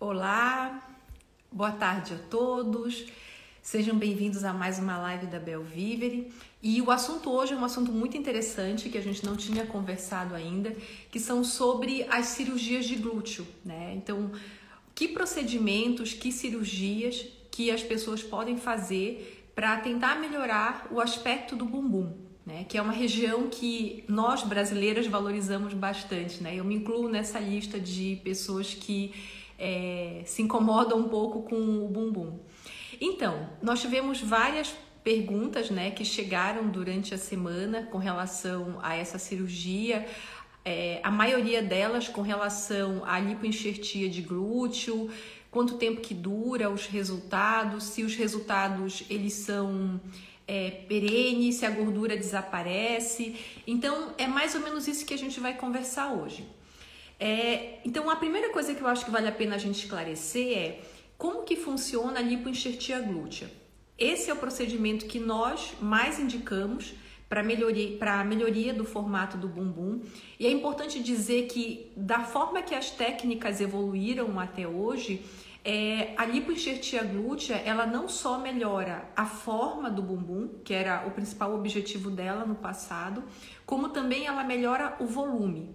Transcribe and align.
Olá, 0.00 0.96
boa 1.50 1.72
tarde 1.72 2.14
a 2.14 2.18
todos. 2.30 3.04
Sejam 3.60 3.98
bem-vindos 3.98 4.44
a 4.44 4.52
mais 4.52 4.78
uma 4.78 4.96
live 4.96 5.26
da 5.26 5.40
Bel 5.40 5.64
Vivere. 5.64 6.32
E 6.62 6.80
o 6.80 6.92
assunto 6.92 7.32
hoje 7.32 7.52
é 7.52 7.56
um 7.56 7.64
assunto 7.64 7.90
muito 7.90 8.16
interessante 8.16 8.90
que 8.90 8.96
a 8.96 9.00
gente 9.00 9.26
não 9.26 9.36
tinha 9.36 9.66
conversado 9.66 10.36
ainda, 10.36 10.72
que 11.10 11.18
são 11.18 11.42
sobre 11.42 12.06
as 12.08 12.26
cirurgias 12.26 12.84
de 12.84 12.94
glúteo, 12.94 13.44
né? 13.64 13.92
Então, 13.96 14.30
que 14.94 15.08
procedimentos, 15.08 16.12
que 16.12 16.30
cirurgias 16.30 17.26
que 17.50 17.68
as 17.68 17.82
pessoas 17.82 18.22
podem 18.22 18.56
fazer 18.56 19.50
para 19.52 19.78
tentar 19.78 20.20
melhorar 20.20 20.86
o 20.92 21.00
aspecto 21.00 21.56
do 21.56 21.64
bumbum, 21.64 22.16
né? 22.46 22.64
Que 22.68 22.78
é 22.78 22.82
uma 22.82 22.92
região 22.92 23.48
que 23.48 24.04
nós 24.06 24.44
brasileiras 24.44 25.08
valorizamos 25.08 25.74
bastante, 25.74 26.40
né? 26.40 26.54
Eu 26.54 26.64
me 26.64 26.76
incluo 26.76 27.08
nessa 27.08 27.40
lista 27.40 27.80
de 27.80 28.20
pessoas 28.22 28.74
que 28.74 29.12
é, 29.58 30.22
se 30.24 30.42
incomodam 30.42 30.98
um 30.98 31.08
pouco 31.08 31.42
com 31.42 31.56
o 31.84 31.88
bumbum. 31.88 32.38
Então, 33.00 33.48
nós 33.62 33.80
tivemos 33.80 34.20
várias 34.20 34.74
perguntas 35.02 35.70
né, 35.70 35.90
que 35.90 36.04
chegaram 36.04 36.68
durante 36.68 37.14
a 37.14 37.18
semana 37.18 37.84
com 37.84 37.98
relação 37.98 38.78
a 38.82 38.94
essa 38.94 39.18
cirurgia. 39.18 40.06
É, 40.64 41.00
a 41.02 41.10
maioria 41.10 41.62
delas 41.62 42.08
com 42.08 42.20
relação 42.20 43.02
à 43.04 43.18
lipoenxertia 43.18 44.08
de 44.08 44.20
glúteo, 44.20 45.10
quanto 45.50 45.78
tempo 45.78 46.00
que 46.00 46.14
dura, 46.14 46.68
os 46.68 46.86
resultados, 46.86 47.84
se 47.84 48.02
os 48.02 48.14
resultados 48.14 49.04
eles 49.08 49.32
são 49.32 50.00
é, 50.46 50.70
perenes, 50.70 51.56
se 51.56 51.66
a 51.66 51.70
gordura 51.70 52.16
desaparece. 52.16 53.36
Então, 53.66 54.12
é 54.18 54.26
mais 54.26 54.54
ou 54.54 54.60
menos 54.60 54.86
isso 54.88 55.06
que 55.06 55.14
a 55.14 55.18
gente 55.18 55.40
vai 55.40 55.54
conversar 55.54 56.12
hoje. 56.12 56.46
É, 57.18 57.80
então, 57.84 58.08
a 58.08 58.16
primeira 58.16 58.50
coisa 58.50 58.74
que 58.74 58.80
eu 58.80 58.86
acho 58.86 59.04
que 59.04 59.10
vale 59.10 59.28
a 59.28 59.32
pena 59.32 59.56
a 59.56 59.58
gente 59.58 59.82
esclarecer 59.84 60.56
é 60.56 60.80
como 61.16 61.42
que 61.42 61.56
funciona 61.56 62.20
a 62.20 62.22
lipoenxertia 62.22 63.00
glútea? 63.00 63.50
Esse 63.98 64.30
é 64.30 64.32
o 64.32 64.36
procedimento 64.36 65.06
que 65.06 65.18
nós 65.18 65.74
mais 65.80 66.20
indicamos 66.20 66.94
para 67.28 67.42
melhoria, 67.42 67.98
melhoria 68.24 68.72
do 68.72 68.84
formato 68.84 69.36
do 69.36 69.48
bumbum. 69.48 70.00
E 70.38 70.46
é 70.46 70.50
importante 70.50 71.02
dizer 71.02 71.48
que, 71.48 71.92
da 71.96 72.20
forma 72.20 72.62
que 72.62 72.74
as 72.74 72.90
técnicas 72.90 73.60
evoluíram 73.60 74.38
até 74.38 74.66
hoje, 74.66 75.24
é, 75.64 76.14
a 76.16 76.24
lipoenxertia 76.24 77.02
glútea 77.02 77.56
ela 77.56 77.84
não 77.84 78.08
só 78.08 78.38
melhora 78.38 79.10
a 79.16 79.26
forma 79.26 79.90
do 79.90 80.00
bumbum, 80.00 80.48
que 80.64 80.72
era 80.72 81.06
o 81.06 81.10
principal 81.10 81.54
objetivo 81.54 82.10
dela 82.10 82.46
no 82.46 82.54
passado, 82.54 83.24
como 83.66 83.88
também 83.88 84.26
ela 84.26 84.44
melhora 84.44 84.96
o 85.00 85.04
volume. 85.04 85.74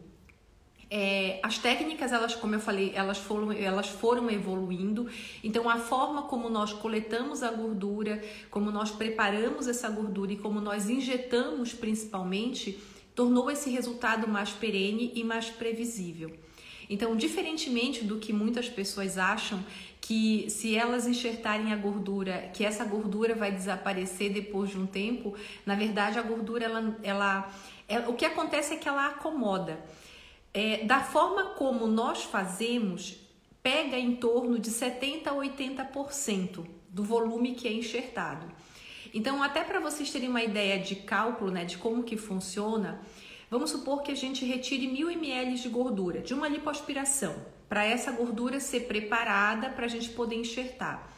É, 0.95 1.39
as 1.41 1.58
técnicas, 1.58 2.11
elas, 2.11 2.36
como 2.36 2.53
eu 2.53 2.59
falei, 2.59 2.91
elas 2.94 3.17
foram, 3.17 3.52
elas 3.52 3.89
foram 3.89 4.30
evoluindo. 4.30 5.09
Então, 5.44 5.67
a 5.67 5.77
forma 5.77 6.22
como 6.22 6.52
nós 6.52 6.72
coletamos 6.72 7.41
a 7.41 7.49
gordura, 7.49 8.23
como 8.52 8.69
nós 8.69 8.91
preparamos 8.91 9.67
essa 9.67 9.89
gordura 9.89 10.33
e 10.33 10.38
como 10.38 10.61
nós 10.61 10.91
injetamos, 10.91 11.73
principalmente, 11.73 12.80
tornou 13.16 13.49
esse 13.49 13.71
resultado 13.71 14.27
mais 14.27 14.52
perene 14.52 15.11
e 15.16 15.23
mais 15.23 15.49
previsível. 15.49 16.31
Então, 16.88 17.16
diferentemente 17.16 18.03
do 18.03 18.19
que 18.19 18.31
muitas 18.31 18.69
pessoas 18.69 19.17
acham 19.17 19.66
que 19.99 20.47
se 20.47 20.75
elas 20.75 21.08
enxertarem 21.08 21.73
a 21.73 21.75
gordura, 21.75 22.52
que 22.53 22.64
essa 22.64 22.86
gordura 22.86 23.33
vai 23.33 23.52
desaparecer 23.52 24.31
depois 24.31 24.69
de 24.69 24.77
um 24.77 24.86
tempo, 24.86 25.33
na 25.66 25.73
verdade 25.73 26.19
a 26.19 26.21
gordura 26.21 26.66
ela, 26.66 26.95
ela, 27.02 27.52
ela 27.88 28.09
o 28.09 28.14
que 28.14 28.25
acontece 28.25 28.75
é 28.75 28.77
que 28.77 28.88
ela 28.88 29.08
acomoda 29.08 29.80
é, 30.53 30.85
da 30.85 31.01
forma 31.01 31.45
como 31.55 31.87
nós 31.87 32.23
fazemos, 32.23 33.17
pega 33.61 33.97
em 33.97 34.15
torno 34.15 34.59
de 34.59 34.69
70 34.69 35.31
a 35.31 35.33
80% 35.33 36.65
do 36.89 37.03
volume 37.03 37.55
que 37.55 37.67
é 37.67 37.73
enxertado. 37.73 38.45
Então, 39.13 39.41
até 39.41 39.63
para 39.63 39.79
vocês 39.79 40.11
terem 40.11 40.29
uma 40.29 40.43
ideia 40.43 40.79
de 40.79 40.95
cálculo, 40.95 41.52
né, 41.52 41.65
de 41.65 41.77
como 41.77 42.03
que 42.03 42.17
funciona, 42.17 43.02
vamos 43.49 43.69
supor 43.69 44.02
que 44.02 44.11
a 44.11 44.15
gente 44.15 44.43
retire 44.45 44.87
mil 44.87 45.09
ml 45.09 45.55
de 45.55 45.69
gordura 45.69 46.21
de 46.21 46.33
uma 46.33 46.47
lipoaspiração, 46.47 47.36
para 47.69 47.86
essa 47.86 48.11
gordura 48.11 48.59
ser 48.59 48.81
preparada 48.81 49.69
para 49.69 49.86
a 49.86 49.89
gente 49.89 50.09
poder 50.09 50.36
enxertar. 50.36 51.12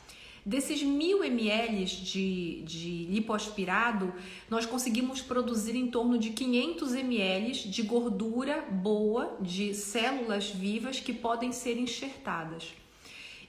Desses 0.45 0.83
mil 0.83 1.23
ml 1.23 1.85
de, 1.85 2.61
de 2.61 3.06
lipoaspirado, 3.06 4.13
nós 4.47 4.63
conseguimos 4.63 5.19
produzir 5.19 5.75
em 5.75 5.88
torno 5.88 6.19
de 6.19 6.29
500 6.29 6.94
ml 6.94 7.51
de 7.67 7.81
gordura 7.81 8.61
boa, 8.61 9.38
de 9.41 9.73
células 9.73 10.51
vivas 10.51 11.00
que 11.00 11.11
podem 11.11 11.51
ser 11.51 11.79
enxertadas. 11.79 12.75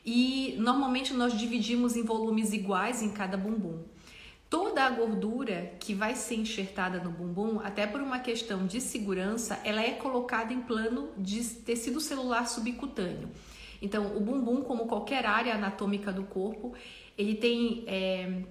E 0.07 0.55
normalmente 0.59 1.13
nós 1.13 1.37
dividimos 1.37 1.97
em 1.97 2.03
volumes 2.03 2.55
iguais 2.55 3.03
em 3.03 3.11
cada 3.11 3.37
bumbum. 3.37 3.83
Toda 4.49 4.83
a 4.85 4.89
gordura 4.89 5.75
que 5.79 5.93
vai 5.93 6.17
ser 6.17 6.37
enxertada 6.37 6.99
no 6.99 7.11
bumbum, 7.11 7.61
até 7.61 7.87
por 7.87 8.01
uma 8.01 8.21
questão 8.21 8.67
de 8.67 8.81
segurança, 8.81 9.61
ela 9.65 9.83
é 9.83 9.91
colocada 9.91 10.51
em 10.51 10.63
plano 10.63 11.11
de 11.19 11.45
tecido 11.45 12.01
celular 12.01 12.49
subcutâneo. 12.49 13.29
Então, 13.81 14.17
o 14.17 14.21
bumbum, 14.21 14.63
como 14.63 14.87
qualquer 14.87 15.27
área 15.27 15.55
anatômica 15.55 16.13
do 16.13 16.25
corpo, 16.25 16.75
ele 17.17 17.35
tem 17.35 17.85
é, 17.87 18.43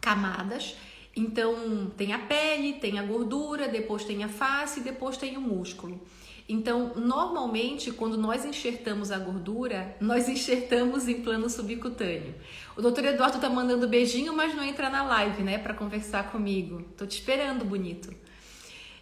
camadas. 0.00 0.76
Então, 1.14 1.90
tem 1.96 2.12
a 2.12 2.18
pele, 2.18 2.74
tem 2.74 2.98
a 2.98 3.02
gordura, 3.02 3.68
depois 3.68 4.04
tem 4.04 4.24
a 4.24 4.28
face, 4.28 4.80
depois 4.80 5.16
tem 5.16 5.36
o 5.36 5.40
músculo. 5.40 6.00
Então, 6.48 6.92
normalmente, 6.96 7.90
quando 7.92 8.16
nós 8.16 8.44
enxertamos 8.44 9.10
a 9.10 9.18
gordura, 9.18 9.96
nós 10.00 10.28
enxertamos 10.28 11.08
em 11.08 11.22
plano 11.22 11.48
subcutâneo. 11.48 12.34
O 12.76 12.82
doutor 12.82 13.04
Eduardo 13.04 13.38
tá 13.38 13.48
mandando 13.48 13.88
beijinho, 13.88 14.34
mas 14.34 14.54
não 14.54 14.62
entra 14.62 14.90
na 14.90 15.02
live, 15.02 15.42
né, 15.42 15.58
para 15.58 15.74
conversar 15.74 16.30
comigo. 16.30 16.82
Tô 16.96 17.06
te 17.06 17.18
esperando, 17.18 17.64
bonito. 17.64 18.12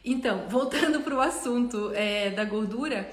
Então, 0.05 0.47
voltando 0.51 1.01
para 1.01 1.15
o 1.15 1.21
assunto 1.21 1.93
é, 1.95 2.31
da 2.31 2.45
gordura, 2.45 3.11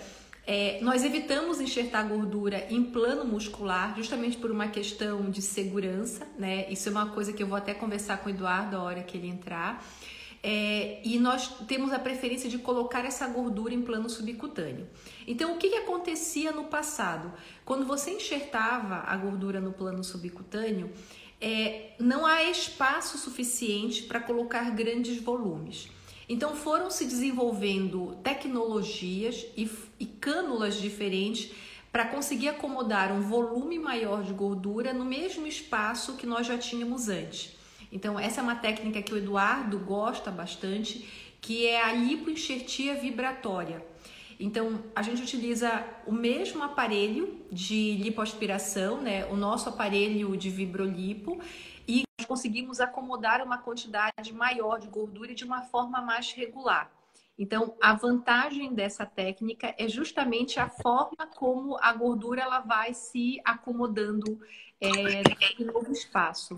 é, 0.50 0.80
nós 0.82 1.04
evitamos 1.04 1.60
enxertar 1.60 2.08
gordura 2.08 2.68
em 2.70 2.82
plano 2.82 3.26
muscular, 3.26 3.94
justamente 3.98 4.38
por 4.38 4.50
uma 4.50 4.70
questão 4.70 5.30
de 5.30 5.42
segurança, 5.42 6.26
né? 6.40 6.72
Isso 6.72 6.88
é 6.88 6.92
uma 6.94 7.10
coisa 7.10 7.34
que 7.34 7.44
eu 7.44 7.48
vou 7.48 7.58
até 7.58 7.74
conversar 7.74 8.20
com 8.20 8.30
o 8.30 8.32
Eduardo 8.32 8.78
a 8.78 8.82
hora 8.82 9.04
que 9.04 9.18
ele 9.18 9.28
entrar. 9.28 9.86
É, 10.42 11.02
e 11.04 11.20
nós 11.20 11.50
temos 11.68 11.92
a 11.92 12.00
preferência 12.00 12.50
de 12.50 12.58
colocar 12.60 13.04
essa 13.04 13.28
gordura 13.28 13.74
em 13.74 13.82
plano 13.82 14.10
subcutâneo. 14.10 14.88
Então, 15.28 15.54
o 15.54 15.58
que, 15.58 15.68
que 15.70 15.76
acontecia 15.76 16.54
no 16.54 16.64
passado? 16.64 17.34
Quando 17.66 17.86
você 17.86 18.12
enxertava 18.12 19.04
a 19.06 19.18
gordura 19.18 19.60
no 19.60 19.74
plano 19.74 20.02
subcutâneo, 20.02 20.90
é, 21.42 21.92
não 22.00 22.26
há 22.26 22.44
espaço 22.44 23.18
suficiente 23.18 24.04
para 24.04 24.22
colocar 24.22 24.70
grandes 24.72 25.22
volumes. 25.22 25.90
Então 26.30 26.56
foram 26.56 26.90
se 26.90 27.06
desenvolvendo 27.06 28.18
tecnologias 28.22 29.46
e, 29.56 29.70
e 30.00 30.06
cânulas 30.06 30.76
diferentes 30.76 31.52
para 31.92 32.06
conseguir 32.06 32.50
acomodar 32.50 33.12
um 33.12 33.22
volume 33.22 33.80
maior 33.80 34.24
de 34.24 34.34
gordura 34.34 34.94
no 34.94 35.06
mesmo 35.06 35.48
espaço 35.48 36.18
que 36.18 36.26
nós 36.26 36.46
já 36.46 36.58
tínhamos 36.58 37.08
antes. 37.08 37.56
Então 37.92 38.20
essa 38.20 38.42
é 38.42 38.44
uma 38.44 38.56
técnica 38.56 39.02
que 39.02 39.14
o 39.14 39.18
Eduardo 39.18 39.80
gosta 39.80 40.30
bastante, 40.30 41.08
que 41.40 41.66
é 41.66 41.82
a 41.82 41.94
lipoenxertia 41.94 42.96
vibratória. 42.96 43.82
Então, 44.40 44.84
a 44.96 45.02
gente 45.02 45.24
utiliza 45.24 45.84
o 46.06 46.12
mesmo 46.12 46.62
aparelho 46.62 47.40
de 47.52 47.94
lipoaspiração, 47.94 49.02
né? 49.02 49.26
O 49.26 49.36
nosso 49.36 49.68
aparelho 49.68 50.38
de 50.38 50.50
vibrolipo 50.50 51.40
e 51.88 52.04
nós 52.20 52.28
conseguimos 52.28 52.80
acomodar 52.80 53.42
uma 53.42 53.58
quantidade 53.58 54.34
maior 54.34 54.80
de 54.80 54.88
gordura 54.88 55.34
de 55.34 55.46
uma 55.46 55.62
forma 55.62 56.02
mais 56.02 56.32
regular. 56.34 56.92
Então, 57.40 57.76
a 57.80 57.94
vantagem 57.94 58.74
dessa 58.74 59.06
técnica 59.06 59.74
é 59.78 59.88
justamente 59.88 60.60
a 60.60 60.68
forma 60.68 61.28
como 61.36 61.78
a 61.80 61.94
gordura 61.94 62.42
ela 62.42 62.60
vai 62.60 62.94
se 62.94 63.40
acomodando 63.46 64.42
é, 64.82 65.60
no 65.60 65.72
novo 65.72 65.92
espaço. 65.92 66.56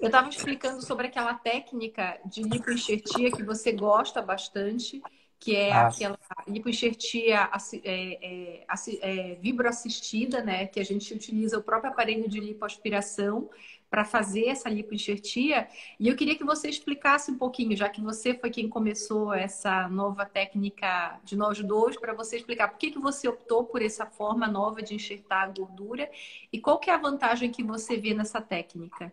Eu 0.00 0.06
estava 0.06 0.28
explicando 0.28 0.82
sobre 0.82 1.06
aquela 1.06 1.34
técnica 1.34 2.20
de 2.26 2.42
lipoenxertia 2.42 3.30
que 3.30 3.42
você 3.42 3.72
gosta 3.72 4.20
bastante, 4.20 5.00
que 5.38 5.54
é 5.54 5.72
ah. 5.72 5.88
aquela 5.88 6.18
lipoenxertia 6.48 7.50
é, 7.84 8.62
é, 8.62 8.64
é, 9.00 9.34
vibroassistida, 9.34 10.42
né? 10.42 10.66
Que 10.66 10.80
a 10.80 10.84
gente 10.84 11.12
utiliza 11.12 11.58
o 11.58 11.62
próprio 11.62 11.90
aparelho 11.90 12.28
de 12.28 12.40
lipoaspiração 12.40 13.50
para 13.90 14.04
fazer 14.04 14.46
essa 14.46 14.68
lipoenxertia. 14.68 15.68
E 16.00 16.08
eu 16.08 16.16
queria 16.16 16.36
que 16.36 16.42
você 16.42 16.68
explicasse 16.68 17.30
um 17.30 17.38
pouquinho, 17.38 17.76
já 17.76 17.88
que 17.88 18.00
você 18.00 18.34
foi 18.34 18.50
quem 18.50 18.68
começou 18.68 19.32
essa 19.32 19.88
nova 19.88 20.26
técnica 20.26 21.20
de 21.22 21.36
nós 21.36 21.60
dois, 21.60 21.96
para 21.96 22.12
você 22.12 22.36
explicar 22.36 22.68
por 22.68 22.78
que, 22.78 22.90
que 22.90 22.98
você 22.98 23.28
optou 23.28 23.64
por 23.64 23.82
essa 23.82 24.04
forma 24.04 24.48
nova 24.48 24.82
de 24.82 24.94
enxertar 24.94 25.44
a 25.44 25.46
gordura 25.48 26.10
e 26.52 26.60
qual 26.60 26.80
que 26.80 26.90
é 26.90 26.94
a 26.94 26.98
vantagem 26.98 27.52
que 27.52 27.62
você 27.62 27.96
vê 27.96 28.14
nessa 28.14 28.40
técnica. 28.40 29.12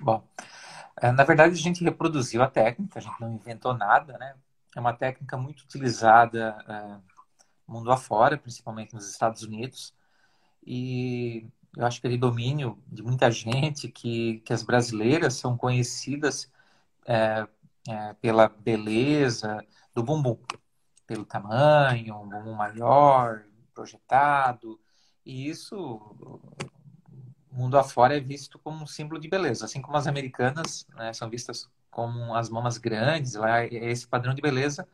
Bom, 0.00 0.22
na 1.02 1.24
verdade, 1.24 1.54
a 1.54 1.56
gente 1.56 1.84
reproduziu 1.84 2.42
a 2.42 2.48
técnica, 2.48 2.98
a 2.98 3.02
gente 3.02 3.20
não 3.20 3.32
inventou 3.32 3.74
nada, 3.74 4.16
né? 4.18 4.34
É 4.76 4.80
uma 4.80 4.92
técnica 4.92 5.36
muito 5.36 5.62
utilizada 5.62 6.56
é, 6.68 6.96
mundo 7.66 7.92
afora, 7.92 8.38
principalmente 8.38 8.94
nos 8.94 9.10
Estados 9.10 9.42
Unidos. 9.42 9.94
E 10.66 11.46
eu 11.76 11.86
acho 11.86 12.00
que 12.00 12.06
ele 12.06 12.18
domínio 12.18 12.78
de 12.86 13.02
muita 13.02 13.30
gente 13.30 13.88
que, 13.88 14.40
que 14.40 14.52
as 14.52 14.62
brasileiras 14.62 15.34
são 15.34 15.56
conhecidas 15.56 16.50
é, 17.06 17.46
é, 17.88 18.14
pela 18.14 18.48
beleza 18.48 19.64
do 19.94 20.02
bumbum, 20.02 20.38
pelo 21.06 21.24
tamanho, 21.24 22.16
um 22.16 22.28
bumbum 22.28 22.54
maior, 22.54 23.44
projetado. 23.74 24.80
E 25.24 25.48
isso, 25.48 26.16
mundo 27.58 27.78
afora, 27.78 28.16
é 28.16 28.20
visto 28.20 28.58
como 28.58 28.84
um 28.84 28.86
símbolo 28.86 29.20
de 29.20 29.28
beleza. 29.28 29.64
Assim 29.64 29.82
como 29.82 29.96
as 29.96 30.06
americanas 30.06 30.86
né, 30.94 31.12
são 31.12 31.28
vistas 31.28 31.68
como 31.90 32.34
as 32.34 32.48
mamas 32.48 32.78
grandes, 32.78 33.34
lá 33.34 33.64
é 33.64 33.90
esse 33.90 34.06
padrão 34.06 34.34
de 34.34 34.40
beleza. 34.40 34.88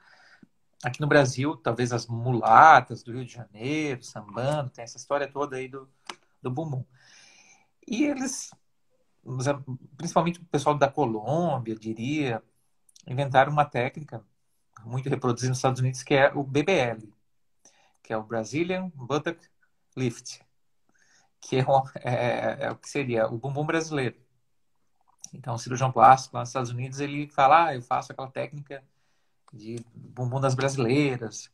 Aqui 0.82 1.00
no 1.00 1.06
Brasil, 1.06 1.56
talvez 1.56 1.92
as 1.92 2.06
mulatas 2.06 3.02
do 3.02 3.12
Rio 3.12 3.24
de 3.24 3.32
Janeiro, 3.32 4.02
sambando, 4.02 4.70
tem 4.70 4.84
essa 4.84 4.96
história 4.96 5.28
toda 5.30 5.56
aí 5.56 5.68
do, 5.68 5.88
do 6.42 6.50
bumbum. 6.50 6.84
E 7.86 8.04
eles, 8.04 8.50
principalmente 9.96 10.40
o 10.40 10.44
pessoal 10.46 10.76
da 10.76 10.88
Colômbia, 10.88 11.74
diria, 11.74 12.42
inventaram 13.06 13.52
uma 13.52 13.64
técnica 13.64 14.24
muito 14.84 15.08
reproduzida 15.08 15.50
nos 15.50 15.58
Estados 15.58 15.80
Unidos 15.80 16.02
que 16.02 16.14
é 16.14 16.32
o 16.34 16.42
BBL, 16.42 17.12
que 18.02 18.12
é 18.12 18.16
o 18.16 18.22
Brazilian 18.22 18.90
Buttock 18.94 19.40
Lift, 19.96 20.43
que 21.44 21.56
é, 21.56 21.64
é, 22.04 22.56
é 22.60 22.70
o 22.70 22.76
que 22.76 22.88
seria 22.88 23.26
o 23.26 23.36
bumbum 23.38 23.66
brasileiro. 23.66 24.16
Então, 25.32 25.54
o 25.54 25.58
cirurgião 25.58 25.92
plástico 25.92 26.36
lá 26.36 26.40
nos 26.40 26.48
Estados 26.48 26.70
Unidos, 26.70 27.00
ele 27.00 27.28
fala, 27.28 27.66
ah, 27.66 27.74
eu 27.74 27.82
faço 27.82 28.12
aquela 28.12 28.30
técnica 28.30 28.82
de 29.52 29.76
bumbum 29.94 30.40
das 30.40 30.54
brasileiras. 30.54 31.50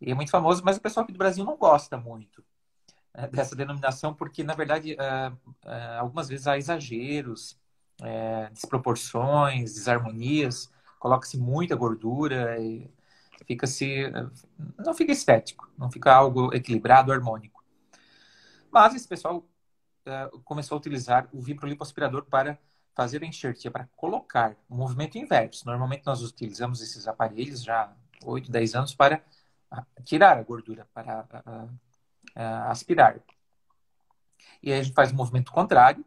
E 0.00 0.10
é 0.10 0.14
muito 0.14 0.30
famoso, 0.30 0.62
mas 0.64 0.76
o 0.76 0.80
pessoal 0.80 1.04
aqui 1.04 1.12
do 1.12 1.18
Brasil 1.18 1.44
não 1.44 1.56
gosta 1.56 1.96
muito 1.96 2.42
né, 3.14 3.28
dessa 3.28 3.54
denominação, 3.54 4.12
porque, 4.12 4.42
na 4.42 4.54
verdade, 4.54 4.94
uh, 4.94 5.68
algumas 6.00 6.28
vezes 6.28 6.46
há 6.46 6.58
exageros, 6.58 7.52
uh, 8.00 8.52
desproporções, 8.52 9.74
desarmonias, 9.74 10.72
coloca-se 10.98 11.38
muita 11.38 11.76
gordura 11.76 12.58
e 12.60 12.90
fica-se... 13.46 14.10
não 14.78 14.94
fica 14.94 15.12
estético, 15.12 15.70
não 15.78 15.90
fica 15.90 16.12
algo 16.12 16.52
equilibrado, 16.54 17.12
harmônico. 17.12 17.51
Mas 18.72 18.94
esse 18.94 19.06
pessoal 19.06 19.46
começou 20.44 20.76
a 20.76 20.78
utilizar 20.78 21.28
o 21.32 21.40
vibrolipoaspirador 21.40 22.24
para 22.24 22.58
fazer 22.94 23.22
a 23.22 23.26
enxertia, 23.26 23.70
para 23.70 23.86
colocar 23.96 24.56
o 24.68 24.74
movimento 24.74 25.16
inverso. 25.16 25.66
Normalmente 25.66 26.04
nós 26.06 26.22
utilizamos 26.22 26.80
esses 26.80 27.06
aparelhos 27.06 27.62
já 27.62 27.84
há 27.84 27.92
8, 28.24 28.50
10 28.50 28.74
anos 28.74 28.94
para 28.94 29.22
tirar 30.04 30.38
a 30.38 30.42
gordura, 30.42 30.88
para 30.92 31.26
aspirar. 32.68 33.20
E 34.62 34.72
aí 34.72 34.80
a 34.80 34.82
gente 34.82 34.94
faz 34.94 35.12
o 35.12 35.14
movimento 35.14 35.52
contrário, 35.52 36.04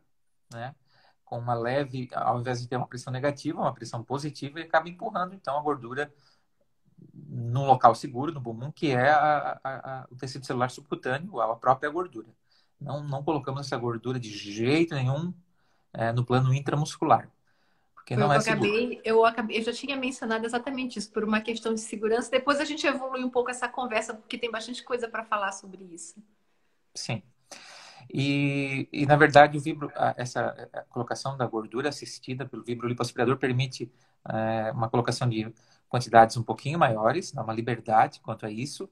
né? 0.51 0.75
Com 1.23 1.39
uma 1.39 1.55
leve, 1.55 2.09
ao 2.13 2.39
invés 2.39 2.61
de 2.61 2.67
ter 2.67 2.77
uma 2.77 2.87
pressão 2.87 3.11
negativa, 3.11 3.59
uma 3.59 3.73
pressão 3.73 4.03
positiva, 4.03 4.59
e 4.59 4.63
acaba 4.63 4.89
empurrando 4.89 5.33
então 5.33 5.57
a 5.57 5.61
gordura 5.61 6.13
num 7.13 7.65
local 7.65 7.95
seguro, 7.95 8.31
no 8.31 8.39
bumbum, 8.39 8.71
que 8.71 8.91
é 8.91 9.09
a, 9.09 9.59
a, 9.63 10.01
a, 10.01 10.07
o 10.11 10.15
tecido 10.15 10.45
celular 10.45 10.69
subcutâneo, 10.69 11.41
a 11.41 11.55
própria 11.55 11.89
gordura. 11.89 12.27
Não, 12.79 13.03
não 13.03 13.23
colocamos 13.23 13.65
essa 13.65 13.77
gordura 13.77 14.19
de 14.19 14.29
jeito 14.29 14.93
nenhum 14.93 15.33
é, 15.93 16.11
no 16.11 16.25
plano 16.25 16.53
intramuscular. 16.53 17.29
Porque 17.93 18.15
não 18.15 18.27
eu 18.27 18.33
é 18.33 18.37
acabei, 18.37 19.01
eu 19.03 19.25
acabei, 19.25 19.57
eu 19.57 19.63
já 19.63 19.73
tinha 19.73 19.97
mencionado 19.97 20.45
exatamente 20.45 20.99
isso, 20.99 21.11
por 21.11 21.23
uma 21.23 21.41
questão 21.41 21.73
de 21.73 21.79
segurança. 21.79 22.29
Depois 22.29 22.59
a 22.59 22.65
gente 22.65 22.85
evolui 22.85 23.23
um 23.23 23.29
pouco 23.29 23.49
essa 23.49 23.67
conversa, 23.67 24.13
porque 24.13 24.37
tem 24.37 24.51
bastante 24.51 24.83
coisa 24.83 25.07
para 25.07 25.23
falar 25.23 25.51
sobre 25.51 25.83
isso. 25.85 26.21
Sim. 26.93 27.23
E, 28.13 28.87
e, 28.91 29.05
na 29.07 29.15
verdade, 29.15 29.57
o 29.57 29.61
vibro, 29.61 29.91
essa 30.15 30.69
colocação 30.89 31.35
da 31.35 31.47
gordura 31.47 31.89
assistida 31.89 32.45
pelo 32.45 32.63
vibrolipoaspirador 32.63 33.37
permite 33.37 33.91
é, 34.29 34.71
uma 34.71 34.87
colocação 34.87 35.27
de 35.27 35.51
quantidades 35.89 36.37
um 36.37 36.43
pouquinho 36.43 36.77
maiores, 36.77 37.31
dá 37.31 37.41
uma 37.41 37.53
liberdade 37.53 38.19
quanto 38.19 38.45
a 38.45 38.51
isso, 38.51 38.89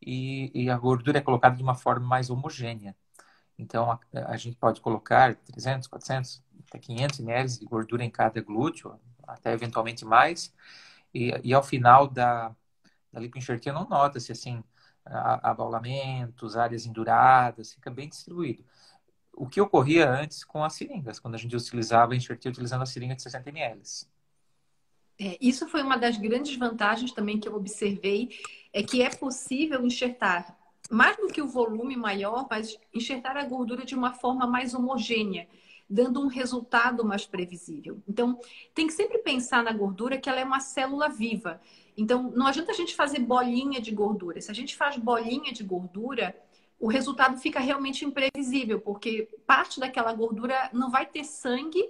e, 0.00 0.50
e 0.54 0.70
a 0.70 0.76
gordura 0.76 1.18
é 1.18 1.20
colocada 1.20 1.56
de 1.56 1.62
uma 1.62 1.74
forma 1.74 2.06
mais 2.06 2.30
homogênea. 2.30 2.96
Então, 3.58 3.90
a, 3.90 4.00
a, 4.26 4.36
gente 4.36 4.56
pode 4.56 4.80
colocar 4.80 5.34
300, 5.34 5.88
400, 5.88 6.42
até 6.68 6.78
500 6.78 7.20
ml 7.20 7.58
de 7.58 7.66
gordura 7.66 8.04
em 8.04 8.10
cada 8.10 8.40
glúteo, 8.40 8.98
até 9.26 9.52
eventualmente 9.52 10.04
mais. 10.04 10.54
E, 11.12 11.32
e 11.42 11.54
ao 11.54 11.62
final 11.62 12.06
da, 12.06 12.54
da 13.12 13.20
lipoenxertia 13.20 13.72
não 13.72 13.88
nota-se, 13.88 14.32
assim, 14.32 14.62
abaulamentos, 15.04 16.56
áreas 16.56 16.86
enduradas, 16.86 17.72
fica 17.72 17.90
bem 17.90 18.08
distribuído. 18.08 18.64
O 19.32 19.48
que 19.48 19.60
ocorria 19.60 20.10
antes 20.10 20.44
com 20.44 20.64
as 20.64 20.74
seringas, 20.74 21.18
quando 21.20 21.34
a 21.34 21.38
gente 21.38 21.56
utilizava 21.56 22.12
a 22.12 22.16
enxertia 22.16 22.50
utilizando 22.50 22.82
a 22.82 22.86
seringa 22.86 23.14
de 23.14 23.22
60 23.22 23.48
ml. 23.50 23.82
É, 25.20 25.36
isso 25.40 25.68
foi 25.68 25.82
uma 25.82 25.96
das 25.96 26.16
grandes 26.16 26.56
vantagens 26.56 27.12
também 27.12 27.40
que 27.40 27.48
eu 27.48 27.54
observei, 27.54 28.30
é 28.72 28.82
que 28.82 29.02
é 29.02 29.10
possível 29.10 29.84
enxertar 29.84 30.56
mais 30.90 31.16
do 31.16 31.26
que 31.26 31.42
o 31.42 31.48
volume 31.48 31.96
maior, 31.96 32.46
mas 32.48 32.78
enxertar 32.94 33.36
a 33.36 33.44
gordura 33.44 33.84
de 33.84 33.94
uma 33.94 34.14
forma 34.14 34.46
mais 34.46 34.74
homogênea, 34.74 35.48
dando 35.88 36.20
um 36.20 36.28
resultado 36.28 37.04
mais 37.04 37.26
previsível. 37.26 38.00
Então, 38.08 38.38
tem 38.74 38.86
que 38.86 38.92
sempre 38.92 39.18
pensar 39.18 39.62
na 39.62 39.72
gordura 39.72 40.18
que 40.18 40.28
ela 40.28 40.40
é 40.40 40.44
uma 40.44 40.60
célula 40.60 41.08
viva. 41.08 41.60
Então, 41.96 42.30
não 42.34 42.46
adianta 42.46 42.70
a 42.70 42.74
gente 42.74 42.94
fazer 42.94 43.18
bolinha 43.18 43.80
de 43.80 43.90
gordura. 43.90 44.40
Se 44.40 44.50
a 44.50 44.54
gente 44.54 44.76
faz 44.76 44.96
bolinha 44.96 45.52
de 45.52 45.64
gordura, 45.64 46.34
o 46.78 46.88
resultado 46.88 47.38
fica 47.38 47.58
realmente 47.58 48.04
imprevisível, 48.04 48.80
porque 48.80 49.28
parte 49.46 49.80
daquela 49.80 50.12
gordura 50.12 50.70
não 50.72 50.90
vai 50.90 51.04
ter 51.04 51.24
sangue 51.24 51.84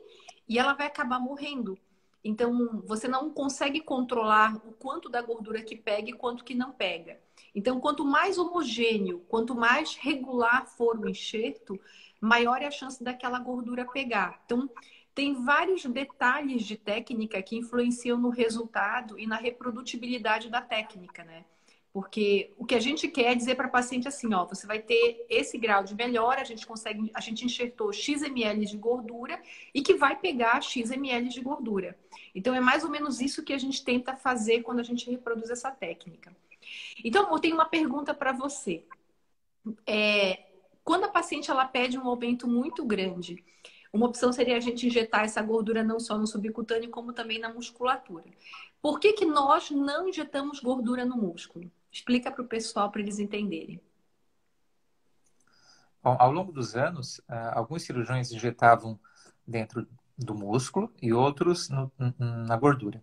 e 0.49 0.59
ela 0.59 0.73
vai 0.73 0.87
acabar 0.87 1.21
morrendo. 1.21 1.79
Então, 2.23 2.82
você 2.85 3.06
não 3.06 3.31
consegue 3.31 3.81
controlar 3.81 4.56
o 4.67 4.73
quanto 4.73 5.09
da 5.09 5.23
gordura 5.23 5.62
que 5.62 5.76
pega 5.76 6.11
e 6.11 6.12
quanto 6.12 6.44
que 6.44 6.55
não 6.55 6.73
pega. 6.73 7.20
Então, 7.55 7.81
quanto 7.81 8.05
mais 8.05 8.38
homogêneo, 8.38 9.20
quanto 9.29 9.55
mais 9.55 9.94
regular 9.97 10.67
for 10.67 10.99
o 10.99 11.09
enxerto, 11.09 11.79
maior 12.20 12.61
é 12.62 12.67
a 12.67 12.70
chance 12.70 13.03
daquela 13.03 13.38
gordura 13.38 13.85
pegar. 13.85 14.43
Então, 14.44 14.69
tem 15.15 15.35
vários 15.44 15.85
detalhes 15.85 16.62
de 16.65 16.76
técnica 16.76 17.43
que 17.43 17.56
influenciam 17.56 18.19
no 18.19 18.29
resultado 18.29 19.19
e 19.19 19.26
na 19.26 19.37
reprodutibilidade 19.37 20.49
da 20.49 20.61
técnica, 20.61 21.25
né? 21.25 21.44
Porque 21.93 22.52
o 22.56 22.64
que 22.64 22.75
a 22.75 22.81
gente 22.81 23.08
quer 23.08 23.32
é 23.32 23.35
dizer 23.35 23.55
para 23.55 23.67
a 23.67 23.70
paciente 23.70 24.06
assim, 24.06 24.32
ó, 24.35 24.44
você 24.44 24.66
vai 24.66 24.78
ter 24.78 25.26
esse 25.28 25.57
grau 25.57 25.83
de 25.83 25.95
melhora, 25.95 26.42
a 26.42 26.45
gente 26.45 26.66
consegue, 26.66 27.11
a 27.14 27.21
gente 27.21 27.45
enxertou 27.45 27.92
X 27.92 28.23
ml 28.23 28.66
de 28.66 28.76
gordura 28.76 29.40
e 29.75 29.83
que 29.83 29.95
vai 29.95 30.16
pegar 30.16 30.62
X 30.62 30.90
ml 30.90 31.28
de 31.28 31.40
gordura. 31.40 31.99
Então 32.35 32.54
é 32.54 32.61
mais 32.61 32.85
ou 32.85 32.90
menos 32.90 33.21
isso 33.21 33.42
que 33.42 33.52
a 33.52 33.59
gente 33.59 33.85
tenta 33.85 34.14
fazer 34.16 34.62
quando 34.62 34.80
a 34.80 34.85
gente 34.85 35.11
reproduz 35.11 35.50
essa 35.50 35.71
técnica. 35.71 36.37
Então, 37.04 37.30
eu 37.30 37.38
tenho 37.38 37.54
uma 37.54 37.64
pergunta 37.64 38.12
para 38.14 38.33
você. 38.33 38.85
É, 39.87 40.45
quando 40.85 41.04
a 41.04 41.09
paciente 41.09 41.50
ela 41.50 41.66
pede 41.66 41.99
um 41.99 42.07
aumento 42.07 42.49
muito 42.49 42.85
grande, 42.85 43.45
uma 43.92 44.07
opção 44.07 44.33
seria 44.33 44.57
a 44.57 44.61
gente 44.61 44.87
injetar 44.87 45.25
essa 45.25 45.42
gordura 45.42 45.83
não 45.83 45.99
só 45.99 46.18
no 46.18 46.26
subcutâneo, 46.26 46.90
como 46.90 47.12
também 47.12 47.38
na 47.38 47.52
musculatura. 47.52 48.25
Por 48.80 49.00
que, 49.00 49.12
que 49.12 49.25
nós 49.25 49.71
não 49.71 50.09
injetamos 50.09 50.61
gordura 50.61 51.04
no 51.04 51.16
músculo? 51.16 51.71
Explica 51.99 52.31
para 52.31 52.43
o 52.43 52.47
pessoal 52.47 52.93
para 52.93 53.00
eles 53.00 53.19
entenderem. 53.19 53.81
Bom, 56.00 56.17
ao 56.17 56.31
longo 56.31 56.52
dos 56.52 56.76
anos, 56.76 57.21
ah, 57.28 57.59
alguns 57.59 57.83
cirurgiões 57.83 58.31
injetavam 58.31 58.99
dentro 59.45 59.85
do 60.17 60.33
músculo 60.33 60.93
e 61.02 61.12
outros 61.12 61.69
no, 61.69 61.90
na 62.17 62.57
gordura. 62.57 63.02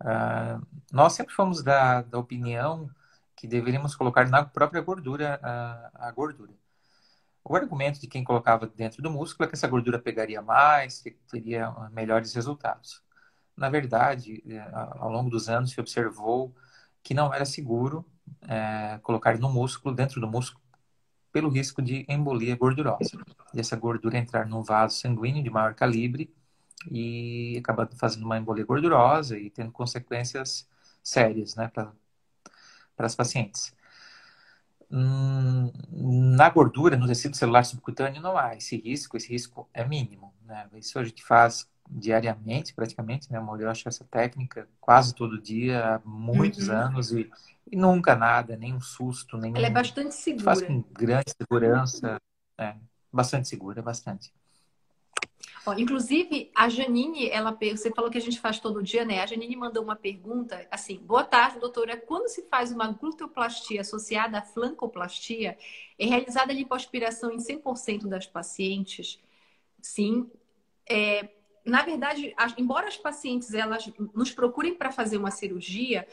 Uh, 0.00 0.66
nós 0.90 1.12
sempre 1.12 1.34
fomos 1.34 1.62
da, 1.62 2.00
da 2.00 2.18
opinião 2.18 2.90
que 3.36 3.46
deveríamos 3.46 3.94
colocar 3.94 4.26
na 4.28 4.42
própria 4.42 4.80
gordura 4.80 5.38
a, 5.42 6.08
a 6.08 6.10
gordura. 6.10 6.52
O 7.44 7.54
argumento 7.54 8.00
de 8.00 8.06
quem 8.06 8.24
colocava 8.24 8.66
dentro 8.66 9.02
do 9.02 9.10
músculo 9.10 9.44
é 9.44 9.48
que 9.48 9.54
essa 9.54 9.68
gordura 9.68 9.98
pegaria 9.98 10.40
mais, 10.40 11.02
que 11.02 11.10
teria 11.30 11.70
melhores 11.92 12.32
resultados. 12.32 13.02
Na 13.54 13.68
verdade, 13.68 14.42
é, 14.48 14.60
ao 14.72 15.10
longo 15.10 15.28
dos 15.28 15.46
anos 15.48 15.72
se 15.72 15.80
observou 15.80 16.54
que 17.04 17.14
não 17.14 17.32
era 17.32 17.44
seguro 17.44 18.04
é, 18.48 18.98
colocar 19.02 19.38
no 19.38 19.52
músculo, 19.52 19.94
dentro 19.94 20.20
do 20.20 20.26
músculo, 20.26 20.64
pelo 21.30 21.50
risco 21.50 21.82
de 21.82 22.06
embolia 22.08 22.56
gordurosa. 22.56 23.18
E 23.52 23.60
essa 23.60 23.76
gordura 23.76 24.18
entrar 24.18 24.46
num 24.46 24.62
vaso 24.62 24.96
sanguíneo 24.96 25.44
de 25.44 25.50
maior 25.50 25.74
calibre 25.74 26.34
e 26.90 27.56
acabando 27.58 27.94
fazendo 27.96 28.24
uma 28.24 28.38
embolia 28.38 28.64
gordurosa 28.64 29.38
e 29.38 29.50
tendo 29.50 29.70
consequências 29.70 30.66
sérias 31.02 31.54
né, 31.54 31.68
para 31.68 31.92
as 32.98 33.14
pacientes. 33.14 33.74
Hum, 34.90 35.72
na 36.36 36.48
gordura, 36.48 36.96
no 36.96 37.06
tecido 37.06 37.36
celular 37.36 37.64
subcutâneo, 37.64 38.22
não 38.22 38.38
há 38.38 38.56
esse 38.56 38.76
risco, 38.76 39.16
esse 39.16 39.28
risco 39.28 39.68
é 39.74 39.84
mínimo. 39.84 40.32
Né? 40.42 40.68
Isso 40.74 40.98
a 40.98 41.04
gente 41.04 41.22
faz 41.22 41.68
diariamente, 41.90 42.74
praticamente, 42.74 43.30
né, 43.30 43.38
amor? 43.38 43.60
Eu 43.60 43.70
acho 43.70 43.88
essa 43.88 44.04
técnica 44.04 44.68
quase 44.80 45.14
todo 45.14 45.40
dia, 45.40 45.96
há 45.96 46.00
muitos 46.04 46.68
uhum. 46.68 46.76
anos, 46.76 47.12
e, 47.12 47.30
e, 47.70 47.76
nunca 47.76 48.14
nada, 48.14 48.56
nenhum 48.56 48.80
susto, 48.80 49.36
nenhum... 49.36 49.56
Ela 49.56 49.66
é 49.66 49.70
bastante 49.70 50.14
segura. 50.14 50.44
Faz 50.44 50.62
com 50.62 50.82
grande 50.92 51.32
segurança, 51.36 52.16
é, 52.58 52.74
bastante 53.12 53.48
segura, 53.48 53.82
bastante. 53.82 54.32
Ó, 55.66 55.72
inclusive, 55.74 56.50
a 56.54 56.68
Janine, 56.68 57.28
ela, 57.30 57.56
você 57.58 57.90
falou 57.90 58.10
que 58.10 58.18
a 58.18 58.20
gente 58.20 58.38
faz 58.38 58.60
todo 58.60 58.82
dia, 58.82 59.04
né? 59.04 59.22
A 59.22 59.26
Janine 59.26 59.56
mandou 59.56 59.82
uma 59.82 59.96
pergunta, 59.96 60.66
assim, 60.70 60.98
boa 60.98 61.24
tarde, 61.24 61.58
doutora. 61.58 61.96
Quando 61.96 62.28
se 62.28 62.42
faz 62.50 62.70
uma 62.70 62.92
gluteoplastia 62.92 63.80
associada 63.80 64.38
à 64.38 64.42
flancoplastia, 64.42 65.56
é 65.98 66.06
realizada 66.06 66.52
a 66.52 66.54
lipoaspiração 66.54 67.32
em 67.32 67.38
100% 67.38 68.06
das 68.06 68.26
pacientes? 68.26 69.18
Sim. 69.80 70.30
É, 70.86 71.30
na 71.64 71.82
verdade, 71.82 72.34
embora 72.58 72.88
as 72.88 72.96
pacientes 72.96 73.54
elas 73.54 73.90
nos 74.14 74.30
procurem 74.30 74.74
para 74.74 74.92
fazer 74.92 75.16
uma 75.16 75.30
cirurgia, 75.30 76.06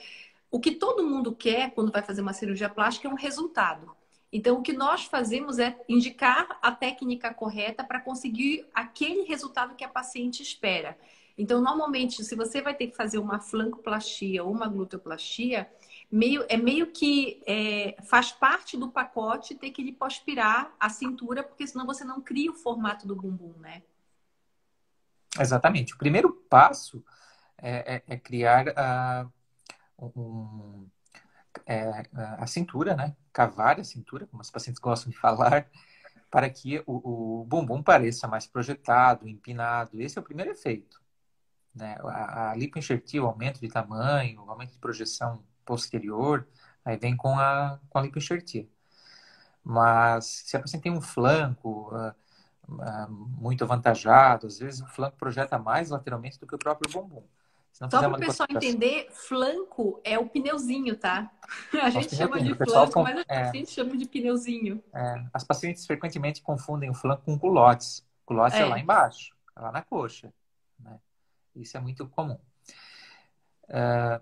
o 0.50 0.60
que 0.60 0.72
todo 0.72 1.08
mundo 1.08 1.34
quer 1.36 1.72
quando 1.72 1.92
vai 1.92 2.02
fazer 2.02 2.22
uma 2.22 2.34
cirurgia 2.34 2.70
plástica 2.70 3.08
é 3.08 3.12
um 3.12 3.16
resultado. 3.16 3.96
Então, 4.32 4.60
o 4.60 4.62
que 4.62 4.72
nós 4.72 5.06
fazemos 5.06 5.60
é 5.60 5.78
indicar 5.90 6.58
a 6.62 6.72
técnica 6.72 7.34
correta 7.34 7.84
para 7.84 8.00
conseguir 8.00 8.66
aquele 8.74 9.24
resultado 9.24 9.76
que 9.76 9.84
a 9.84 9.90
paciente 9.90 10.42
espera. 10.42 10.98
Então, 11.38 11.62
normalmente, 11.62 12.24
se 12.24 12.36
você 12.36 12.62
vai 12.62 12.74
ter 12.74 12.88
que 12.88 12.96
fazer 12.96 13.18
uma 13.18 13.40
flancoplastia 13.40 14.44
ou 14.44 14.52
uma 14.52 14.68
gluteoplastia, 14.68 15.70
meio, 16.10 16.46
é 16.48 16.56
meio 16.56 16.88
que 16.88 17.42
é, 17.46 17.98
faz 18.04 18.32
parte 18.32 18.78
do 18.78 18.90
pacote 18.90 19.56
ter 19.56 19.72
que 19.72 19.84
lipoaspirar 19.84 20.74
a 20.80 20.90
cintura, 20.90 21.44
porque 21.44 21.68
senão 21.68 21.86
você 21.86 22.04
não 22.04 22.22
cria 22.22 22.52
o 22.52 22.56
formato 22.56 23.08
do 23.08 23.16
bumbum, 23.16 23.54
né? 23.60 23.82
Exatamente. 25.40 25.94
O 25.94 25.98
primeiro 25.98 26.34
passo 26.50 27.04
é, 27.58 27.96
é, 27.96 28.04
é 28.08 28.18
criar 28.18 28.68
uh, 28.68 29.32
um, 30.20 30.90
é, 31.66 32.06
a 32.14 32.48
cintura, 32.48 32.96
né? 32.96 33.16
Cavar 33.32 33.80
a 33.80 33.84
cintura, 33.84 34.28
como 34.28 34.42
os 34.42 34.52
pacientes 34.52 34.80
gostam 34.80 35.12
de 35.12 35.18
falar, 35.18 35.70
para 36.30 36.50
que 36.50 36.80
o, 36.86 37.42
o 37.42 37.46
bumbum 37.46 37.84
pareça 37.84 38.28
mais 38.28 38.48
projetado, 38.48 39.28
empinado. 39.28 40.02
Esse 40.02 40.18
é 40.18 40.22
o 40.22 40.24
primeiro 40.24 40.52
efeito. 40.52 41.02
Né? 41.74 41.98
A, 42.04 42.52
a 42.52 42.56
lipoenxertia, 42.56 43.24
o 43.24 43.28
aumento 43.28 43.60
de 43.60 43.70
tamanho, 43.70 44.44
o 44.44 44.50
aumento 44.50 44.72
de 44.72 44.80
projeção 44.80 45.44
posterior, 45.66 46.48
aí 46.84 46.98
vem 46.98 47.16
com 47.16 47.38
a, 47.40 47.80
com 47.90 48.00
a 48.00 48.02
lipoenxertia. 48.02 48.68
Mas 49.64 50.26
se 50.46 50.58
a 50.58 50.60
paciente 50.60 50.84
tem 50.84 50.92
um 50.92 51.02
flanco 51.02 51.96
uh, 51.96 52.14
muito 53.10 53.64
avantajado, 53.64 54.48
às 54.48 54.60
vezes 54.60 54.82
o 54.82 54.88
flanco 54.88 55.18
projeta 55.18 55.58
mais 55.58 55.90
lateralmente 55.90 56.40
do 56.40 56.48
que 56.48 56.56
o 56.56 56.60
próprio 56.60 56.92
bumbum. 56.92 57.24
Só 57.72 57.88
para 57.88 58.10
o 58.10 58.20
pessoal 58.20 58.48
entender, 58.52 59.08
flanco 59.12 60.00
é 60.04 60.20
o 60.20 60.28
pneuzinho, 60.28 60.96
tá? 60.96 61.32
A 61.82 61.90
gente 61.90 62.16
chama 62.16 62.40
de 62.42 62.54
flanco, 62.54 62.94
com... 62.94 63.04
mas 63.04 63.18
a 63.28 63.34
é, 63.34 63.52
gente 63.52 63.72
chama 63.72 63.98
de 63.98 64.06
pneuzinho. 64.06 64.84
É, 64.94 65.26
as 65.34 65.44
pacientes 65.44 65.86
frequentemente 65.86 66.42
confundem 66.42 66.90
o 66.90 66.94
flanco 66.94 67.24
com 67.24 67.40
culotes. 67.40 68.06
Culotes 68.26 68.60
é, 68.60 68.62
é 68.62 68.66
lá 68.66 68.78
embaixo, 68.78 69.34
é 69.56 69.62
lá 69.62 69.72
na 69.72 69.82
coxa. 69.82 70.32
Né? 70.80 71.00
Isso 71.56 71.76
é 71.76 71.80
muito 71.80 72.08
comum. 72.08 72.38
Uh, 73.64 74.22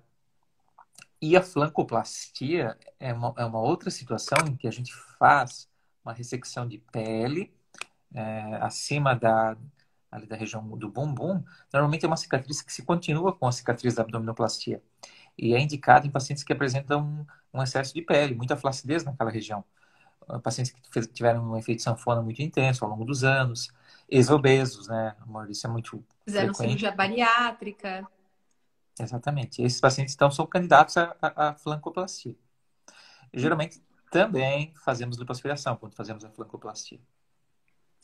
e 1.22 1.36
a 1.36 1.42
flancoplastia 1.42 2.78
é 3.00 3.12
uma, 3.12 3.34
é 3.38 3.44
uma, 3.44 3.60
outra 3.60 3.90
situação 3.90 4.38
em 4.48 4.56
que 4.56 4.68
a 4.68 4.72
gente 4.72 4.94
faz 5.18 5.68
uma 6.04 6.14
ressecção 6.14 6.68
de 6.68 6.78
pele 6.78 7.54
é, 8.14 8.56
acima 8.62 9.16
da, 9.16 9.56
ali 10.12 10.26
da 10.26 10.36
região 10.36 10.68
do 10.78 10.90
bumbum, 10.90 11.44
normalmente 11.72 12.06
é 12.06 12.08
uma 12.08 12.18
cicatriz 12.18 12.62
que 12.62 12.74
se 12.74 12.84
continua 12.84 13.34
com 13.36 13.48
a 13.48 13.52
cicatriz 13.52 13.96
da 13.96 14.04
abdominoplastia. 14.04 14.82
E 15.38 15.54
é 15.54 15.60
indicado 15.60 16.08
em 16.08 16.12
pacientes 16.12 16.44
que 16.44 16.52
apresentam 16.52 17.26
um, 17.54 17.64
excesso 17.64 17.94
de 17.94 18.02
pele, 18.02 18.36
muita 18.36 18.58
flacidez 18.58 19.04
naquela 19.04 19.30
região. 19.30 19.64
Ah, 20.28 20.40
pacientes 20.40 20.74
que 20.74 21.08
tiveram 21.08 21.52
um 21.52 21.58
efeito 21.58 21.82
sanfona 21.82 22.22
muito 22.22 22.42
intenso 22.42 22.84
ao 22.84 22.92
longo 22.92 23.06
dos 23.06 23.24
anos, 23.24 23.72
ex-obesos, 24.10 24.88
né, 24.88 25.16
amor? 25.22 25.50
Isso 25.50 25.66
é 25.66 25.70
muito 25.70 26.04
Fizeram 26.26 26.54
frequente. 26.54 26.80
cirurgia 26.80 26.92
bariátrica. 26.92 28.08
Exatamente. 29.00 29.62
Esses 29.62 29.80
pacientes, 29.80 30.14
então, 30.14 30.30
são 30.30 30.46
candidatos 30.46 30.98
à, 30.98 31.16
à 31.22 31.54
flancoplastia. 31.56 32.36
E, 33.32 33.40
geralmente, 33.40 33.82
também 34.12 34.74
fazemos 34.84 35.18
lipoaspiração 35.18 35.78
quando 35.78 35.96
fazemos 35.96 36.26
a 36.26 36.30
flancoplastia 36.30 37.00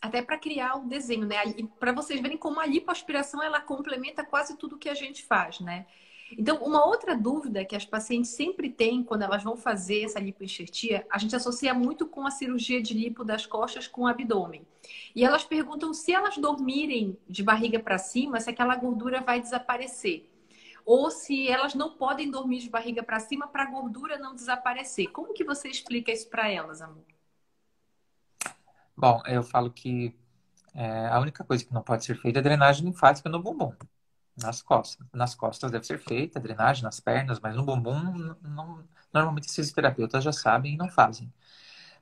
até 0.02 0.22
para 0.22 0.38
criar 0.38 0.76
o 0.76 0.88
desenho, 0.88 1.26
né? 1.26 1.38
Para 1.80 1.92
vocês 1.92 2.22
verem 2.22 2.38
como 2.38 2.60
a 2.60 2.66
lipoaspiração 2.66 3.42
ela 3.42 3.60
complementa 3.62 4.24
quase 4.24 4.58
tudo 4.58 4.78
que 4.78 4.90
a 4.90 4.94
gente 4.94 5.24
faz, 5.24 5.60
né? 5.60 5.86
Então, 6.32 6.58
uma 6.58 6.86
outra 6.86 7.16
dúvida 7.16 7.64
que 7.64 7.76
as 7.76 7.86
pacientes 7.86 8.32
sempre 8.32 8.70
têm 8.70 9.04
quando 9.04 9.22
elas 9.22 9.44
vão 9.44 9.56
fazer 9.56 10.04
essa 10.04 10.20
lipoenxertia, 10.20 11.06
a 11.10 11.18
gente 11.18 11.36
associa 11.36 11.74
muito 11.74 12.08
com 12.08 12.26
a 12.26 12.32
cirurgia 12.32 12.82
de 12.82 12.94
lipo 12.94 13.24
das 13.24 13.46
costas 13.46 13.88
com 13.88 14.02
o 14.02 14.08
abdômen. 14.08 14.66
E 15.16 15.24
elas 15.24 15.44
perguntam 15.44 15.94
se 15.94 16.12
elas 16.12 16.38
dormirem 16.38 17.18
de 17.30 17.44
barriga 17.44 17.80
para 17.80 17.98
cima, 17.98 18.40
se 18.40 18.50
aquela 18.50 18.76
gordura 18.76 19.22
vai 19.22 19.40
desaparecer. 19.40 20.30
Ou 20.84 21.10
se 21.10 21.48
elas 21.48 21.74
não 21.74 21.92
podem 21.92 22.30
dormir 22.30 22.60
de 22.60 22.70
barriga 22.70 23.02
para 23.02 23.20
cima 23.20 23.48
para 23.48 23.64
a 23.64 23.72
gordura 23.72 24.18
não 24.18 24.36
desaparecer. 24.36 25.12
Como 25.12 25.34
que 25.34 25.44
você 25.44 25.68
explica 25.68 26.12
isso 26.12 26.30
para 26.30 26.50
elas, 26.50 26.82
amor? 26.82 27.15
Bom, 28.98 29.22
eu 29.28 29.44
falo 29.44 29.72
que 29.72 30.16
é, 30.76 31.08
a 31.08 31.20
única 31.20 31.44
coisa 31.44 31.66
que 31.66 31.74
não 31.74 31.84
pode 31.84 32.06
ser 32.06 32.16
feita 32.18 32.40
é 32.40 32.42
drenagem 32.42 32.86
linfática 32.86 33.30
no 33.30 33.42
bumbum, 33.42 33.74
nas 34.38 34.62
costas. 34.62 35.06
Nas 35.14 35.36
costas 35.36 35.72
deve 35.72 35.86
ser 35.86 36.00
feita 36.00 36.40
drenagem 36.40 36.84
nas 36.84 37.00
pernas, 37.00 37.40
mas 37.40 37.56
no 37.56 37.64
bumbum, 37.66 38.36
não, 38.44 38.84
normalmente 39.14 39.48
esses 39.50 39.72
terapeutas 39.74 40.24
já 40.24 40.34
sabem 40.34 40.76
e 40.76 40.78
não 40.78 40.90
fazem. 40.90 41.34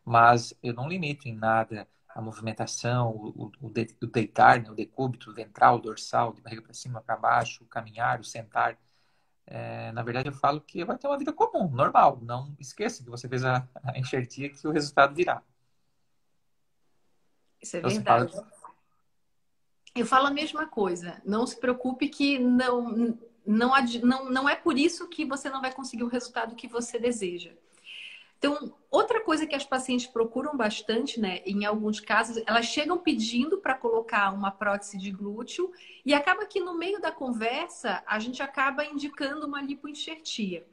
Mas 0.05 0.53
eu 0.63 0.73
não 0.73 0.87
limito 0.89 1.27
em 1.27 1.35
nada 1.35 1.87
a 2.09 2.21
movimentação, 2.21 3.11
o, 3.11 3.51
o, 3.61 3.67
o 3.67 4.07
deitar, 4.07 4.61
né, 4.61 4.71
o 4.71 4.75
decúbito, 4.75 5.31
o 5.31 5.33
ventral, 5.35 5.77
o 5.77 5.81
dorsal, 5.81 6.33
de 6.33 6.41
barriga 6.41 6.61
para 6.63 6.73
cima, 6.73 7.01
para 7.01 7.17
baixo, 7.17 7.63
o 7.63 7.67
caminhar, 7.67 8.19
o 8.21 8.23
sentar. 8.23 8.77
É, 9.45 9.91
na 9.91 10.03
verdade, 10.03 10.27
eu 10.29 10.33
falo 10.33 10.59
que 10.61 10.83
vai 10.85 10.97
ter 10.97 11.07
uma 11.07 11.17
vida 11.17 11.31
comum, 11.33 11.69
normal. 11.69 12.19
Não 12.21 12.55
esqueça 12.59 13.03
que 13.03 13.09
você 13.09 13.27
fez 13.29 13.43
a, 13.45 13.67
a 13.83 13.97
enxertia 13.99 14.49
que 14.49 14.67
o 14.67 14.71
resultado 14.71 15.13
virá. 15.15 15.41
Isso 17.63 17.77
é 17.77 17.79
verdade. 17.79 18.33
Eu 19.95 20.05
falo 20.05 20.27
a 20.27 20.31
mesma 20.31 20.67
coisa. 20.67 21.21
Não 21.25 21.47
se 21.47 21.59
preocupe 21.59 22.09
que 22.09 22.37
não, 22.37 23.17
não, 23.45 23.71
não, 24.03 24.29
não 24.29 24.49
é 24.49 24.55
por 24.55 24.77
isso 24.77 25.07
que 25.07 25.23
você 25.23 25.49
não 25.49 25.61
vai 25.61 25.73
conseguir 25.73 26.03
o 26.03 26.07
resultado 26.07 26.55
que 26.55 26.67
você 26.67 26.99
deseja. 26.99 27.51
Então, 28.37 28.75
outra 28.91 29.21
coisa 29.21 29.47
que 29.47 29.55
as 29.55 29.63
pacientes 29.63 30.05
procuram 30.05 30.57
bastante, 30.57 31.17
né, 31.17 31.41
em 31.45 31.63
alguns 31.63 32.01
casos, 32.01 32.43
elas 32.45 32.65
chegam 32.65 32.97
pedindo 32.97 33.59
para 33.59 33.73
colocar 33.73 34.33
uma 34.33 34.51
prótese 34.51 34.97
de 34.97 35.11
glúteo 35.11 35.71
e 36.05 36.13
acaba 36.13 36.45
que 36.45 36.59
no 36.59 36.77
meio 36.77 36.99
da 36.99 37.09
conversa 37.09 38.03
a 38.05 38.19
gente 38.19 38.43
acaba 38.43 38.83
indicando 38.83 39.47
uma 39.47 39.61
lipoenxertia. 39.61 40.67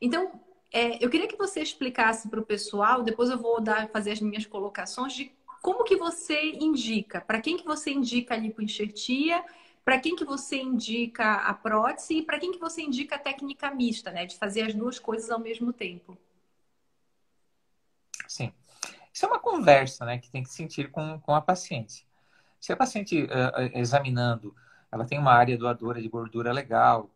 Então, 0.00 0.32
é, 0.72 1.04
eu 1.04 1.08
queria 1.08 1.28
que 1.28 1.36
você 1.36 1.60
explicasse 1.60 2.28
para 2.28 2.40
o 2.40 2.44
pessoal, 2.44 3.04
depois 3.04 3.30
eu 3.30 3.38
vou 3.38 3.60
dar, 3.60 3.88
fazer 3.90 4.10
as 4.10 4.20
minhas 4.20 4.44
colocações 4.44 5.12
de 5.12 5.30
como 5.62 5.84
que 5.84 5.96
você 5.96 6.50
indica? 6.60 7.20
Para 7.20 7.40
quem 7.40 7.56
que 7.56 7.64
você 7.64 7.92
indica 7.92 8.34
a 8.34 8.36
lipoenxertia? 8.36 9.44
Para 9.84 10.00
quem 10.00 10.16
que 10.16 10.24
você 10.24 10.56
indica 10.56 11.34
a 11.34 11.54
prótese? 11.54 12.18
E 12.18 12.22
para 12.22 12.38
quem 12.38 12.50
que 12.50 12.58
você 12.58 12.82
indica 12.82 13.14
a 13.14 13.18
técnica 13.18 13.70
mista, 13.70 14.10
né? 14.10 14.26
De 14.26 14.36
fazer 14.36 14.62
as 14.62 14.74
duas 14.74 14.98
coisas 14.98 15.30
ao 15.30 15.38
mesmo 15.38 15.72
tempo? 15.72 16.18
Sim. 18.26 18.52
Isso 19.12 19.24
é 19.24 19.28
uma 19.28 19.38
conversa, 19.38 20.04
né? 20.04 20.18
Que 20.18 20.30
tem 20.30 20.42
que 20.42 20.50
sentir 20.50 20.90
com, 20.90 21.20
com 21.20 21.32
a 21.32 21.40
paciente. 21.40 22.06
Se 22.60 22.72
a 22.72 22.76
paciente, 22.76 23.22
uh, 23.22 23.78
examinando, 23.78 24.54
ela 24.90 25.04
tem 25.04 25.18
uma 25.18 25.32
área 25.32 25.56
doadora 25.56 26.02
de 26.02 26.08
gordura 26.08 26.52
legal, 26.52 27.08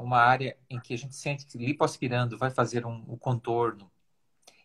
uma 0.00 0.18
área 0.18 0.56
em 0.70 0.78
que 0.78 0.94
a 0.94 0.98
gente 0.98 1.16
sente 1.16 1.46
que 1.46 1.58
lipoaspirando 1.58 2.38
vai 2.38 2.50
fazer 2.50 2.86
um, 2.86 3.04
um 3.08 3.16
contorno 3.16 3.90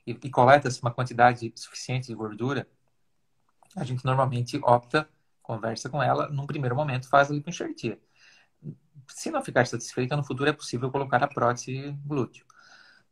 e, 0.06 0.12
e 0.12 0.30
coleta-se 0.30 0.82
uma 0.82 0.92
quantidade 0.92 1.52
suficiente 1.56 2.08
de 2.08 2.14
gordura, 2.14 2.68
a 3.78 3.84
gente 3.84 4.04
normalmente 4.04 4.60
opta, 4.64 5.08
conversa 5.42 5.88
com 5.88 6.02
ela, 6.02 6.28
num 6.30 6.48
primeiro 6.48 6.76
momento 6.76 7.08
faz 7.08 7.30
a 7.30 7.34
lipoenxertia. 7.34 8.00
Se 9.08 9.30
não 9.30 9.44
ficar 9.44 9.66
satisfeita, 9.68 10.18
no 10.18 10.24
futuro 10.24 10.50
é 10.50 10.54
possível 10.54 10.92
colocar 10.92 11.24
a 11.24 11.28
prótese 11.28 11.92
glúteo, 12.04 12.46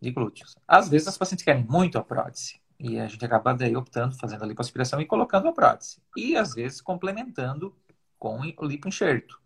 de 0.02 0.12
glúteos. 0.12 0.56
Às 0.68 0.90
vezes 0.90 1.08
as 1.08 1.18
pacientes 1.18 1.46
querem 1.46 1.64
muito 1.64 1.98
a 1.98 2.04
prótese 2.04 2.60
e 2.80 3.00
a 3.00 3.08
gente 3.08 3.24
acaba 3.24 3.54
daí 3.54 3.78
optando, 3.78 4.18
fazendo 4.18 4.44
a 4.44 4.48
lipoaspiração 4.48 5.00
e 5.00 5.06
colocando 5.06 5.48
a 5.48 5.54
prótese. 5.54 6.02
E 6.18 6.36
às 6.36 6.56
vezes 6.56 6.82
complementando 6.82 7.74
com 8.18 8.40
o 8.40 8.66
lipoenxerto. 8.66 9.40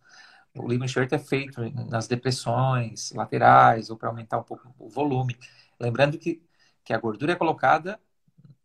O 0.55 0.67
lipoenxerto 0.67 1.13
é 1.13 1.19
feito 1.19 1.61
nas 1.89 2.07
depressões 2.07 3.11
laterais 3.11 3.89
ou 3.89 3.97
para 3.97 4.09
aumentar 4.09 4.39
um 4.39 4.43
pouco 4.43 4.73
o 4.79 4.89
volume. 4.89 5.37
Lembrando 5.79 6.17
que, 6.17 6.41
que 6.83 6.93
a 6.93 6.97
gordura 6.97 7.33
é 7.33 7.35
colocada 7.35 7.99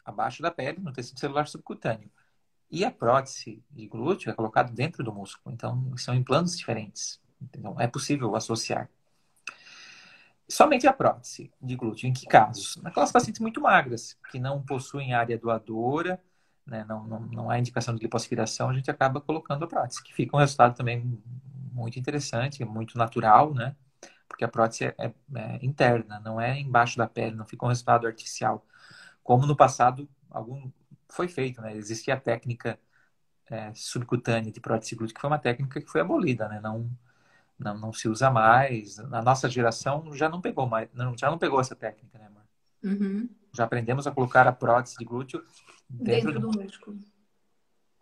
abaixo 0.05 0.41
da 0.41 0.53
pele, 0.53 0.79
no 0.81 0.93
tecido 0.93 1.19
celular 1.19 1.49
subcutâneo 1.49 2.11
E 2.71 2.85
a 2.85 2.91
prótese 2.91 3.63
de 3.71 3.87
glúteo 3.87 4.31
é 4.31 4.35
colocada 4.35 4.73
dentro 4.73 5.05
do 5.05 5.13
músculo, 5.13 5.55
então 5.55 5.97
são 5.97 6.15
implantes 6.15 6.57
diferentes. 6.57 7.21
Então 7.41 7.81
é 7.81 7.87
possível 7.87 8.35
associar. 8.35 8.89
Somente 10.49 10.87
a 10.87 10.93
prótese 10.93 11.51
de 11.61 11.75
glúteo, 11.75 12.07
em 12.07 12.13
que 12.13 12.27
casos? 12.27 12.77
Naquelas 12.83 13.11
pacientes 13.11 13.41
muito 13.41 13.61
magras, 13.61 14.19
que 14.31 14.39
não 14.39 14.63
possuem 14.63 15.15
área 15.15 15.39
doadora, 15.39 16.21
né, 16.67 16.85
não, 16.89 17.07
não, 17.07 17.21
não 17.21 17.51
há 17.51 17.59
indicação 17.59 17.95
de 17.95 18.03
lipoaspiração, 18.03 18.71
a 18.71 18.75
gente 18.75 18.91
acaba 18.91 19.21
colocando 19.21 19.65
a 19.65 19.69
prótese, 19.69 20.03
que 20.03 20.13
fica 20.13 20.37
um 20.37 20.41
resultado 20.41 20.75
também 20.75 21.19
muito 21.73 21.99
interessante, 21.99 22.65
muito 22.65 22.97
natural, 22.97 23.53
né? 23.55 23.75
Porque 24.29 24.45
a 24.45 24.49
prótese 24.49 24.85
é, 24.85 24.95
é, 24.99 25.13
é 25.35 25.59
interna, 25.63 26.21
não 26.21 26.41
é 26.41 26.59
embaixo 26.59 26.97
da 26.97 27.07
pele, 27.07 27.37
não 27.37 27.45
fica 27.45 27.65
um 27.65 27.69
resultado 27.69 28.07
artificial. 28.07 28.67
Como 29.23 29.47
no 29.47 29.57
passado 29.57 30.09
algum 30.31 30.71
foi 31.15 31.29
feito, 31.29 31.63
né? 31.63 31.77
Existia 31.77 32.15
a 32.15 32.21
técnica 32.21 32.79
é, 33.51 33.73
subcutânea 33.75 34.53
de 34.53 34.61
prótese 34.61 34.95
glútea, 34.95 35.15
que 35.15 35.21
foi 35.21 35.31
uma 35.31 35.39
técnica 35.39 35.81
que 35.81 35.91
foi 35.91 36.01
abolida, 36.01 36.49
né? 36.49 36.61
Não, 36.61 36.91
não, 37.59 37.79
não 37.79 37.93
se 37.93 38.09
usa 38.09 38.31
mais. 38.31 38.97
Na 38.97 39.23
nossa 39.23 39.49
geração 39.49 40.13
já 40.15 40.29
não 40.29 40.41
pegou 40.41 40.67
mais, 40.67 40.89
não, 40.93 41.17
já 41.17 41.31
não 41.31 41.39
pegou 41.39 41.61
essa 41.61 41.77
técnica, 41.77 42.19
né, 42.19 42.27
amor? 42.27 42.43
Uhum. 42.83 43.29
Já 43.53 43.65
aprendemos 43.65 44.07
a 44.07 44.11
colocar 44.11 44.47
a 44.47 44.53
prótese 44.53 44.97
de 44.99 45.05
glúteo 45.05 45.43
dentro, 45.89 46.33
dentro 46.33 46.41
do, 46.41 46.51
do 46.51 46.63
músculo. 46.63 46.99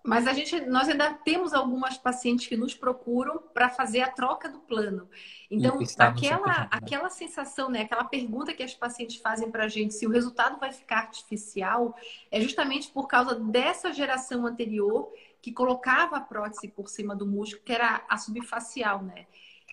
Mas 0.05 0.27
a 0.27 0.33
gente, 0.33 0.61
nós 0.63 0.89
ainda 0.89 1.15
temos 1.15 1.55
algumas 1.55 1.97
pacientes 1.97 2.49
que 2.49 2.57
nos 2.57 2.75
procuram 2.75 3.39
para 3.55 3.71
fazer 3.71 4.01
a 4.01 4.11
troca 4.11 4.49
do 4.49 4.59
plano. 4.59 5.09
Então, 5.49 5.79
aquela, 5.99 6.47
né? 6.47 6.69
aquela 6.73 7.09
sensação, 7.09 7.71
né, 7.71 7.83
aquela 7.83 8.05
pergunta 8.05 8.53
que 8.53 8.65
as 8.65 8.75
pacientes 8.75 9.17
fazem 9.17 9.51
para 9.51 9.65
a 9.65 9.69
gente 9.69 9.95
se 9.95 10.05
o 10.05 10.11
resultado 10.11 10.59
vai 10.59 10.73
ficar 10.73 10.99
artificial, 10.99 11.95
é 12.33 12.41
justamente 12.41 12.91
por 12.91 13.07
causa 13.07 13.37
dessa 13.37 13.93
geração 13.93 14.45
anterior 14.45 15.13
que 15.41 15.53
colocava 15.53 16.17
a 16.17 16.21
prótese 16.21 16.69
por 16.69 16.89
cima 16.89 17.15
do 17.15 17.27
músculo, 17.27 17.63
que 17.65 17.73
era 17.73 18.05
a 18.09 18.17
subfacial, 18.17 19.03
né? 19.03 19.27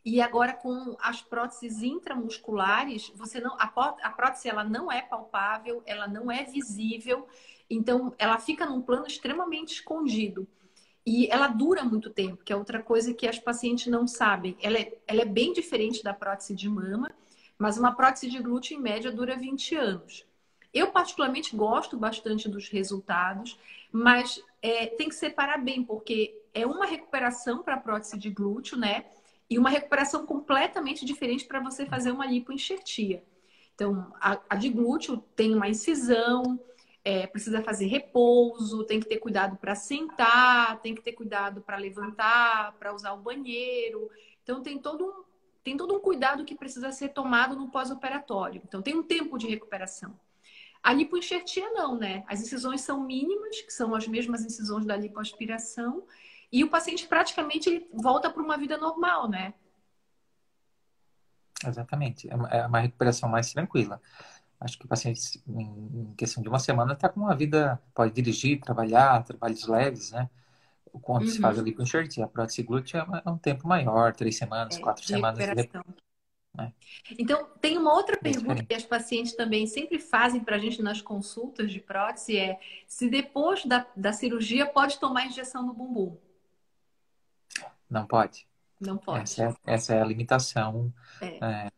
E 0.04 0.22
agora 0.22 0.54
com 0.54 0.96
as 1.02 1.22
próteses 1.22 1.82
intramusculares, 1.84 3.12
você 3.16 3.40
não 3.42 3.56
a, 3.60 3.68
prótese 4.12 4.48
ela 4.48 4.64
não 4.64 4.92
é 4.92 5.02
palpável, 5.02 5.84
ela 5.86 6.08
não 6.08 6.32
é 6.32 6.44
visível, 6.44 7.28
então 7.70 8.14
ela 8.18 8.40
fica 8.40 8.66
num 8.66 8.82
plano 8.82 9.06
extremamente 9.06 9.74
escondido. 9.74 10.48
E 11.06 11.28
ela 11.32 11.48
dura 11.48 11.84
muito 11.84 12.10
tempo, 12.10 12.44
que 12.44 12.54
é 12.54 12.56
outra 12.56 12.84
coisa 12.84 13.14
que 13.14 13.28
as 13.28 13.40
pacientes 13.40 13.88
não 13.88 14.08
sabem. 14.08 14.56
Ela 14.62 14.78
é, 14.78 14.98
ela 15.08 15.22
é 15.22 15.26
bem 15.26 15.54
diferente 15.54 16.04
da 16.04 16.14
prótese 16.14 16.54
de 16.54 16.70
mama, 16.70 17.12
mas 17.58 17.78
uma 17.78 17.96
prótese 17.96 18.30
de 18.30 18.40
glúteo 18.40 18.78
em 18.78 18.82
média 18.82 19.12
dura 19.12 19.36
20 19.36 19.76
anos. 19.76 20.26
Eu 20.74 20.92
particularmente 20.92 21.56
gosto 21.56 21.98
bastante 21.98 22.48
dos 22.48 22.70
resultados, 22.70 23.58
mas 23.92 24.44
é, 24.62 24.86
tem 24.86 25.10
que 25.10 25.16
separar 25.16 25.58
bem, 25.58 25.84
porque 25.84 26.44
é 26.54 26.66
uma 26.66 26.86
recuperação 26.86 27.64
para 27.64 27.76
a 27.76 27.80
prótese 27.80 28.18
de 28.18 28.30
glúteo, 28.30 28.78
né? 28.78 29.06
e 29.50 29.58
uma 29.58 29.70
recuperação 29.70 30.26
completamente 30.26 31.04
diferente 31.04 31.46
para 31.46 31.60
você 31.60 31.86
fazer 31.86 32.12
uma 32.12 32.28
lipoenxertia. 32.28 33.24
Então, 33.74 34.14
a, 34.22 34.40
a 34.50 34.56
de 34.56 34.70
glúteo 34.70 35.24
tem 35.36 35.56
uma 35.56 35.68
incisão, 35.68 36.60
é, 37.10 37.26
precisa 37.26 37.64
fazer 37.64 37.88
repouso, 37.88 38.84
tem 38.84 39.00
que 39.00 39.08
ter 39.08 39.18
cuidado 39.18 39.58
para 39.58 39.74
sentar, 39.74 40.80
tem 40.80 40.94
que 40.94 41.02
ter 41.02 41.14
cuidado 41.14 41.60
para 41.60 41.76
levantar, 41.76 42.74
para 42.74 42.94
usar 42.94 43.14
o 43.14 43.18
banheiro. 43.18 44.12
Então, 44.44 44.62
tem 44.62 44.78
todo 44.78 45.04
um, 45.04 45.24
tem 45.64 45.76
todo 45.76 45.96
um 45.96 46.00
cuidado 46.00 46.46
que 46.46 46.54
precisa 46.54 46.92
ser 46.92 47.10
tomado 47.10 47.56
no 47.56 47.72
pós-operatório. 47.72 48.62
Então, 48.64 48.80
tem 48.84 48.96
um 48.96 49.02
tempo 49.02 49.40
de 49.40 49.48
recuperação. 49.48 50.20
A 50.84 50.94
lipoenxertia 50.94 51.72
não, 51.72 51.98
né? 51.98 52.24
As 52.28 52.42
incisões 52.42 52.82
são 52.82 53.04
mínimas, 53.04 53.60
que 53.60 53.74
são 53.74 53.96
as 53.96 54.08
mesmas 54.08 54.46
incisões 54.46 54.86
da 54.86 54.96
lipoaspiração, 54.96 56.06
e 56.52 56.64
o 56.64 56.70
paciente 56.70 57.08
praticamente 57.08 57.88
volta 57.92 58.30
para 58.30 58.44
uma 58.44 58.58
vida 58.58 58.78
normal, 58.78 59.28
né? 59.28 59.56
Exatamente. 61.66 62.30
É, 62.30 62.58
é 62.60 62.68
uma 62.68 62.80
recuperação 62.80 63.28
mais 63.28 63.52
tranquila. 63.52 64.00
Acho 64.60 64.78
que 64.78 64.86
o 64.86 64.90
paciente, 64.90 65.42
em 65.48 66.14
questão 66.18 66.44
de 66.44 66.50
uma 66.50 66.60
semana, 66.60 66.94
está 66.94 67.08
com 67.08 67.22
uma 67.22 67.36
vida, 67.36 67.82
pode 67.94 68.14
dirigir, 68.14 68.60
trabalhar, 68.60 69.24
trabalhos 69.24 69.66
leves, 69.68 70.12
né? 70.12 70.30
Quando 71.02 71.24
uhum. 71.24 71.30
se 71.30 71.40
faz 71.40 71.58
ali 71.58 71.72
com 71.72 71.84
enxertia, 71.84 72.26
a 72.26 72.28
prótese 72.28 72.64
glútea 72.64 73.06
é 73.26 73.30
um 73.30 73.38
tempo 73.38 73.68
maior, 73.68 74.14
três 74.14 74.38
semanas, 74.38 74.78
é, 74.78 74.82
quatro 74.82 75.06
semanas. 75.06 75.38
Né? 76.58 76.74
Então, 77.18 77.48
tem 77.62 77.78
uma 77.78 77.94
outra 77.94 78.18
Bem 78.22 78.34
pergunta 78.34 78.56
diferente. 78.56 78.68
que 78.68 78.74
as 78.74 78.84
pacientes 78.84 79.34
também 79.34 79.68
sempre 79.68 80.00
fazem 80.00 80.44
para 80.44 80.56
a 80.56 80.60
gente 80.60 80.82
nas 80.82 81.02
consultas 81.02 81.72
de 81.72 81.80
prótese, 81.80 82.38
é 82.38 82.60
se 82.88 83.10
depois 83.10 83.66
da, 83.66 83.86
da 83.96 84.12
cirurgia 84.12 84.66
pode 84.66 85.00
tomar 85.00 85.26
injeção 85.26 85.66
no 85.66 85.74
bumbum. 85.74 86.18
Não 87.90 88.06
pode. 88.06 88.48
Não 88.80 88.98
pode. 88.98 89.24
Essa 89.24 89.44
é, 89.44 89.56
essa 89.66 89.94
é 89.94 90.02
a 90.02 90.06
limitação 90.06 90.94
é. 91.22 91.38
É, 91.42 91.72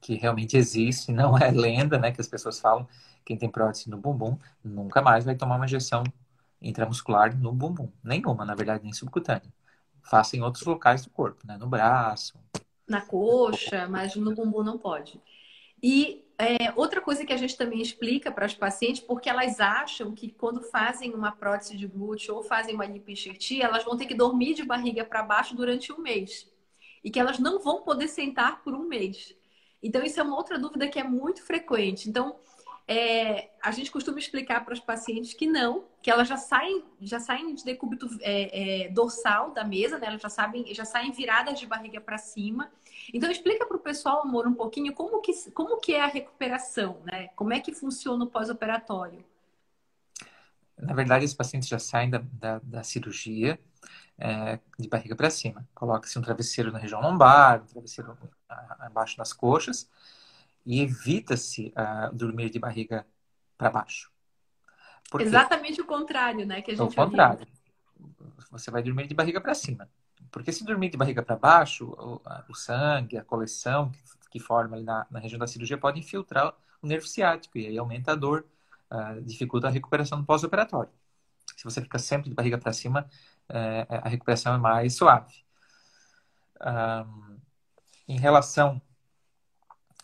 que 0.00 0.14
realmente 0.14 0.56
existe, 0.56 1.10
não 1.12 1.36
é 1.36 1.50
lenda, 1.50 1.98
né? 1.98 2.12
Que 2.12 2.20
as 2.20 2.28
pessoas 2.28 2.58
falam, 2.58 2.86
quem 3.24 3.36
tem 3.36 3.48
prótese 3.48 3.88
no 3.88 3.96
bumbum 3.96 4.38
nunca 4.62 5.00
mais 5.00 5.24
vai 5.24 5.34
tomar 5.34 5.56
uma 5.56 5.64
injeção 5.64 6.04
intramuscular 6.60 7.36
no 7.38 7.52
bumbum. 7.52 7.90
Nenhuma, 8.02 8.44
na 8.44 8.54
verdade, 8.54 8.82
nem 8.82 8.92
subcutânea. 8.92 9.52
Faça 10.02 10.36
em 10.36 10.42
outros 10.42 10.64
locais 10.64 11.04
do 11.04 11.10
corpo, 11.10 11.46
né? 11.46 11.56
No 11.56 11.66
braço. 11.66 12.38
Na 12.86 13.00
coxa, 13.00 13.88
mas 13.88 14.14
no 14.16 14.34
bumbum 14.34 14.62
não 14.62 14.78
pode. 14.78 15.20
E 15.82 16.24
é, 16.38 16.72
outra 16.76 17.00
coisa 17.00 17.24
que 17.24 17.32
a 17.32 17.36
gente 17.36 17.56
também 17.56 17.80
explica 17.80 18.30
para 18.30 18.46
as 18.46 18.54
pacientes, 18.54 19.00
porque 19.00 19.28
elas 19.28 19.60
acham 19.60 20.12
que 20.12 20.30
quando 20.30 20.62
fazem 20.62 21.14
uma 21.14 21.32
prótese 21.32 21.76
de 21.76 21.86
glúteo 21.86 22.34
ou 22.34 22.42
fazem 22.42 22.74
uma 22.74 22.86
lipoenxertia, 22.86 23.64
elas 23.64 23.84
vão 23.84 23.96
ter 23.96 24.06
que 24.06 24.14
dormir 24.14 24.54
de 24.54 24.64
barriga 24.64 25.04
para 25.04 25.22
baixo 25.22 25.54
durante 25.54 25.92
um 25.92 25.98
mês. 25.98 26.50
E 27.02 27.10
que 27.10 27.20
elas 27.20 27.38
não 27.38 27.60
vão 27.60 27.82
poder 27.82 28.08
sentar 28.08 28.62
por 28.62 28.74
um 28.74 28.88
mês. 28.88 29.34
Então, 29.84 30.02
isso 30.02 30.18
é 30.18 30.22
uma 30.22 30.34
outra 30.34 30.58
dúvida 30.58 30.88
que 30.88 30.98
é 30.98 31.04
muito 31.04 31.42
frequente. 31.42 32.08
Então, 32.08 32.36
é, 32.86 33.50
a 33.62 33.70
gente 33.70 33.90
costuma 33.90 34.18
explicar 34.18 34.64
para 34.64 34.74
os 34.74 34.80
pacientes 34.80 35.32
que 35.32 35.46
não, 35.46 35.84
que 36.02 36.10
elas 36.10 36.28
já 36.28 36.36
saem, 36.36 36.84
já 37.00 37.18
saem 37.18 37.54
de 37.54 37.64
decúbito 37.64 38.08
é, 38.20 38.84
é, 38.84 38.88
dorsal 38.88 39.52
da 39.52 39.64
mesa, 39.64 39.98
né? 39.98 40.08
Elas 40.08 40.20
já 40.20 40.28
sabem, 40.28 40.74
já 40.74 40.84
saem 40.84 41.10
viradas 41.10 41.58
de 41.58 41.66
barriga 41.66 42.00
para 42.00 42.18
cima. 42.18 42.70
Então 43.12 43.30
explica 43.30 43.66
para 43.66 43.76
o 43.76 43.80
pessoal, 43.80 44.22
amor, 44.22 44.46
um 44.46 44.54
pouquinho 44.54 44.92
como 44.92 45.20
que, 45.20 45.32
como 45.52 45.78
que 45.78 45.94
é 45.94 46.02
a 46.02 46.06
recuperação, 46.06 46.98
né? 47.04 47.28
Como 47.28 47.52
é 47.52 47.60
que 47.60 47.72
funciona 47.72 48.24
o 48.24 48.26
pós-operatório? 48.26 49.24
Na 50.76 50.92
verdade, 50.92 51.24
os 51.24 51.34
pacientes 51.34 51.68
já 51.68 51.78
saem 51.78 52.10
da, 52.10 52.22
da, 52.32 52.58
da 52.58 52.82
cirurgia 52.82 53.58
é, 54.18 54.58
de 54.78 54.88
barriga 54.88 55.16
para 55.16 55.30
cima. 55.30 55.66
Coloca-se 55.74 56.18
um 56.18 56.22
travesseiro 56.22 56.72
na 56.72 56.78
região 56.78 57.00
lombar, 57.00 57.62
um 57.62 57.66
travesseiro 57.66 58.16
abaixo 58.78 59.16
das 59.16 59.32
coxas 59.32 59.88
e 60.64 60.80
evita-se 60.80 61.72
uh, 61.76 62.14
dormir 62.14 62.50
de 62.50 62.58
barriga 62.58 63.06
para 63.58 63.70
baixo. 63.70 64.10
Exatamente 65.18 65.80
o 65.80 65.84
contrário, 65.84 66.46
né? 66.46 66.62
Que 66.62 66.72
a 66.72 66.74
gente 66.74 66.92
o 66.92 66.94
contrário. 66.94 67.46
Você 68.50 68.70
vai 68.70 68.82
dormir 68.82 69.06
de 69.06 69.14
barriga 69.14 69.40
para 69.40 69.54
cima. 69.54 69.88
Porque 70.30 70.50
se 70.50 70.64
dormir 70.64 70.88
de 70.88 70.96
barriga 70.96 71.22
para 71.22 71.36
baixo, 71.36 71.86
o, 71.86 72.20
o, 72.48 72.54
sangue, 72.54 73.16
a 73.16 73.24
coleção 73.24 73.90
que, 73.90 74.02
que 74.30 74.40
forma 74.40 74.76
ali 74.76 74.84
na, 74.84 75.06
na, 75.10 75.20
região 75.20 75.38
da 75.38 75.46
cirurgia 75.46 75.78
pode 75.78 76.00
infiltrar 76.00 76.52
o 76.82 76.86
nervo 76.86 77.06
ciático 77.06 77.58
e 77.58 77.66
aí 77.66 77.78
aumenta 77.78 78.12
a 78.12 78.14
dor, 78.16 78.44
uh, 78.90 79.22
dificulta 79.22 79.68
a 79.68 79.70
recuperação 79.70 80.18
no 80.18 80.24
pós-operatório. 80.24 80.90
Se 81.56 81.64
você 81.64 81.80
fica 81.80 81.98
sempre 81.98 82.28
de 82.28 82.34
barriga 82.34 82.58
para 82.58 82.72
cima, 82.72 83.08
uh, 83.50 83.94
a 84.02 84.08
recuperação 84.08 84.54
é 84.54 84.58
mais 84.58 84.94
suave. 84.94 85.44
Um, 86.60 87.38
em 88.06 88.18
relação 88.18 88.80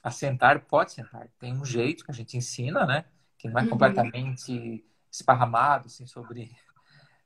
a 0.03 0.11
sentar, 0.11 0.61
pode 0.61 0.93
sentar. 0.93 1.29
Tem 1.39 1.53
um 1.53 1.65
jeito 1.65 2.05
que 2.05 2.11
a 2.11 2.15
gente 2.15 2.37
ensina, 2.37 2.87
né? 2.87 3.05
Que 3.39 3.49
não 3.49 3.61
é 3.61 3.63
uhum. 3.63 3.71
completamente 3.71 4.85
esparramado, 5.11 5.87
assim, 5.87 6.07
sobre 6.07 6.51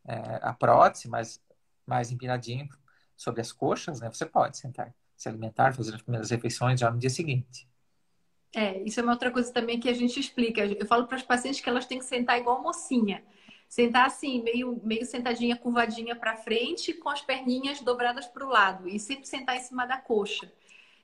é, 0.07 0.40
a 0.42 0.53
prótese, 0.53 1.09
mas 1.09 1.40
mais 1.87 2.11
empinadinho 2.11 2.68
sobre 3.16 3.40
as 3.40 3.53
coxas, 3.53 4.00
né? 4.00 4.11
Você 4.11 4.27
pode 4.27 4.57
sentar, 4.57 4.92
se 5.16 5.29
alimentar, 5.29 5.74
fazer 5.74 5.94
as 5.94 6.03
primeiras 6.03 6.31
refeições 6.31 6.81
já 6.81 6.90
no 6.90 6.98
dia 6.98 7.11
seguinte. 7.11 7.68
É, 8.55 8.81
isso 8.83 9.00
é 9.00 9.03
uma 9.03 9.12
outra 9.12 9.31
coisa 9.31 9.53
também 9.53 9.81
que 9.81 9.88
a 9.88 9.94
gente 9.94 10.18
explica. 10.18 10.64
Eu 10.64 10.87
falo 10.87 11.07
para 11.07 11.16
as 11.16 11.22
pacientes 11.22 11.61
que 11.61 11.68
elas 11.68 11.87
têm 11.87 11.98
que 11.98 12.05
sentar 12.05 12.38
igual 12.38 12.62
mocinha. 12.62 13.22
Sentar 13.74 14.06
assim, 14.06 14.40
meio, 14.40 14.80
meio 14.84 15.04
sentadinha, 15.04 15.56
curvadinha 15.56 16.14
para 16.14 16.37
frente, 16.37 16.92
com 16.92 17.08
as 17.08 17.20
perninhas 17.20 17.80
dobradas 17.80 18.24
para 18.24 18.46
o 18.46 18.48
lado. 18.48 18.88
E 18.88 19.00
sempre 19.00 19.26
sentar 19.26 19.56
em 19.56 19.60
cima 19.62 19.84
da 19.84 19.96
coxa. 19.96 20.48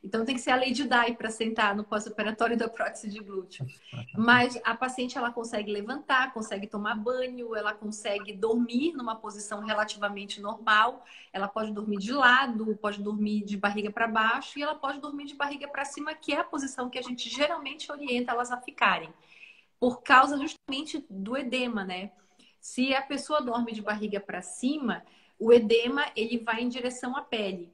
Então 0.05 0.25
tem 0.25 0.37
que 0.37 0.41
ser 0.41 0.53
a 0.53 0.55
lei 0.55 0.71
de 0.71 0.85
Dye 0.85 1.17
para 1.17 1.33
sentar 1.33 1.75
no 1.75 1.83
pós-operatório 1.83 2.57
da 2.57 2.69
prótese 2.69 3.09
de 3.09 3.19
glúteo. 3.19 3.67
Mas 4.17 4.57
a 4.63 4.73
paciente 4.73 5.19
ela 5.19 5.33
consegue 5.33 5.73
levantar, 5.73 6.33
consegue 6.33 6.69
tomar 6.69 6.95
banho, 6.95 7.57
ela 7.57 7.75
consegue 7.75 8.33
dormir 8.33 8.93
numa 8.93 9.17
posição 9.17 9.65
relativamente 9.65 10.41
normal. 10.41 11.05
Ela 11.33 11.49
pode 11.49 11.73
dormir 11.73 11.99
de 11.99 12.13
lado, 12.13 12.79
pode 12.81 13.03
dormir 13.03 13.45
de 13.45 13.57
barriga 13.57 13.91
para 13.91 14.07
baixo 14.07 14.61
e 14.61 14.63
ela 14.63 14.77
pode 14.77 15.01
dormir 15.01 15.25
de 15.25 15.35
barriga 15.35 15.67
para 15.67 15.85
cima, 15.85 16.15
que 16.15 16.33
é 16.33 16.39
a 16.39 16.45
posição 16.45 16.89
que 16.89 17.01
a 17.01 17.03
gente 17.03 17.29
geralmente 17.29 17.91
orienta 17.91 18.31
elas 18.31 18.53
a 18.53 18.61
ficarem. 18.61 19.13
Por 19.81 20.03
causa 20.03 20.39
justamente 20.39 21.05
do 21.11 21.37
edema, 21.37 21.85
né? 21.85 22.13
Se 22.61 22.95
a 22.95 23.03
pessoa 23.03 23.41
dorme 23.41 23.73
de 23.73 23.81
barriga 23.81 24.21
para 24.21 24.43
cima, 24.43 25.03
o 25.39 25.53
edema 25.53 26.05
ele 26.15 26.39
vai 26.39 26.63
em 26.63 26.69
direção 26.69 27.17
à 27.17 27.23
pele. 27.23 27.73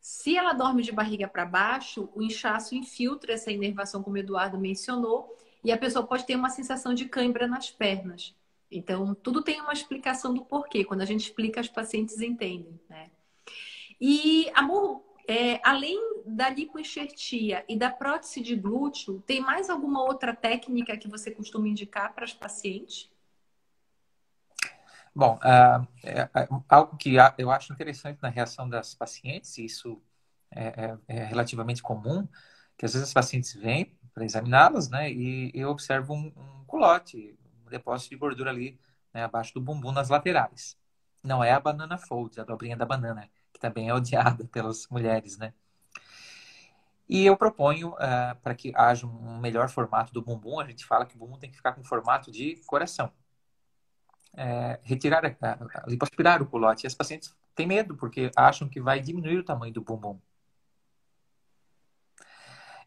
Se 0.00 0.36
ela 0.36 0.52
dorme 0.52 0.82
de 0.82 0.90
barriga 0.90 1.28
para 1.28 1.44
baixo, 1.44 2.08
o 2.14 2.22
inchaço 2.22 2.74
infiltra 2.74 3.34
essa 3.34 3.52
inervação, 3.52 4.02
como 4.02 4.16
o 4.16 4.18
Eduardo 4.18 4.58
mencionou, 4.58 5.36
e 5.62 5.70
a 5.70 5.78
pessoa 5.78 6.04
pode 6.04 6.24
ter 6.24 6.34
uma 6.34 6.50
sensação 6.50 6.92
de 6.94 7.04
cãibra 7.04 7.46
nas 7.46 7.70
pernas. 7.70 8.34
Então, 8.70 9.14
tudo 9.14 9.42
tem 9.42 9.60
uma 9.60 9.72
explicação 9.72 10.32
do 10.34 10.44
porquê. 10.44 10.82
Quando 10.84 11.02
a 11.02 11.04
gente 11.04 11.20
explica, 11.20 11.60
as 11.60 11.68
pacientes 11.68 12.20
entendem, 12.20 12.80
né? 12.88 13.10
E, 14.00 14.50
amor, 14.54 15.04
é, 15.28 15.60
além 15.62 16.00
da 16.26 16.48
lipoenxertia 16.48 17.64
e 17.68 17.76
da 17.76 17.90
prótese 17.90 18.40
de 18.40 18.56
glúteo, 18.56 19.22
tem 19.26 19.40
mais 19.40 19.70
alguma 19.70 20.02
outra 20.02 20.34
técnica 20.34 20.96
que 20.96 21.06
você 21.06 21.30
costuma 21.30 21.68
indicar 21.68 22.12
para 22.14 22.24
as 22.24 22.32
pacientes? 22.32 23.11
Bom, 25.14 25.38
uh, 25.44 25.86
é, 26.02 26.20
é, 26.22 26.48
algo 26.68 26.96
que 26.96 27.16
eu 27.36 27.50
acho 27.50 27.70
interessante 27.72 28.18
na 28.22 28.30
reação 28.30 28.66
das 28.66 28.94
pacientes, 28.94 29.58
e 29.58 29.66
isso 29.66 30.02
é, 30.50 30.68
é, 30.68 30.98
é 31.06 31.24
relativamente 31.24 31.82
comum, 31.82 32.26
que 32.78 32.86
às 32.86 32.94
vezes 32.94 33.08
as 33.08 33.12
pacientes 33.12 33.52
vêm 33.54 33.94
para 34.14 34.24
examiná-las, 34.24 34.88
né, 34.88 35.10
e 35.12 35.50
eu 35.54 35.68
observo 35.70 36.14
um, 36.14 36.32
um 36.34 36.64
culote, 36.66 37.38
um 37.66 37.68
depósito 37.68 38.10
de 38.10 38.16
gordura 38.16 38.50
ali, 38.50 38.80
né, 39.12 39.24
abaixo 39.24 39.52
do 39.52 39.60
bumbum 39.60 39.92
nas 39.92 40.08
laterais. 40.08 40.78
Não 41.22 41.44
é 41.44 41.52
a 41.52 41.60
banana 41.60 41.98
fold, 41.98 42.40
a 42.40 42.44
dobrinha 42.44 42.76
da 42.76 42.86
banana, 42.86 43.28
que 43.52 43.60
também 43.60 43.90
é 43.90 43.94
odiada 43.94 44.46
pelas 44.46 44.86
mulheres, 44.88 45.36
né. 45.36 45.52
E 47.06 47.26
eu 47.26 47.36
proponho, 47.36 47.90
uh, 47.90 48.34
para 48.42 48.54
que 48.54 48.72
haja 48.74 49.06
um 49.06 49.38
melhor 49.38 49.68
formato 49.68 50.10
do 50.12 50.22
bumbum, 50.22 50.58
a 50.58 50.66
gente 50.66 50.86
fala 50.86 51.04
que 51.04 51.14
o 51.16 51.18
bumbum 51.18 51.38
tem 51.38 51.50
que 51.50 51.56
ficar 51.56 51.74
com 51.74 51.84
formato 51.84 52.32
de 52.32 52.56
coração 52.66 53.12
é, 54.34 54.80
retirar, 54.82 55.24
a, 55.24 55.84
lipoaspirar 55.86 56.42
o 56.42 56.46
culote. 56.46 56.84
E 56.84 56.86
as 56.86 56.94
pacientes 56.94 57.34
têm 57.54 57.66
medo, 57.66 57.94
porque 57.96 58.30
acham 58.36 58.68
que 58.68 58.80
vai 58.80 59.00
diminuir 59.00 59.38
o 59.38 59.44
tamanho 59.44 59.72
do 59.72 59.82
bumbum. 59.82 60.18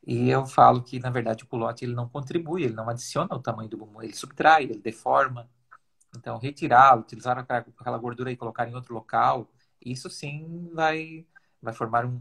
E 0.06 0.30
eu 0.30 0.46
falo 0.46 0.84
que, 0.84 1.00
na 1.00 1.10
verdade, 1.10 1.44
o 1.44 1.48
culote 1.48 1.84
ele 1.84 1.96
não 1.96 2.08
contribui, 2.08 2.64
ele 2.64 2.76
não 2.76 2.90
adiciona 2.90 3.34
o 3.34 3.40
tamanho 3.40 3.70
do 3.70 3.78
bumbum, 3.78 4.04
ele 4.04 4.14
subtrai, 4.14 4.64
ele 4.64 4.78
deforma. 4.78 5.50
Então, 6.16 6.38
retirá-lo, 6.38 7.02
utilizar 7.02 7.38
aquela 7.38 7.98
gordura 7.98 8.32
e 8.32 8.38
colocar 8.38 8.68
em 8.70 8.76
outro 8.76 8.94
local, 8.94 9.50
isso 9.84 10.10
sim 10.10 10.70
vai, 10.74 11.26
vai 11.62 11.74
formar 11.74 12.06
um, 12.06 12.20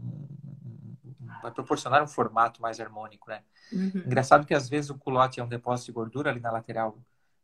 vai 1.41 1.51
proporcionar 1.51 2.03
um 2.03 2.07
formato 2.07 2.61
mais 2.61 2.79
harmônico, 2.79 3.29
né? 3.29 3.43
Uhum. 3.71 4.03
Engraçado 4.05 4.45
que 4.45 4.53
às 4.53 4.67
vezes 4.67 4.89
o 4.89 4.97
culote 4.97 5.39
é 5.39 5.43
um 5.43 5.47
depósito 5.47 5.87
de 5.87 5.93
gordura 5.93 6.29
ali 6.29 6.39
na 6.39 6.51
lateral 6.51 6.97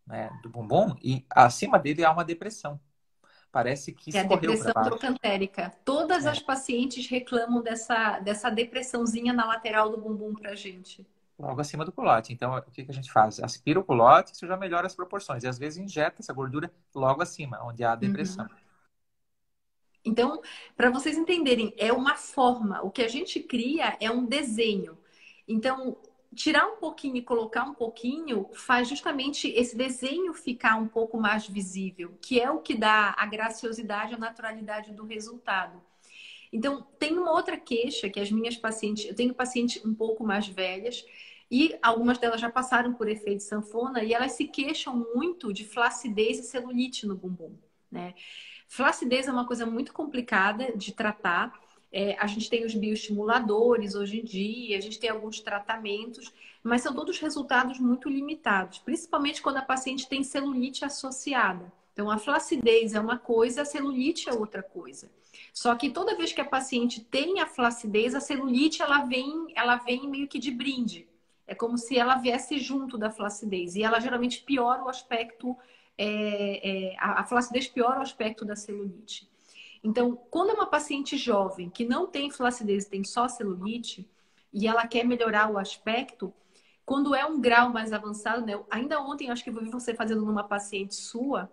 né, 0.05 0.29
do 0.41 0.49
bumbum 0.49 0.95
e 1.01 1.25
acima 1.29 1.79
dele 1.79 2.03
há 2.03 2.11
uma 2.11 2.25
depressão. 2.25 2.79
Parece 3.51 3.91
que 3.91 4.15
é 4.15 4.21
a 4.21 4.23
depressão 4.23 4.71
trocantérica. 4.71 5.73
Todas 5.83 6.25
é. 6.25 6.29
as 6.29 6.39
pacientes 6.39 7.07
reclamam 7.07 7.61
dessa, 7.61 8.19
dessa 8.19 8.49
depressãozinha 8.49 9.33
na 9.33 9.45
lateral 9.45 9.89
do 9.89 9.97
bumbum 9.97 10.33
pra 10.33 10.55
gente. 10.55 11.05
Logo 11.37 11.59
acima 11.59 11.83
do 11.83 11.91
culote. 11.91 12.31
Então, 12.31 12.55
o 12.55 12.61
que, 12.61 12.85
que 12.85 12.91
a 12.91 12.93
gente 12.93 13.11
faz? 13.11 13.39
Aspira 13.41 13.79
o 13.79 13.83
culote, 13.83 14.31
isso 14.33 14.47
já 14.47 14.55
melhora 14.55 14.87
as 14.87 14.95
proporções. 14.95 15.43
E 15.43 15.47
às 15.47 15.57
vezes 15.57 15.79
injeta 15.79 16.21
essa 16.21 16.31
gordura 16.31 16.71
logo 16.95 17.21
acima, 17.21 17.59
onde 17.63 17.83
há 17.83 17.91
a 17.91 17.95
depressão. 17.95 18.45
Uhum. 18.45 18.61
Então, 20.05 20.41
para 20.75 20.89
vocês 20.89 21.17
entenderem, 21.17 21.73
é 21.77 21.91
uma 21.91 22.15
forma. 22.15 22.81
O 22.83 22.89
que 22.89 23.01
a 23.01 23.07
gente 23.07 23.39
cria 23.39 23.97
é 23.99 24.09
um 24.09 24.25
desenho. 24.25 24.97
Então, 25.47 25.97
tirar 26.35 26.65
um 26.65 26.77
pouquinho 26.77 27.17
e 27.17 27.21
colocar 27.21 27.63
um 27.63 27.73
pouquinho 27.73 28.49
faz 28.53 28.87
justamente 28.87 29.49
esse 29.49 29.75
desenho 29.75 30.33
ficar 30.33 30.77
um 30.77 30.87
pouco 30.87 31.19
mais 31.19 31.47
visível, 31.47 32.17
que 32.21 32.39
é 32.39 32.49
o 32.49 32.59
que 32.59 32.75
dá 32.75 33.13
a 33.17 33.25
graciosidade, 33.25 34.13
a 34.13 34.17
naturalidade 34.17 34.93
do 34.93 35.05
resultado. 35.05 35.81
Então, 36.51 36.85
tem 36.99 37.17
uma 37.17 37.31
outra 37.31 37.57
queixa 37.57 38.09
que 38.09 38.19
as 38.19 38.31
minhas 38.31 38.57
pacientes, 38.57 39.05
eu 39.05 39.15
tenho 39.15 39.33
pacientes 39.33 39.83
um 39.85 39.93
pouco 39.93 40.23
mais 40.23 40.47
velhas 40.47 41.05
e 41.49 41.77
algumas 41.81 42.17
delas 42.17 42.39
já 42.39 42.49
passaram 42.49 42.93
por 42.93 43.09
efeito 43.09 43.43
sanfona 43.43 44.03
e 44.03 44.13
elas 44.13 44.33
se 44.33 44.47
queixam 44.47 45.05
muito 45.13 45.53
de 45.53 45.65
flacidez 45.65 46.39
e 46.39 46.43
celulite 46.43 47.05
no 47.05 47.15
bumbum, 47.15 47.57
né? 47.89 48.13
Flacidez 48.67 49.27
é 49.27 49.31
uma 49.31 49.45
coisa 49.45 49.65
muito 49.65 49.91
complicada 49.91 50.71
de 50.77 50.93
tratar 50.93 51.60
é, 51.91 52.15
a 52.17 52.25
gente 52.25 52.49
tem 52.49 52.65
os 52.65 52.73
bioestimuladores 52.73 53.95
hoje 53.95 54.19
em 54.19 54.23
dia, 54.23 54.77
a 54.77 54.81
gente 54.81 54.99
tem 54.99 55.09
alguns 55.09 55.41
tratamentos, 55.41 56.31
mas 56.63 56.81
são 56.81 56.93
todos 56.93 57.19
resultados 57.19 57.79
muito 57.79 58.07
limitados, 58.09 58.79
principalmente 58.79 59.41
quando 59.41 59.57
a 59.57 59.61
paciente 59.61 60.07
tem 60.07 60.23
celulite 60.23 60.85
associada. 60.85 61.71
Então, 61.93 62.09
a 62.09 62.17
flacidez 62.17 62.93
é 62.93 62.99
uma 62.99 63.17
coisa, 63.17 63.63
a 63.63 63.65
celulite 63.65 64.29
é 64.29 64.33
outra 64.33 64.63
coisa. 64.63 65.11
Só 65.53 65.75
que 65.75 65.89
toda 65.89 66.15
vez 66.15 66.31
que 66.31 66.39
a 66.39 66.45
paciente 66.45 67.01
tem 67.01 67.41
a 67.41 67.45
flacidez, 67.45 68.15
a 68.15 68.21
celulite 68.21 68.81
ela 68.81 69.03
vem, 69.03 69.47
ela 69.55 69.75
vem 69.75 70.07
meio 70.07 70.27
que 70.27 70.39
de 70.39 70.51
brinde. 70.51 71.07
É 71.45 71.53
como 71.53 71.77
se 71.77 71.97
ela 71.97 72.15
viesse 72.15 72.59
junto 72.59 72.97
da 72.97 73.09
flacidez. 73.09 73.75
E 73.75 73.83
ela 73.83 73.99
geralmente 73.99 74.41
piora 74.43 74.83
o 74.83 74.87
aspecto, 74.87 75.57
é, 75.97 76.93
é, 76.93 76.95
a 76.97 77.25
flacidez 77.25 77.67
piora 77.67 77.99
o 77.99 78.03
aspecto 78.03 78.45
da 78.45 78.55
celulite. 78.55 79.29
Então, 79.83 80.15
quando 80.29 80.51
é 80.51 80.53
uma 80.53 80.67
paciente 80.67 81.17
jovem 81.17 81.69
que 81.69 81.85
não 81.85 82.07
tem 82.07 82.29
flacidez, 82.29 82.85
tem 82.85 83.03
só 83.03 83.27
celulite, 83.27 84.07
e 84.53 84.67
ela 84.67 84.85
quer 84.87 85.03
melhorar 85.03 85.49
o 85.51 85.57
aspecto, 85.57 86.33
quando 86.85 87.15
é 87.15 87.25
um 87.25 87.39
grau 87.39 87.69
mais 87.69 87.93
avançado, 87.93 88.45
né? 88.45 88.61
Ainda 88.69 88.99
ontem, 89.01 89.29
acho 89.29 89.43
que 89.43 89.49
eu 89.49 89.59
vi 89.59 89.69
você 89.69 89.93
fazendo 89.95 90.25
numa 90.25 90.43
paciente 90.43 90.95
sua, 90.95 91.49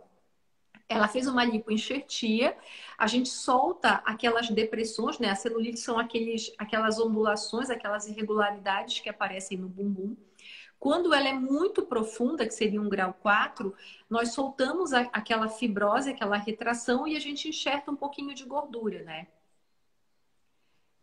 ela 0.88 1.06
fez 1.06 1.26
uma 1.26 1.44
lipoenxertia, 1.44 2.56
a 2.96 3.06
gente 3.06 3.28
solta 3.28 4.02
aquelas 4.06 4.48
depressões, 4.48 5.18
né? 5.18 5.30
A 5.30 5.34
celulite 5.34 5.78
são 5.78 5.98
aqueles, 5.98 6.52
aquelas 6.58 6.98
ondulações, 6.98 7.70
aquelas 7.70 8.06
irregularidades 8.08 9.00
que 9.00 9.08
aparecem 9.08 9.58
no 9.58 9.68
bumbum. 9.68 10.16
Quando 10.78 11.12
ela 11.12 11.28
é 11.28 11.32
muito 11.32 11.82
profunda, 11.82 12.46
que 12.46 12.54
seria 12.54 12.80
um 12.80 12.88
grau 12.88 13.12
4, 13.14 13.74
nós 14.08 14.32
soltamos 14.32 14.92
a, 14.92 15.00
aquela 15.12 15.48
fibrose, 15.48 16.10
aquela 16.10 16.36
retração 16.36 17.06
e 17.06 17.16
a 17.16 17.20
gente 17.20 17.48
enxerta 17.48 17.90
um 17.90 17.96
pouquinho 17.96 18.34
de 18.34 18.44
gordura, 18.44 19.02
né? 19.02 19.26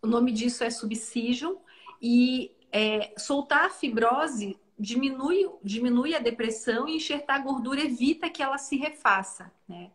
O 0.01 0.07
nome 0.07 0.31
disso 0.31 0.63
é 0.63 0.69
subsígio 0.69 1.59
e 2.01 2.55
é, 2.71 3.13
soltar 3.17 3.65
a 3.65 3.69
fibrose 3.69 4.57
diminui, 4.77 5.49
diminui 5.63 6.15
a 6.15 6.19
depressão 6.19 6.87
e 6.87 6.97
enxertar 6.97 7.37
a 7.37 7.43
gordura 7.43 7.81
evita 7.81 8.29
que 8.29 8.43
ela 8.43 8.57
se 8.57 8.77
refaça, 8.77 9.51
né? 9.67 9.91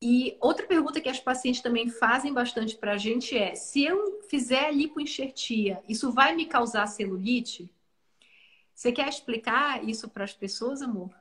E 0.00 0.36
outra 0.40 0.66
pergunta 0.66 1.00
que 1.00 1.08
as 1.08 1.18
pacientes 1.18 1.62
também 1.62 1.88
fazem 1.88 2.32
bastante 2.32 2.76
para 2.76 2.92
a 2.92 2.96
gente 2.98 3.36
é: 3.36 3.54
se 3.54 3.84
eu 3.84 4.20
fizer 4.28 4.70
lipoenxertia, 4.72 5.82
isso 5.88 6.12
vai 6.12 6.34
me 6.34 6.46
causar 6.46 6.86
celulite? 6.86 7.70
Você 8.74 8.90
quer 8.90 9.08
explicar 9.08 9.84
isso 9.84 10.08
para 10.08 10.24
as 10.24 10.32
pessoas, 10.32 10.82
amor? 10.82 11.14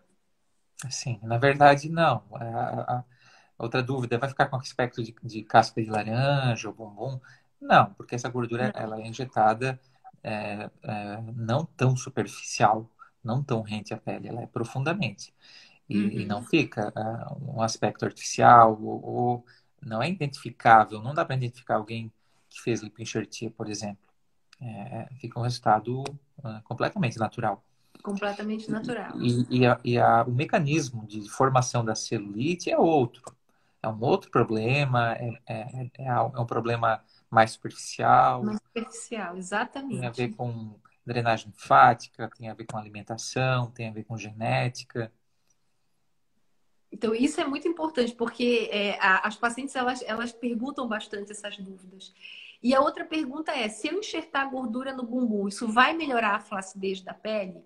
Sim, 0.89 1.19
na 1.21 1.37
verdade, 1.37 1.87
não. 1.87 2.23
A, 2.33 2.95
a, 2.97 3.03
outra 3.57 3.81
dúvida, 3.83 4.17
vai 4.17 4.27
ficar 4.27 4.47
com 4.47 4.55
aspecto 4.55 5.03
de, 5.03 5.15
de 5.23 5.43
casca 5.43 5.81
de 5.81 5.89
laranja 5.89 6.67
ou 6.67 6.73
bumbum? 6.73 7.19
Não, 7.61 7.93
porque 7.93 8.15
essa 8.15 8.27
gordura 8.27 8.71
ela 8.75 8.99
é 8.99 9.07
injetada 9.07 9.79
é, 10.23 10.69
é, 10.83 11.21
não 11.35 11.65
tão 11.65 11.95
superficial, 11.95 12.89
não 13.23 13.43
tão 13.43 13.61
rente 13.61 13.93
à 13.93 13.97
pele, 13.97 14.27
ela 14.27 14.41
é 14.41 14.47
profundamente. 14.47 15.33
E, 15.87 15.97
uhum. 15.97 16.11
e 16.11 16.25
não 16.25 16.43
fica 16.43 16.91
é, 16.95 17.33
um 17.35 17.61
aspecto 17.61 18.03
artificial 18.05 18.81
ou, 18.81 19.05
ou, 19.05 19.45
não 19.81 20.01
é 20.01 20.09
identificável, 20.09 21.01
não 21.01 21.13
dá 21.13 21.23
para 21.23 21.35
identificar 21.35 21.75
alguém 21.75 22.11
que 22.49 22.61
fez 22.61 22.81
lipoenxertia, 22.81 23.51
por 23.51 23.69
exemplo 23.69 24.12
é, 24.61 25.07
fica 25.19 25.39
um 25.39 25.43
resultado 25.43 26.01
uh, 26.03 26.61
completamente 26.63 27.17
natural. 27.17 27.63
Completamente 28.01 28.69
natural. 28.69 29.11
E, 29.21 29.59
e, 29.59 29.65
a, 29.65 29.79
e 29.83 29.97
a, 29.97 30.23
o 30.23 30.31
mecanismo 30.31 31.05
de 31.07 31.29
formação 31.29 31.85
da 31.85 31.95
celulite 31.95 32.69
é 32.69 32.77
outro. 32.77 33.23
É 33.81 33.87
um 33.87 34.01
outro 34.01 34.31
problema, 34.31 35.13
é, 35.13 35.39
é, 35.45 35.89
é, 35.97 36.05
é 36.05 36.19
um 36.21 36.45
problema 36.45 37.03
mais 37.29 37.51
superficial. 37.51 38.43
Mais 38.43 38.59
superficial, 38.59 39.37
exatamente. 39.37 39.99
Tem 39.99 40.07
a 40.07 40.11
ver 40.11 40.29
com 40.35 40.75
drenagem 41.05 41.47
linfática, 41.47 42.29
tem 42.37 42.49
a 42.49 42.53
ver 42.53 42.65
com 42.65 42.77
alimentação, 42.77 43.69
tem 43.71 43.89
a 43.89 43.91
ver 43.91 44.03
com 44.05 44.17
genética. 44.17 45.11
Então, 46.91 47.13
isso 47.13 47.41
é 47.41 47.45
muito 47.45 47.67
importante, 47.67 48.13
porque 48.13 48.69
é, 48.71 48.97
a, 48.99 49.27
as 49.27 49.35
pacientes 49.35 49.75
elas, 49.75 50.01
elas 50.03 50.31
perguntam 50.31 50.87
bastante 50.87 51.31
essas 51.31 51.57
dúvidas. 51.57 52.13
E 52.63 52.73
a 52.73 52.79
outra 52.79 53.03
pergunta 53.03 53.51
é: 53.51 53.67
se 53.67 53.89
eu 53.89 53.99
enxertar 53.99 54.49
gordura 54.49 54.93
no 54.93 55.03
bumbum, 55.03 55.49
isso 55.49 55.67
vai 55.67 55.93
melhorar 55.93 56.35
a 56.35 56.39
flacidez 56.39 57.01
da 57.01 57.13
pele? 57.13 57.61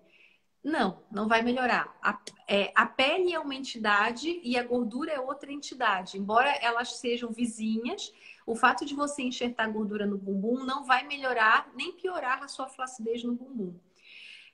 Não, 0.62 1.02
não 1.10 1.28
vai 1.28 1.40
melhorar. 1.40 1.96
A, 2.02 2.18
é, 2.48 2.72
a 2.74 2.84
pele 2.84 3.32
é 3.32 3.38
uma 3.38 3.54
entidade 3.54 4.40
e 4.42 4.58
a 4.58 4.64
gordura 4.64 5.12
é 5.12 5.20
outra 5.20 5.52
entidade. 5.52 6.18
Embora 6.18 6.50
elas 6.60 6.98
sejam 6.98 7.30
vizinhas, 7.30 8.12
o 8.44 8.56
fato 8.56 8.84
de 8.84 8.94
você 8.94 9.22
enxertar 9.22 9.70
gordura 9.70 10.04
no 10.04 10.18
bumbum 10.18 10.64
não 10.64 10.84
vai 10.84 11.06
melhorar 11.06 11.70
nem 11.76 11.92
piorar 11.92 12.42
a 12.42 12.48
sua 12.48 12.68
flacidez 12.68 13.22
no 13.22 13.34
bumbum. 13.34 13.78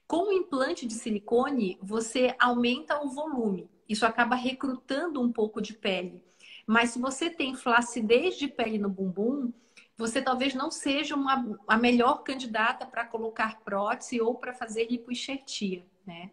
Com 0.07 0.29
o 0.29 0.33
implante 0.33 0.87
de 0.87 0.93
silicone, 0.93 1.79
você 1.81 2.37
aumenta 2.39 3.03
o 3.03 3.09
volume. 3.09 3.71
isso 3.89 4.05
acaba 4.05 4.35
recrutando 4.35 5.21
um 5.21 5.33
pouco 5.33 5.61
de 5.61 5.73
pele. 5.73 6.23
Mas 6.67 6.91
se 6.91 6.99
você 6.99 7.31
tem 7.31 7.55
flacidez 7.55 8.37
de 8.37 8.49
pele 8.49 8.79
no 8.79 8.89
bumbum, 8.89 9.53
você 9.97 10.21
talvez 10.21 10.55
não 10.55 10.71
seja 10.71 11.15
uma, 11.15 11.59
a 11.69 11.77
melhor 11.77 12.23
candidata 12.23 12.85
para 12.85 13.05
colocar 13.05 13.61
prótese 13.61 14.21
ou 14.21 14.35
para 14.35 14.53
fazer 14.53 14.89
lipoenxertia, 14.91 15.85
né? 16.07 16.31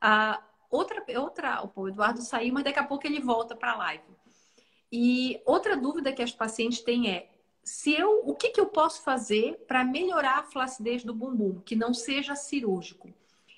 Ah, 0.00 0.42
outra, 0.70 1.04
outra, 1.20 1.70
o 1.74 1.88
Eduardo 1.88 2.22
saiu, 2.22 2.54
mas 2.54 2.64
daqui 2.64 2.78
a 2.78 2.84
pouco 2.84 3.06
ele 3.06 3.20
volta 3.20 3.54
para 3.54 3.72
a 3.72 3.76
live. 3.76 4.04
E 4.90 5.40
outra 5.44 5.76
dúvida 5.76 6.12
que 6.12 6.22
as 6.22 6.32
pacientes 6.32 6.80
têm 6.80 7.10
é 7.10 7.30
se 7.62 7.92
eu, 7.92 8.22
o 8.24 8.34
que, 8.34 8.50
que 8.50 8.60
eu 8.60 8.66
posso 8.66 9.02
fazer 9.02 9.64
para 9.66 9.84
melhorar 9.84 10.38
a 10.38 10.42
flacidez 10.44 11.02
do 11.02 11.12
bumbum, 11.12 11.60
que 11.60 11.74
não 11.74 11.92
seja 11.92 12.36
cirúrgico? 12.36 13.12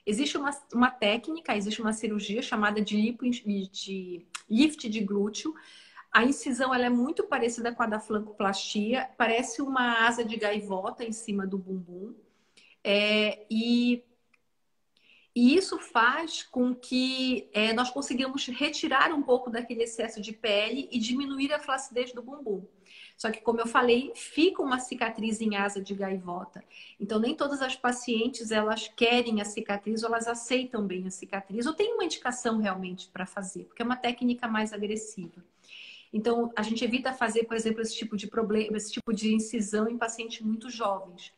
Existe 0.06 0.38
uma, 0.38 0.50
uma 0.72 0.90
técnica, 0.90 1.54
existe 1.54 1.82
uma 1.82 1.92
cirurgia 1.92 2.40
chamada 2.40 2.80
de, 2.80 2.96
lipo, 2.96 3.28
de 3.28 4.26
lift 4.48 4.88
de 4.88 5.00
glúteo, 5.00 5.54
a 6.10 6.24
incisão 6.24 6.74
ela 6.74 6.86
é 6.86 6.90
muito 6.90 7.24
parecida 7.24 7.72
com 7.72 7.82
a 7.82 7.86
da 7.86 8.00
flancoplastia, 8.00 9.10
parece 9.16 9.60
uma 9.60 10.06
asa 10.06 10.24
de 10.24 10.36
gaivota 10.36 11.04
em 11.04 11.12
cima 11.12 11.46
do 11.46 11.58
bumbum. 11.58 12.14
É, 12.82 13.44
e, 13.50 14.02
e, 15.34 15.56
isso 15.56 15.78
faz 15.78 16.42
com 16.42 16.74
que 16.74 17.48
é, 17.52 17.72
nós 17.72 17.90
consigamos 17.90 18.46
retirar 18.46 19.12
um 19.12 19.22
pouco 19.22 19.50
daquele 19.50 19.82
excesso 19.82 20.20
de 20.20 20.32
pele 20.32 20.88
e 20.90 20.98
diminuir 20.98 21.52
a 21.52 21.58
flacidez 21.58 22.12
do 22.12 22.22
bumbum. 22.22 22.66
Só 23.16 23.30
que, 23.30 23.40
como 23.40 23.60
eu 23.60 23.66
falei, 23.66 24.12
fica 24.14 24.62
uma 24.62 24.78
cicatriz 24.78 25.40
em 25.40 25.56
asa 25.56 25.82
de 25.82 25.92
gaivota. 25.92 26.64
Então, 27.00 27.18
nem 27.18 27.34
todas 27.34 27.60
as 27.60 27.76
pacientes 27.76 28.50
elas 28.50 28.88
querem 28.88 29.40
a 29.40 29.44
cicatriz 29.44 30.02
ou 30.02 30.08
elas 30.08 30.28
aceitam 30.28 30.86
bem 30.86 31.06
a 31.06 31.10
cicatriz 31.10 31.66
ou 31.66 31.74
tem 31.74 31.92
uma 31.94 32.04
indicação 32.04 32.58
realmente 32.58 33.08
para 33.08 33.26
fazer, 33.26 33.64
porque 33.64 33.82
é 33.82 33.84
uma 33.84 33.96
técnica 33.96 34.46
mais 34.46 34.72
agressiva. 34.72 35.44
Então, 36.12 36.52
a 36.56 36.62
gente 36.62 36.84
evita 36.84 37.12
fazer, 37.12 37.44
por 37.44 37.56
exemplo, 37.56 37.82
esse 37.82 37.96
tipo 37.96 38.16
de 38.16 38.26
problema, 38.26 38.76
esse 38.76 38.92
tipo 38.92 39.12
de 39.12 39.34
incisão 39.34 39.88
em 39.88 39.98
pacientes 39.98 40.40
muito 40.40 40.70
jovens. 40.70 41.32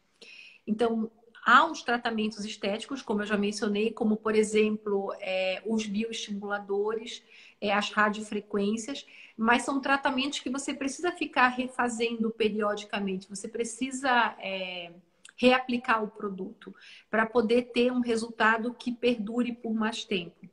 Então, 0.67 1.11
há 1.45 1.65
uns 1.65 1.83
tratamentos 1.83 2.45
estéticos, 2.45 3.03
como 3.03 3.23
eu 3.23 3.27
já 3.27 3.37
mencionei, 3.37 3.91
como, 3.91 4.17
por 4.17 4.35
exemplo, 4.35 5.13
é, 5.21 5.63
os 5.67 5.87
bioestimuladores, 5.87 7.23
é, 7.61 7.73
as 7.73 7.91
radiofrequências, 7.91 9.07
mas 9.37 9.63
são 9.63 9.81
tratamentos 9.81 10.39
que 10.39 10.51
você 10.51 10.75
precisa 10.75 11.13
ficar 11.13 11.49
refazendo 11.49 12.31
periodicamente, 12.31 13.29
você 13.29 13.49
precisa 13.49 14.37
é, 14.39 14.93
reaplicar 15.37 16.05
o 16.05 16.09
produto 16.09 16.75
para 17.11 17.27
poder 17.27 17.71
ter 17.73 17.91
um 17.91 18.01
resultado 18.01 18.75
que 18.75 18.93
perdure 18.93 19.53
por 19.53 19.73
mais 19.73 20.05
tempo. 20.05 20.49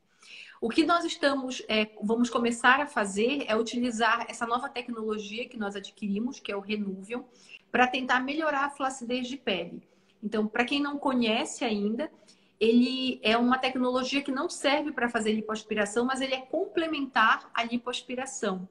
O 0.60 0.68
que 0.68 0.84
nós 0.84 1.04
estamos, 1.04 1.62
é, 1.68 1.90
vamos 2.02 2.28
começar 2.28 2.80
a 2.80 2.86
fazer 2.86 3.44
é 3.46 3.56
utilizar 3.56 4.26
essa 4.28 4.44
nova 4.44 4.68
tecnologia 4.68 5.48
que 5.48 5.56
nós 5.56 5.76
adquirimos, 5.76 6.40
que 6.40 6.50
é 6.50 6.56
o 6.56 6.60
Renuvium, 6.60 7.24
para 7.70 7.86
tentar 7.86 8.20
melhorar 8.20 8.64
a 8.64 8.70
flacidez 8.70 9.28
de 9.28 9.36
pele. 9.36 9.86
Então, 10.22 10.48
para 10.48 10.64
quem 10.64 10.80
não 10.80 10.98
conhece 10.98 11.64
ainda, 11.64 12.10
ele 12.58 13.20
é 13.22 13.36
uma 13.36 13.56
tecnologia 13.56 14.20
que 14.20 14.32
não 14.32 14.50
serve 14.50 14.90
para 14.90 15.08
fazer 15.08 15.32
lipoaspiração, 15.32 16.04
mas 16.04 16.20
ele 16.20 16.34
é 16.34 16.40
complementar 16.40 17.48
à 17.54 17.62
lipoaspiração. 17.62 18.68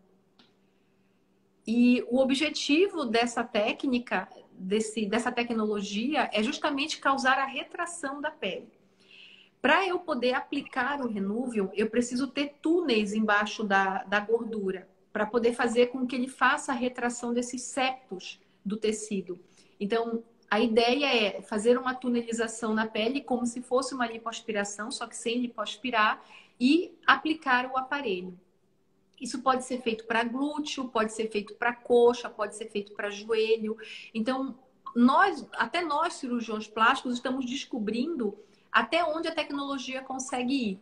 E 1.65 2.05
o 2.09 2.19
objetivo 2.19 3.05
dessa 3.05 3.45
técnica, 3.45 4.27
desse, 4.51 5.05
dessa 5.05 5.31
tecnologia, 5.31 6.29
é 6.33 6.43
justamente 6.43 6.99
causar 6.99 7.39
a 7.39 7.45
retração 7.45 8.19
da 8.19 8.31
pele. 8.31 8.76
Para 9.67 9.85
eu 9.85 9.99
poder 9.99 10.31
aplicar 10.31 11.01
o 11.01 11.09
Renuvium, 11.09 11.69
eu 11.73 11.89
preciso 11.89 12.27
ter 12.27 12.55
túneis 12.61 13.11
embaixo 13.11 13.65
da, 13.65 14.01
da 14.05 14.17
gordura, 14.17 14.87
para 15.11 15.25
poder 15.25 15.51
fazer 15.51 15.87
com 15.87 16.07
que 16.07 16.15
ele 16.15 16.29
faça 16.29 16.71
a 16.71 16.75
retração 16.75 17.33
desses 17.33 17.63
septos 17.63 18.39
do 18.63 18.77
tecido. 18.77 19.37
Então, 19.77 20.23
a 20.49 20.61
ideia 20.61 21.07
é 21.13 21.41
fazer 21.41 21.77
uma 21.77 21.93
tunelização 21.93 22.73
na 22.73 22.87
pele 22.87 23.19
como 23.19 23.45
se 23.45 23.61
fosse 23.61 23.93
uma 23.93 24.07
lipoaspiração, 24.07 24.89
só 24.89 25.05
que 25.05 25.17
sem 25.17 25.41
lipoaspirar, 25.41 26.23
e 26.57 26.97
aplicar 27.05 27.69
o 27.69 27.77
aparelho. 27.77 28.39
Isso 29.19 29.41
pode 29.41 29.65
ser 29.65 29.81
feito 29.81 30.05
para 30.05 30.23
glúteo, 30.23 30.87
pode 30.87 31.11
ser 31.11 31.29
feito 31.29 31.55
para 31.55 31.73
coxa, 31.73 32.29
pode 32.29 32.55
ser 32.55 32.69
feito 32.69 32.93
para 32.93 33.09
joelho. 33.09 33.75
Então, 34.13 34.57
nós, 34.95 35.45
até 35.51 35.81
nós 35.81 36.13
cirurgiões 36.13 36.69
plásticos, 36.69 37.15
estamos 37.15 37.45
descobrindo 37.45 38.47
até 38.79 39.03
onde 39.03 39.27
a 39.27 39.33
tecnologia 39.33 40.01
consegue 40.01 40.71
ir. 40.71 40.81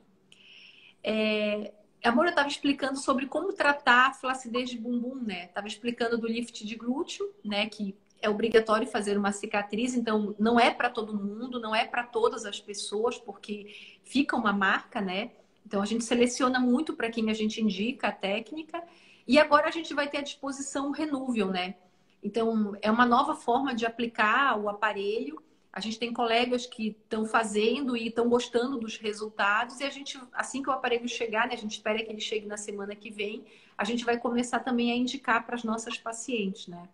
É, 1.03 1.71
Amor, 2.03 2.25
eu 2.25 2.29
estava 2.29 2.47
explicando 2.47 2.99
sobre 2.99 3.25
como 3.25 3.51
tratar 3.51 4.09
a 4.09 4.13
flacidez 4.13 4.69
de 4.69 4.77
bumbum, 4.77 5.15
né? 5.15 5.45
Estava 5.45 5.67
explicando 5.67 6.17
do 6.17 6.27
lift 6.27 6.63
de 6.63 6.75
glúteo, 6.75 7.33
né? 7.43 7.67
Que 7.67 7.95
é 8.21 8.29
obrigatório 8.29 8.85
fazer 8.85 9.17
uma 9.17 9.31
cicatriz, 9.31 9.95
então 9.95 10.35
não 10.37 10.59
é 10.59 10.69
para 10.69 10.89
todo 10.89 11.17
mundo, 11.17 11.59
não 11.59 11.75
é 11.75 11.83
para 11.83 12.03
todas 12.03 12.45
as 12.45 12.59
pessoas, 12.59 13.17
porque 13.17 13.97
fica 14.03 14.35
uma 14.35 14.53
marca, 14.53 15.01
né? 15.01 15.31
Então 15.65 15.81
a 15.81 15.85
gente 15.85 16.03
seleciona 16.03 16.59
muito 16.59 16.93
para 16.93 17.09
quem 17.09 17.31
a 17.31 17.33
gente 17.33 17.59
indica 17.59 18.09
a 18.09 18.11
técnica. 18.11 18.83
E 19.27 19.39
agora 19.39 19.67
a 19.67 19.71
gente 19.71 19.91
vai 19.93 20.07
ter 20.07 20.19
à 20.19 20.21
disposição 20.21 20.89
o 20.89 20.91
Renúvel, 20.91 21.47
né? 21.47 21.73
Então 22.21 22.77
é 22.83 22.91
uma 22.91 23.05
nova 23.05 23.35
forma 23.35 23.73
de 23.73 23.85
aplicar 23.85 24.59
o 24.59 24.69
aparelho 24.69 25.41
a 25.75 25.81
gente 25.81 25.99
tem 25.99 26.13
colegas 26.13 26.65
que 26.65 26.97
estão 27.03 27.25
fazendo 27.25 27.97
e 27.97 28.07
estão 28.07 28.29
gostando 28.29 28.79
dos 28.79 28.97
resultados, 28.97 29.81
e 29.81 29.83
a 29.83 29.89
gente, 29.89 30.17
assim 30.31 30.63
que 30.63 30.69
o 30.69 30.71
aparelho 30.71 31.07
chegar, 31.09 31.49
né, 31.49 31.53
a 31.53 31.57
gente 31.57 31.73
espera 31.73 32.01
que 32.01 32.09
ele 32.09 32.21
chegue 32.21 32.47
na 32.47 32.55
semana 32.55 32.95
que 32.95 33.11
vem, 33.11 33.45
a 33.77 33.83
gente 33.83 34.05
vai 34.05 34.17
começar 34.17 34.61
também 34.61 34.89
a 34.89 34.95
indicar 34.95 35.45
para 35.45 35.55
as 35.55 35.65
nossas 35.65 35.97
pacientes, 35.97 36.67
né? 36.67 36.87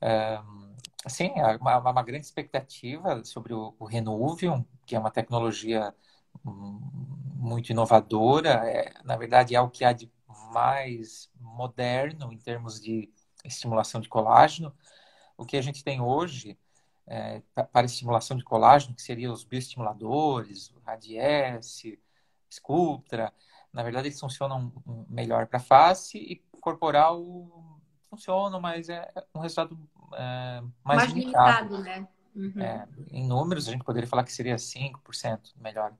É, 0.00 0.40
sim, 1.06 1.32
é 1.36 1.56
uma, 1.56 1.78
uma, 1.78 2.02
grande 2.02 2.24
expectativa 2.24 3.22
sobre 3.24 3.52
o, 3.52 3.74
o 3.78 3.84
Renuvium, 3.84 4.64
que 4.86 4.96
é 4.96 4.98
uma 4.98 5.10
tecnologia 5.10 5.94
hum, 6.46 6.80
muito 7.34 7.68
inovadora, 7.68 8.54
é, 8.66 8.94
na 9.04 9.16
verdade 9.16 9.54
é 9.54 9.60
o 9.60 9.68
que 9.68 9.84
há 9.84 9.92
de 9.92 10.10
mais 10.50 11.30
moderno 11.38 12.32
em 12.32 12.38
termos 12.38 12.80
de 12.80 13.12
estimulação 13.44 14.00
de 14.00 14.08
colágeno. 14.08 14.74
O 15.36 15.44
que 15.44 15.58
a 15.58 15.62
gente 15.62 15.84
tem 15.84 16.00
hoje 16.00 16.58
é, 17.06 17.42
para 17.72 17.86
estimulação 17.86 18.36
de 18.36 18.44
colágeno, 18.44 18.94
que 18.94 19.02
seriam 19.02 19.32
os 19.32 19.44
bioestimuladores, 19.44 20.70
o 20.70 20.80
Radiesse, 20.84 22.00
Sculptra. 22.50 23.32
Na 23.72 23.82
verdade, 23.82 24.08
eles 24.08 24.18
funcionam 24.18 24.72
melhor 25.08 25.46
para 25.46 25.60
face 25.60 26.18
e 26.18 26.36
corporal 26.60 27.24
funcionam, 28.10 28.60
mas 28.60 28.88
é 28.88 29.08
um 29.34 29.40
resultado 29.40 29.78
é, 30.14 30.62
mais, 30.82 31.00
mais 31.00 31.12
limitado. 31.12 31.76
limitado 31.76 31.82
né? 31.82 32.08
Uhum. 32.34 32.62
É, 32.62 32.88
em 33.10 33.26
números, 33.26 33.68
a 33.68 33.72
gente 33.72 33.84
poderia 33.84 34.08
falar 34.08 34.24
que 34.24 34.32
seria 34.32 34.56
5% 34.56 35.54
melhor. 35.56 35.94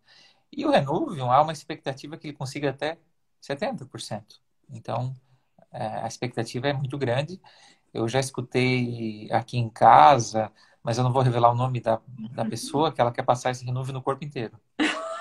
E 0.53 0.65
o 0.67 0.71
Renuvium, 0.71 1.31
há 1.31 1.41
uma 1.43 1.53
expectativa 1.53 2.17
que 2.17 2.27
ele 2.27 2.37
consiga 2.37 2.71
até 2.71 2.99
70%. 3.43 4.41
Então, 4.71 5.15
é, 5.71 5.87
a 5.87 6.07
expectativa 6.07 6.69
é 6.69 6.73
muito 6.73 6.99
grande. 6.99 7.41
Eu 7.93 8.09
já 8.09 8.21
escutei 8.21 9.29
aqui 9.31 9.59
em 9.59 9.71
casa 9.71 10.53
mas 10.87 10.99
eu 10.99 11.03
não 11.03 11.13
vou 11.13 11.21
revelar 11.21 11.51
o 11.51 11.57
nome 11.57 11.81
da, 11.81 12.01
da 12.31 12.45
pessoa 12.45 12.93
que 12.93 13.01
ela 13.01 13.11
quer 13.11 13.25
passar 13.25 13.51
esse 13.51 13.65
renúvel 13.65 13.93
no 13.93 14.01
corpo 14.01 14.25
inteiro. 14.25 14.57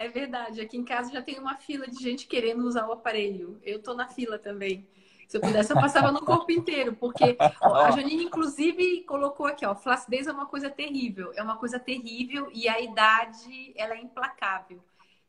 É 0.00 0.06
verdade. 0.06 0.60
Aqui 0.60 0.76
em 0.76 0.84
casa 0.84 1.12
já 1.12 1.20
tem 1.20 1.40
uma 1.40 1.56
fila 1.56 1.88
de 1.88 2.00
gente 2.00 2.28
querendo 2.28 2.64
usar 2.64 2.86
o 2.86 2.92
aparelho. 2.92 3.60
Eu 3.64 3.82
tô 3.82 3.94
na 3.94 4.06
fila 4.06 4.38
também. 4.38 4.86
Se 5.26 5.36
eu 5.36 5.40
pudesse, 5.40 5.72
eu 5.72 5.76
passava 5.76 6.12
no 6.12 6.24
corpo 6.24 6.52
inteiro, 6.52 6.94
porque 6.94 7.36
a 7.60 7.90
Janine, 7.90 8.22
inclusive, 8.22 9.02
colocou 9.02 9.44
aqui, 9.46 9.66
ó, 9.66 9.74
flacidez 9.74 10.28
é 10.28 10.32
uma 10.32 10.46
coisa 10.46 10.70
terrível, 10.70 11.32
é 11.34 11.42
uma 11.42 11.56
coisa 11.56 11.80
terrível 11.80 12.48
e 12.54 12.68
a 12.68 12.80
idade, 12.80 13.72
ela 13.74 13.94
é 13.94 14.00
implacável. 14.00 14.80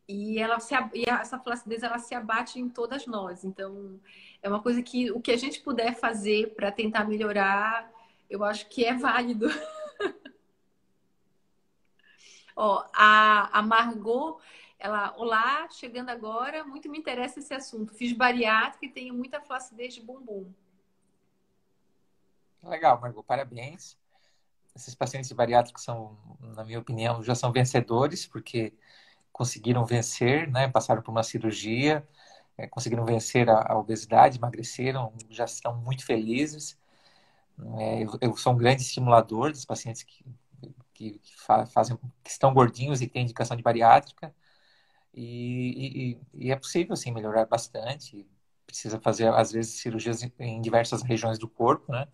E, 0.10 0.40
ela 0.40 0.60
se, 0.60 0.74
e 0.96 1.08
essa 1.08 1.38
flacidez, 1.38 1.84
ela 1.84 2.00
se 2.00 2.16
abate 2.16 2.60
em 2.60 2.68
todas 2.68 3.06
nós. 3.06 3.44
Então, 3.44 4.00
é 4.42 4.50
uma 4.50 4.60
coisa 4.60 4.82
que 4.82 5.12
o 5.12 5.22
que 5.22 5.30
a 5.32 5.38
gente 5.38 5.62
puder 5.62 5.94
fazer 5.94 6.56
para 6.56 6.72
tentar 6.72 7.06
melhorar, 7.06 7.88
eu 8.28 8.44
acho 8.44 8.68
que 8.70 8.84
é 8.84 8.96
válido. 8.96 9.46
Ó, 12.56 12.84
a, 12.92 13.60
a 13.60 13.62
Margot, 13.62 14.40
ela, 14.80 15.14
olá, 15.16 15.70
chegando 15.70 16.10
agora, 16.10 16.64
muito 16.64 16.90
me 16.90 16.98
interessa 16.98 17.38
esse 17.38 17.54
assunto. 17.54 17.94
Fiz 17.94 18.12
bariátrica 18.12 18.88
e 18.88 18.90
tenho 18.90 19.14
muita 19.14 19.40
flacidez 19.40 19.94
de 19.94 20.02
bumbum. 20.02 20.52
Legal, 22.64 23.00
Margot, 23.00 23.22
parabéns. 23.22 23.96
Esses 24.76 24.96
pacientes 24.96 25.32
bariátricos 25.32 25.84
são, 25.84 26.18
na 26.56 26.64
minha 26.64 26.80
opinião, 26.80 27.22
já 27.22 27.36
são 27.36 27.52
vencedores, 27.52 28.26
porque 28.26 28.74
conseguiram 29.40 29.86
vencer, 29.86 30.50
né? 30.52 30.68
Passaram 30.68 31.02
por 31.02 31.12
uma 31.12 31.24
cirurgia, 31.24 32.06
é, 32.58 32.68
conseguiram 32.68 33.06
vencer 33.06 33.50
a, 33.50 33.72
a, 33.72 33.80
obesidade, 33.80 34.38
emagreceram, 34.38 35.14
já 35.30 35.46
estão 35.46 35.78
muito 35.78 36.06
felizes. 36.06 36.78
É, 37.78 38.04
eu, 38.04 38.18
eu, 38.22 38.38
sou 38.38 38.54
um 38.54 38.58
grande 38.58 38.82
estimulador 38.82 39.52
dos 39.52 39.64
pacientes 39.66 40.04
que, 40.04 40.26
que, 40.94 41.20
que, 41.20 41.34
fazem, 41.74 41.98
que 42.24 42.30
estão 42.30 42.54
gordinhos 42.54 43.02
e 43.02 43.08
têm 43.08 43.24
indicação 43.24 43.56
de 43.56 43.64
bariátrica. 43.64 44.36
E, 45.14 46.18
e, 46.36 46.48
e, 46.48 46.52
é 46.52 46.56
possível, 46.58 46.94
assim, 46.94 47.12
melhorar 47.12 47.46
bastante. 47.46 48.28
Precisa 48.66 49.00
fazer, 49.00 49.34
às 49.34 49.52
vezes, 49.54 49.80
cirurgias 49.82 50.22
em 50.40 50.62
diversas 50.62 51.02
regiões 51.04 51.40
do 51.40 51.48
corpo, 51.50 51.92
né? 51.92 52.08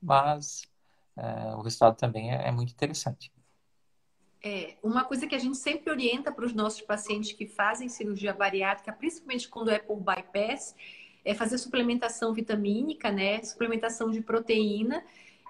Mas 0.00 0.62
é, 1.16 1.54
o 1.56 1.62
resultado 1.62 1.96
também 1.96 2.32
é, 2.32 2.48
é 2.48 2.52
muito 2.52 2.72
interessante. 2.72 3.32
É, 4.44 4.74
uma 4.82 5.04
coisa 5.04 5.26
que 5.26 5.34
a 5.34 5.38
gente 5.38 5.56
sempre 5.56 5.88
orienta 5.90 6.32
para 6.32 6.44
os 6.44 6.52
nossos 6.52 6.80
pacientes 6.80 7.32
que 7.32 7.46
fazem 7.46 7.88
cirurgia 7.88 8.32
bariátrica, 8.32 8.92
principalmente 8.92 9.48
quando 9.48 9.70
é 9.70 9.78
por 9.78 10.00
bypass, 10.00 10.74
é 11.24 11.32
fazer 11.32 11.58
suplementação 11.58 12.32
vitamínica, 12.34 13.12
né? 13.12 13.40
Suplementação 13.44 14.10
de 14.10 14.20
proteína 14.20 15.04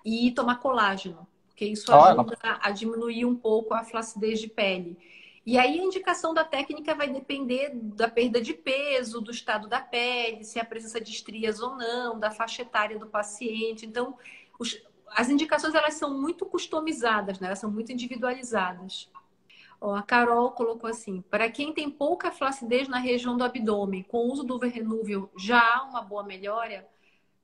e 0.04 0.30
tomar 0.32 0.56
colágeno, 0.56 1.26
porque 1.48 1.64
isso 1.64 1.90
ajuda 1.92 2.36
a 2.60 2.70
diminuir 2.70 3.24
um 3.24 3.34
pouco 3.34 3.72
a 3.72 3.82
flacidez 3.82 4.40
de 4.40 4.48
pele. 4.48 4.98
E 5.44 5.58
aí 5.58 5.80
a 5.80 5.82
indicação 5.82 6.32
da 6.32 6.44
técnica 6.44 6.94
vai 6.94 7.08
depender 7.08 7.70
da 7.74 8.08
perda 8.08 8.40
de 8.40 8.54
peso, 8.54 9.20
do 9.20 9.30
estado 9.30 9.66
da 9.66 9.80
pele, 9.80 10.44
se 10.44 10.60
há 10.60 10.64
presença 10.64 11.00
de 11.00 11.10
estrias 11.10 11.60
ou 11.60 11.74
não, 11.76 12.18
da 12.18 12.30
faixa 12.30 12.62
etária 12.62 12.96
do 12.98 13.06
paciente. 13.06 13.84
Então, 13.84 14.16
os, 14.58 14.80
as 15.14 15.28
indicações 15.28 15.74
elas 15.74 15.94
são 15.94 16.18
muito 16.18 16.46
customizadas, 16.46 17.38
né? 17.38 17.48
Elas 17.48 17.58
são 17.58 17.70
muito 17.70 17.92
individualizadas. 17.92 19.10
Ó, 19.80 19.94
a 19.94 20.02
Carol 20.02 20.52
colocou 20.52 20.88
assim: 20.88 21.22
para 21.22 21.50
quem 21.50 21.72
tem 21.72 21.90
pouca 21.90 22.30
flacidez 22.30 22.88
na 22.88 22.98
região 22.98 23.36
do 23.36 23.44
abdômen, 23.44 24.02
com 24.04 24.18
o 24.18 24.32
uso 24.32 24.44
do 24.44 24.58
Renúvel 24.58 25.30
já 25.36 25.60
há 25.60 25.82
uma 25.82 26.02
boa 26.02 26.22
melhora? 26.22 26.88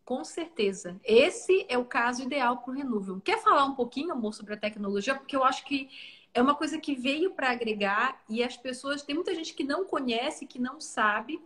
Com 0.04 0.24
certeza. 0.24 0.98
Esse 1.04 1.66
é 1.68 1.76
o 1.76 1.84
caso 1.84 2.22
ideal 2.22 2.58
para 2.58 2.70
o 2.70 2.74
Renúvel. 2.74 3.20
Quer 3.20 3.42
falar 3.42 3.64
um 3.64 3.74
pouquinho, 3.74 4.12
amor, 4.12 4.32
sobre 4.32 4.54
a 4.54 4.56
tecnologia? 4.56 5.14
Porque 5.14 5.36
eu 5.36 5.44
acho 5.44 5.64
que 5.64 5.90
é 6.32 6.40
uma 6.40 6.54
coisa 6.54 6.78
que 6.78 6.94
veio 6.94 7.32
para 7.32 7.50
agregar 7.50 8.22
e 8.28 8.42
as 8.42 8.56
pessoas, 8.56 9.02
tem 9.02 9.14
muita 9.14 9.34
gente 9.34 9.52
que 9.52 9.64
não 9.64 9.84
conhece, 9.84 10.46
que 10.46 10.58
não 10.58 10.80
sabe. 10.80 11.42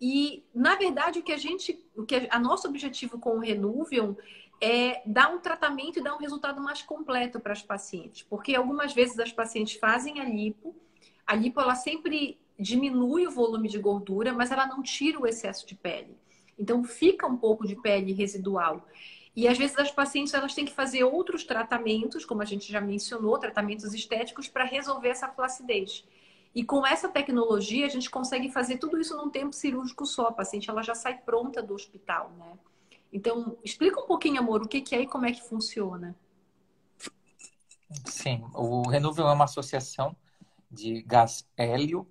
E, 0.00 0.44
na 0.54 0.76
verdade, 0.76 1.18
o 1.18 1.22
que 1.22 1.32
a 1.32 1.36
gente, 1.36 1.84
o 1.96 2.06
que 2.06 2.14
a, 2.14 2.28
a 2.30 2.38
nosso 2.38 2.68
objetivo 2.68 3.18
com 3.18 3.36
o 3.36 3.40
Renuvium 3.40 4.16
é 4.60 5.02
dar 5.06 5.32
um 5.32 5.38
tratamento 5.38 5.98
e 5.98 6.02
dar 6.02 6.14
um 6.14 6.18
resultado 6.18 6.60
mais 6.60 6.82
completo 6.82 7.38
para 7.38 7.52
as 7.52 7.62
pacientes. 7.62 8.22
Porque 8.22 8.54
algumas 8.54 8.92
vezes 8.92 9.18
as 9.18 9.32
pacientes 9.32 9.78
fazem 9.78 10.20
a 10.20 10.24
lipo, 10.24 10.74
a 11.26 11.34
lipo 11.34 11.60
ela 11.60 11.74
sempre 11.74 12.38
diminui 12.58 13.26
o 13.26 13.30
volume 13.30 13.68
de 13.68 13.78
gordura, 13.78 14.32
mas 14.32 14.50
ela 14.50 14.66
não 14.66 14.82
tira 14.82 15.18
o 15.20 15.26
excesso 15.26 15.66
de 15.66 15.74
pele. 15.74 16.16
Então 16.58 16.82
fica 16.82 17.26
um 17.26 17.36
pouco 17.36 17.66
de 17.66 17.76
pele 17.76 18.12
residual. 18.12 18.84
E 19.36 19.46
às 19.46 19.56
vezes 19.56 19.78
as 19.78 19.92
pacientes 19.92 20.34
elas 20.34 20.54
têm 20.54 20.64
que 20.64 20.72
fazer 20.72 21.04
outros 21.04 21.44
tratamentos, 21.44 22.24
como 22.24 22.42
a 22.42 22.44
gente 22.44 22.72
já 22.72 22.80
mencionou, 22.80 23.38
tratamentos 23.38 23.94
estéticos 23.94 24.48
para 24.48 24.64
resolver 24.64 25.10
essa 25.10 25.28
flacidez. 25.28 26.04
E 26.52 26.64
com 26.64 26.84
essa 26.84 27.08
tecnologia 27.08 27.86
a 27.86 27.88
gente 27.88 28.10
consegue 28.10 28.50
fazer 28.50 28.78
tudo 28.78 29.00
isso 29.00 29.16
num 29.16 29.30
tempo 29.30 29.52
cirúrgico 29.52 30.04
só. 30.04 30.26
A 30.26 30.32
paciente 30.32 30.68
ela 30.68 30.82
já 30.82 30.94
sai 30.94 31.18
pronta 31.18 31.62
do 31.62 31.74
hospital, 31.74 32.32
né? 32.36 32.58
Então, 33.12 33.58
explica 33.64 34.00
um 34.00 34.06
pouquinho, 34.06 34.40
amor, 34.40 34.62
o 34.62 34.68
que, 34.68 34.94
é 34.94 35.00
e 35.00 35.06
como 35.06 35.26
é 35.26 35.32
que 35.32 35.42
funciona. 35.42 36.14
Sim, 38.04 38.44
o 38.54 38.86
Renúvel 38.86 39.28
é 39.28 39.32
uma 39.32 39.44
associação 39.44 40.14
de 40.70 41.02
gás 41.02 41.48
hélio 41.56 42.06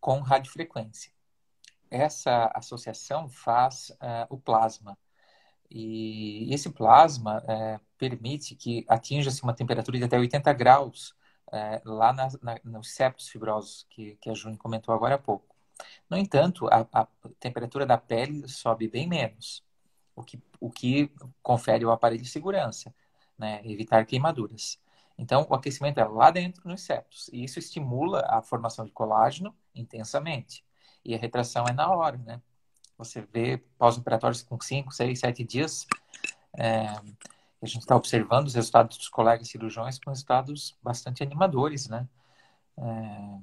com 0.00 0.20
radiofrequência. 0.20 1.12
Essa 1.88 2.50
associação 2.54 3.28
faz 3.28 3.90
uh, 3.90 4.26
o 4.28 4.36
plasma. 4.36 4.98
E 5.70 6.52
esse 6.52 6.70
plasma 6.70 7.42
uh, 7.42 7.80
permite 7.96 8.56
que 8.56 8.84
atinja-se 8.88 9.42
uma 9.44 9.54
temperatura 9.54 9.98
de 9.98 10.04
até 10.04 10.18
80 10.18 10.52
graus 10.52 11.10
uh, 11.48 11.80
lá 11.84 12.12
na, 12.12 12.28
na, 12.42 12.60
nos 12.64 12.92
septos 12.92 13.28
fibrosos, 13.28 13.86
que, 13.88 14.16
que 14.16 14.28
a 14.28 14.34
Júnior 14.34 14.58
comentou 14.58 14.92
agora 14.92 15.14
há 15.14 15.18
pouco. 15.18 15.54
No 16.10 16.16
entanto, 16.16 16.66
a, 16.68 16.86
a 16.92 17.06
temperatura 17.38 17.86
da 17.86 17.96
pele 17.96 18.48
sobe 18.48 18.88
bem 18.88 19.06
menos 19.06 19.65
o 20.16 20.24
que, 20.24 20.42
o 20.58 20.70
que 20.70 21.12
confere 21.42 21.84
o 21.84 21.92
aparelho 21.92 22.22
de 22.22 22.28
segurança, 22.28 22.92
né? 23.38 23.60
evitar 23.64 24.04
queimaduras. 24.06 24.80
Então, 25.18 25.46
o 25.48 25.54
aquecimento 25.54 25.98
é 25.98 26.04
lá 26.04 26.30
dentro 26.30 26.68
nos 26.68 26.82
septos, 26.82 27.28
e 27.32 27.44
isso 27.44 27.58
estimula 27.58 28.24
a 28.28 28.42
formação 28.42 28.84
de 28.84 28.92
colágeno 28.92 29.54
intensamente. 29.74 30.64
E 31.04 31.14
a 31.14 31.18
retração 31.18 31.64
é 31.68 31.72
na 31.72 31.88
hora, 31.90 32.18
né? 32.18 32.42
Você 32.98 33.20
vê 33.20 33.58
pós-operatórios 33.78 34.42
com 34.42 34.60
5, 34.60 34.92
6, 34.92 35.18
7 35.20 35.44
dias, 35.44 35.86
é, 36.58 36.86
a 37.62 37.66
gente 37.66 37.80
está 37.80 37.96
observando 37.96 38.46
os 38.46 38.54
resultados 38.54 38.96
dos 38.96 39.08
colegas 39.08 39.48
cirurgiões 39.48 39.98
com 39.98 40.10
resultados 40.10 40.76
bastante 40.82 41.22
animadores, 41.22 41.88
né? 41.88 42.08
É, 42.78 43.38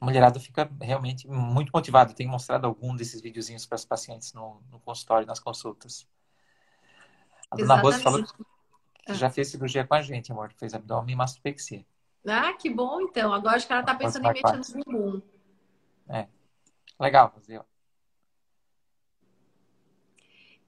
a 0.00 0.04
mulherada 0.04 0.38
fica 0.38 0.70
realmente 0.80 1.26
muito 1.26 1.70
motivada. 1.74 2.14
Tenho 2.14 2.30
mostrado 2.30 2.66
algum 2.66 2.94
desses 2.94 3.20
videozinhos 3.20 3.66
para 3.66 3.76
as 3.76 3.84
pacientes 3.84 4.32
no, 4.32 4.62
no 4.70 4.78
consultório, 4.80 5.26
nas 5.26 5.40
consultas. 5.40 6.06
A 7.50 7.56
dona 7.56 7.76
Rosa 7.76 7.98
falou 7.98 8.22
que 8.24 9.14
já 9.14 9.30
fez 9.30 9.48
cirurgia 9.48 9.86
com 9.86 9.94
a 9.94 10.02
gente, 10.02 10.30
amor. 10.30 10.52
Fez 10.56 10.74
abdômen 10.74 11.14
e 11.14 11.16
mastopexia. 11.16 11.84
Ah, 12.26 12.52
que 12.52 12.70
bom, 12.70 13.00
então. 13.00 13.32
Agora 13.32 13.56
acho 13.56 13.66
que 13.66 13.72
ela 13.72 13.82
está 13.82 13.94
pensando 13.94 14.26
em 14.26 14.32
meter 14.32 14.56
no 14.56 14.84
bumbum. 14.84 15.22
É. 16.08 16.28
Legal, 17.00 17.30
fazer. 17.30 17.60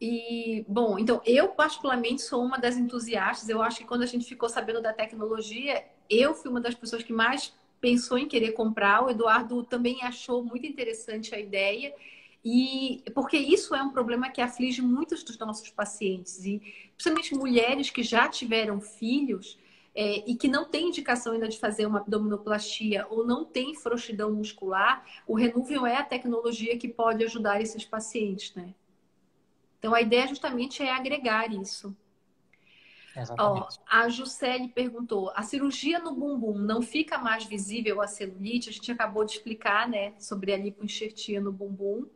E, 0.01 0.65
bom, 0.67 0.99
então, 0.99 1.21
eu 1.27 1.49
particularmente 1.49 2.23
sou 2.23 2.43
uma 2.43 2.59
das 2.59 2.77
entusiastas. 2.77 3.49
Eu 3.49 3.63
acho 3.63 3.79
que 3.79 3.85
quando 3.85 4.03
a 4.03 4.07
gente 4.07 4.25
ficou 4.25 4.49
sabendo 4.49 4.81
da 4.81 4.95
tecnologia, 4.95 5.85
eu 6.09 6.35
fui 6.35 6.51
uma 6.51 6.61
das 6.61 6.75
pessoas 6.75 7.03
que 7.03 7.13
mais 7.13 7.53
pensou 7.81 8.19
em 8.19 8.29
querer 8.29 8.53
comprar. 8.53 9.05
O 9.05 9.11
Eduardo 9.11 9.63
também 9.65 10.03
achou 10.03 10.45
muito 10.45 10.67
interessante 10.67 11.35
a 11.35 11.41
ideia. 11.41 11.95
E 12.45 13.03
porque 13.15 13.37
isso 13.37 13.75
é 13.75 13.83
um 13.83 13.91
problema 13.91 14.31
que 14.31 14.41
aflige 14.41 14.81
muitos 14.81 15.23
dos 15.23 15.39
nossos 15.39 15.69
pacientes, 15.69 16.45
e 16.45 16.61
principalmente 16.97 17.35
mulheres 17.35 17.91
que 17.91 18.03
já 18.03 18.29
tiveram 18.29 18.81
filhos 18.81 19.59
é, 19.95 20.25
e 20.27 20.35
que 20.35 20.49
não 20.49 20.65
têm 20.65 20.89
indicação 20.89 21.35
ainda 21.35 21.49
de 21.49 21.59
fazer 21.59 21.85
uma 21.85 21.99
abdominoplastia 21.99 23.07
ou 23.11 23.27
não 23.27 23.45
têm 23.45 23.75
frouxidão 23.75 24.33
muscular, 24.33 25.05
o 25.27 25.35
Renúvel 25.35 25.85
é 25.85 25.97
a 25.97 26.05
tecnologia 26.05 26.79
que 26.79 26.89
pode 26.89 27.25
ajudar 27.25 27.61
esses 27.61 27.85
pacientes, 27.85 28.55
né? 28.55 28.75
Então 29.79 29.95
a 29.95 30.01
ideia 30.01 30.27
justamente 30.27 30.83
é 30.83 30.91
agregar 30.91 31.53
isso. 31.53 31.95
Ó, 33.39 33.69
a 33.89 34.09
Juscelie 34.09 34.69
perguntou: 34.69 35.31
a 35.35 35.43
cirurgia 35.43 35.99
no 35.99 36.15
bumbum 36.15 36.59
não 36.59 36.81
fica 36.81 37.19
mais 37.19 37.45
visível 37.45 38.01
a 38.01 38.07
celulite? 38.07 38.71
A 38.71 38.73
gente 38.73 38.93
acabou 38.93 39.25
de 39.25 39.33
explicar, 39.33 39.89
né, 39.89 40.15
sobre 40.19 40.53
a 40.53 40.57
lipoenxertia 40.57 41.41
no 41.41 41.53
bumbum. 41.53 42.07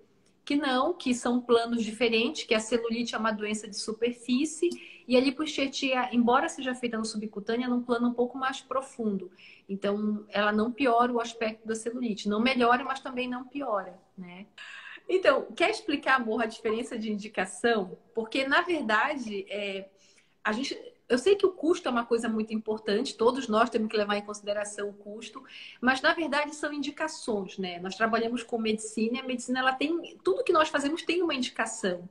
Que 0.44 0.56
não, 0.56 0.92
que 0.92 1.14
são 1.14 1.40
planos 1.40 1.82
diferentes, 1.82 2.44
que 2.44 2.54
a 2.54 2.60
celulite 2.60 3.14
é 3.14 3.18
uma 3.18 3.32
doença 3.32 3.66
de 3.66 3.78
superfície 3.78 4.68
e 5.06 5.16
a 5.16 5.20
lipoenxertia, 5.20 6.14
embora 6.14 6.48
seja 6.48 6.74
feita 6.74 6.96
no 6.96 7.04
subcutânea, 7.04 7.66
é 7.66 7.68
num 7.68 7.82
plano 7.82 8.08
um 8.08 8.14
pouco 8.14 8.36
mais 8.38 8.60
profundo. 8.60 9.30
Então, 9.68 10.24
ela 10.28 10.52
não 10.52 10.72
piora 10.72 11.12
o 11.12 11.20
aspecto 11.20 11.66
da 11.66 11.74
celulite. 11.74 12.28
Não 12.28 12.40
melhora, 12.40 12.84
mas 12.84 13.00
também 13.00 13.28
não 13.28 13.44
piora, 13.44 13.98
né? 14.16 14.46
Então, 15.08 15.46
quer 15.54 15.70
explicar, 15.70 16.16
amor, 16.16 16.42
a 16.42 16.46
diferença 16.46 16.98
de 16.98 17.12
indicação? 17.12 17.98
Porque, 18.14 18.46
na 18.48 18.62
verdade, 18.62 19.44
é, 19.50 19.88
a 20.44 20.52
gente, 20.52 20.78
eu 21.08 21.18
sei 21.18 21.34
que 21.34 21.46
o 21.46 21.52
custo 21.52 21.88
é 21.88 21.90
uma 21.90 22.04
coisa 22.04 22.28
muito 22.28 22.52
importante, 22.52 23.16
todos 23.16 23.48
nós 23.48 23.70
temos 23.70 23.88
que 23.88 23.96
levar 23.96 24.16
em 24.16 24.22
consideração 24.22 24.90
o 24.90 24.92
custo, 24.92 25.42
mas 25.80 26.02
na 26.02 26.12
verdade 26.12 26.54
são 26.54 26.72
indicações, 26.72 27.56
né? 27.56 27.78
Nós 27.80 27.96
trabalhamos 27.96 28.42
com 28.42 28.58
medicina 28.58 29.16
e 29.16 29.20
a 29.20 29.26
medicina 29.26 29.60
ela 29.60 29.72
tem 29.72 30.18
tudo 30.22 30.44
que 30.44 30.52
nós 30.52 30.68
fazemos 30.68 31.02
tem 31.02 31.22
uma 31.22 31.34
indicação. 31.34 32.08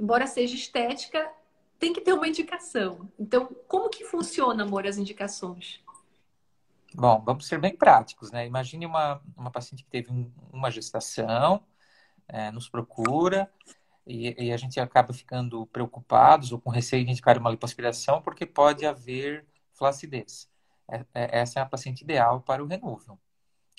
Embora 0.00 0.26
seja 0.26 0.54
estética, 0.54 1.30
tem 1.78 1.92
que 1.92 2.00
ter 2.00 2.14
uma 2.14 2.26
indicação. 2.26 3.08
Então, 3.18 3.46
como 3.68 3.90
que 3.90 4.04
funciona, 4.04 4.62
amor, 4.62 4.86
as 4.86 4.96
indicações? 4.96 5.84
Bom, 6.94 7.22
vamos 7.24 7.46
ser 7.46 7.58
bem 7.58 7.76
práticos, 7.76 8.30
né? 8.30 8.46
Imagine 8.46 8.86
uma, 8.86 9.20
uma 9.36 9.50
paciente 9.50 9.84
que 9.84 9.90
teve 9.90 10.10
um, 10.12 10.30
uma 10.52 10.70
gestação, 10.70 11.62
é, 12.28 12.50
nos 12.50 12.68
procura, 12.68 13.50
e, 14.06 14.46
e, 14.46 14.52
a 14.52 14.56
gente 14.56 14.78
acaba 14.80 15.12
ficando 15.12 15.66
preocupados 15.66 16.52
ou 16.52 16.60
com 16.60 16.70
receio 16.70 17.04
de 17.04 17.10
indicar 17.10 17.38
uma 17.38 17.50
lipoaspiração 17.50 18.20
porque 18.22 18.44
pode 18.46 18.84
haver 18.86 19.46
flacidez. 19.72 20.48
É, 20.90 21.04
é, 21.14 21.40
essa 21.40 21.60
é 21.60 21.62
a 21.62 21.66
paciente 21.66 22.02
ideal 22.02 22.40
para 22.42 22.62
o 22.62 22.66
renúvel. 22.66 23.18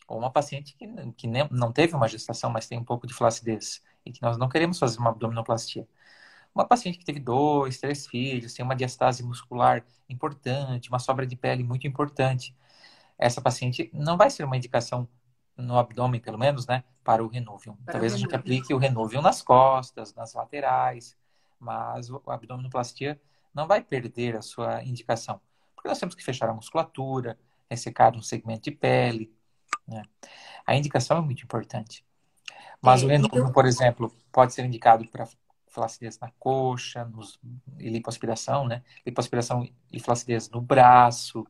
Ou 0.08 0.20
uma 0.20 0.32
paciente 0.32 0.76
que, 0.78 0.88
que 1.14 1.28
nem, 1.28 1.48
não 1.52 1.72
teve 1.72 1.96
uma 1.96 2.08
gestação, 2.08 2.50
mas 2.50 2.68
tem 2.68 2.78
um 2.78 2.84
pouco 2.84 3.08
de 3.08 3.14
flacidez 3.14 3.84
e 4.06 4.12
que 4.12 4.22
nós 4.22 4.38
não 4.38 4.50
queremos 4.50 4.80
fazer 4.80 5.00
uma 5.00 5.10
abdominoplastia. 5.12 5.88
Uma 6.54 6.66
paciente 6.68 6.98
que 6.98 7.06
teve 7.06 7.20
dois, 7.20 7.80
três 7.80 8.08
filhos, 8.08 8.54
tem 8.54 8.64
uma 8.66 8.76
diastase 8.76 9.24
muscular 9.24 9.86
importante, 10.10 10.90
uma 10.90 11.00
sobra 11.00 11.26
de 11.28 11.36
pele 11.36 11.64
muito 11.64 11.88
importante. 11.88 12.56
Essa 13.18 13.42
paciente 13.42 13.90
não 13.94 14.18
vai 14.18 14.30
ser 14.30 14.44
uma 14.46 14.58
indicação 14.58 15.08
no 15.58 15.78
abdômen, 15.78 16.22
pelo 16.22 16.38
menos, 16.38 16.68
né, 16.68 16.84
para 17.06 17.24
o. 17.24 17.30
Para 17.30 17.94
Talvez 17.94 18.16
a 18.16 18.18
gente 18.18 18.36
aplique 18.36 18.74
o 18.74 18.78
Renuvium 18.78 19.22
nas 19.22 19.42
costas, 19.44 20.14
nas 20.16 20.34
laterais, 20.34 21.16
mas 21.60 22.10
a 22.10 22.34
abdominoplastia 22.34 23.22
não 23.54 23.68
vai 23.68 23.82
perder 23.82 24.36
a 24.36 24.42
sua 24.42 24.84
indicação, 24.84 25.40
porque 25.76 25.88
nós 25.88 26.00
temos 26.00 26.16
que 26.16 26.24
fechar 26.24 26.50
a 26.50 26.54
musculatura, 26.54 27.40
ressecar 27.70 28.18
um 28.18 28.22
segmento 28.22 28.64
de 28.64 28.72
pele. 28.72 29.32
Né? 29.88 30.02
A 30.66 30.76
indicação 30.76 31.20
é 31.20 31.22
muito 31.22 31.44
importante. 31.44 32.04
Mas 32.82 33.04
é, 33.04 33.06
o 33.06 33.08
renúvio, 33.08 33.40
então... 33.40 33.54
por 33.54 33.66
exemplo, 33.66 34.12
pode 34.32 34.54
ser 34.54 34.66
indicado 34.66 35.08
para 35.08 35.28
flacidez 35.68 36.18
na 36.20 36.32
coxa, 36.40 37.06
nos, 37.06 37.40
e 37.78 37.90
lipoaspiração, 37.90 38.66
né? 38.66 38.82
Lipoaspiração 39.06 39.68
e 39.92 40.00
flacidez 40.00 40.50
no 40.50 40.62
braço, 40.62 41.46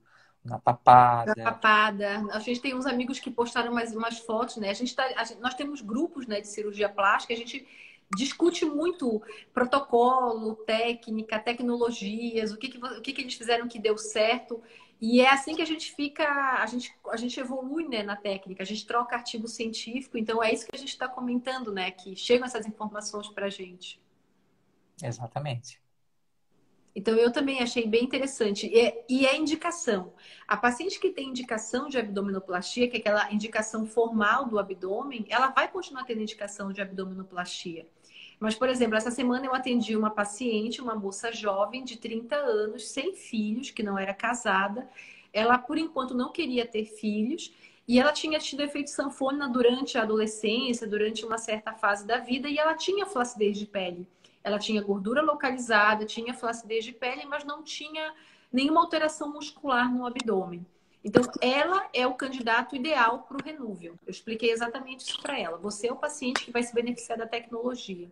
na 0.46 0.60
papada. 0.60 1.34
Na 1.36 1.52
papada. 1.52 2.24
A 2.32 2.40
gente 2.40 2.62
tem 2.62 2.76
uns 2.76 2.86
amigos 2.86 3.20
que 3.20 3.32
postaram 3.32 3.74
mais 3.74 3.96
umas 3.96 4.20
fotos, 4.20 4.58
né? 4.58 4.70
A 4.70 4.74
gente 4.74 4.96
tá, 4.96 5.04
a 5.18 5.24
gente, 5.24 5.42
nós 5.42 5.56
temos 5.56 5.82
grupos 5.82 6.28
né, 6.28 6.40
de 6.40 6.48
cirurgia 6.48 6.88
plástica, 6.88 7.34
a 7.34 7.38
gente 7.38 7.68
discute 8.16 8.64
muito 8.64 9.22
protocolo, 9.52 10.56
técnica, 10.58 11.40
tecnologias, 11.40 12.54
o 12.54 12.58
que, 12.58 12.70
que, 12.70 12.78
o 12.78 13.02
que, 13.02 13.12
que 13.12 13.22
eles 13.22 13.34
fizeram 13.34 13.68
que 13.68 13.80
deu 13.80 13.98
certo. 13.98 14.62
E 15.02 15.20
é 15.20 15.30
assim 15.30 15.56
que 15.56 15.64
a 15.64 15.66
gente 15.66 15.94
fica, 15.94 16.24
a 16.62 16.66
gente, 16.68 16.96
a 17.10 17.18
gente 17.18 17.40
evolui 17.40 17.88
né, 17.88 18.04
na 18.04 18.16
técnica, 18.16 18.62
a 18.62 18.66
gente 18.66 18.86
troca 18.86 19.16
artigo 19.16 19.48
científico, 19.48 20.16
então 20.18 20.44
é 20.44 20.54
isso 20.54 20.66
que 20.66 20.76
a 20.76 20.80
gente 20.80 20.90
está 20.90 21.08
comentando, 21.08 21.72
né? 21.72 21.90
Que 21.90 22.16
chegam 22.16 22.46
essas 22.46 22.68
informações 22.68 23.28
para 23.30 23.48
a 23.48 23.50
gente. 23.50 24.00
Exatamente. 25.02 25.82
Então, 26.96 27.16
eu 27.16 27.32
também 27.32 27.62
achei 27.62 27.86
bem 27.86 28.04
interessante. 28.06 28.68
E 28.68 28.80
é, 28.80 29.06
e 29.10 29.26
é 29.26 29.36
indicação. 29.36 30.14
A 30.48 30.56
paciente 30.56 31.00
que 31.00 31.10
tem 31.10 31.30
indicação 31.30 31.90
de 31.90 31.98
abdominoplastia, 31.98 32.88
que 32.88 32.96
é 32.98 33.00
aquela 33.00 33.32
indicação 33.34 33.86
formal 33.86 34.46
do 34.46 34.58
abdômen, 34.58 35.26
ela 35.30 35.48
vai 35.48 35.68
continuar 35.68 36.06
tendo 36.06 36.22
indicação 36.22 36.72
de 36.72 36.82
abdominoplastia. 36.82 37.86
Mas, 38.40 38.56
por 38.56 38.70
exemplo, 38.70 38.96
essa 38.96 39.12
semana 39.12 39.46
eu 39.46 39.54
atendi 39.54 39.96
uma 39.96 40.10
paciente, 40.10 40.82
uma 40.82 40.96
moça 40.96 41.32
jovem 41.34 41.84
de 41.84 41.98
30 41.98 42.36
anos, 42.36 42.88
sem 42.88 43.14
filhos, 43.14 43.72
que 43.72 43.84
não 43.84 43.98
era 44.00 44.14
casada. 44.14 44.90
Ela, 45.34 45.58
por 45.58 45.78
enquanto, 45.78 46.14
não 46.14 46.32
queria 46.32 46.66
ter 46.66 46.86
filhos. 46.86 47.54
E 47.88 48.00
ela 48.00 48.12
tinha 48.14 48.40
tido 48.40 48.62
efeito 48.62 48.90
sanfona 48.90 49.48
durante 49.48 49.98
a 49.98 50.02
adolescência, 50.02 50.88
durante 50.88 51.26
uma 51.26 51.38
certa 51.38 51.74
fase 51.74 52.06
da 52.06 52.18
vida, 52.18 52.50
e 52.50 52.58
ela 52.58 52.74
tinha 52.74 53.06
flacidez 53.06 53.58
de 53.60 53.66
pele. 53.66 54.08
Ela 54.46 54.60
tinha 54.60 54.80
gordura 54.84 55.24
localizada, 55.24 56.06
tinha 56.06 56.32
flacidez 56.32 56.86
de 56.86 56.92
pele, 56.92 57.26
mas 57.26 57.44
não 57.44 57.64
tinha 57.64 58.14
nenhuma 58.54 58.80
alteração 58.80 59.34
muscular 59.34 59.92
no 59.92 60.06
abdômen. 60.06 60.64
Então, 61.04 61.24
ela 61.42 61.90
é 61.92 62.06
o 62.06 62.14
candidato 62.14 62.76
ideal 62.76 63.24
para 63.24 63.38
o 63.38 63.44
renúvel. 63.44 63.98
Eu 64.06 64.12
expliquei 64.12 64.52
exatamente 64.52 65.02
isso 65.02 65.20
para 65.20 65.40
ela. 65.40 65.58
Você 65.58 65.88
é 65.88 65.92
o 65.92 65.96
paciente 65.96 66.46
que 66.46 66.52
vai 66.52 66.62
se 66.62 66.76
beneficiar 66.76 67.18
da 67.18 67.26
tecnologia. 67.26 68.12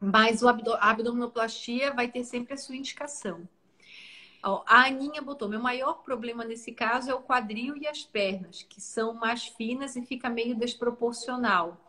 Mas 0.00 0.42
a 0.42 0.50
abdominoplastia 0.80 1.92
vai 1.92 2.08
ter 2.08 2.24
sempre 2.24 2.54
a 2.54 2.56
sua 2.56 2.74
indicação. 2.74 3.48
A 4.42 4.86
Aninha 4.86 5.22
botou: 5.22 5.48
meu 5.48 5.60
maior 5.60 6.02
problema 6.02 6.44
nesse 6.44 6.72
caso 6.72 7.10
é 7.10 7.14
o 7.14 7.22
quadril 7.22 7.76
e 7.76 7.86
as 7.86 8.02
pernas, 8.04 8.62
que 8.62 8.80
são 8.80 9.14
mais 9.14 9.46
finas 9.46 9.94
e 9.94 10.02
fica 10.02 10.28
meio 10.28 10.56
desproporcional. 10.56 11.85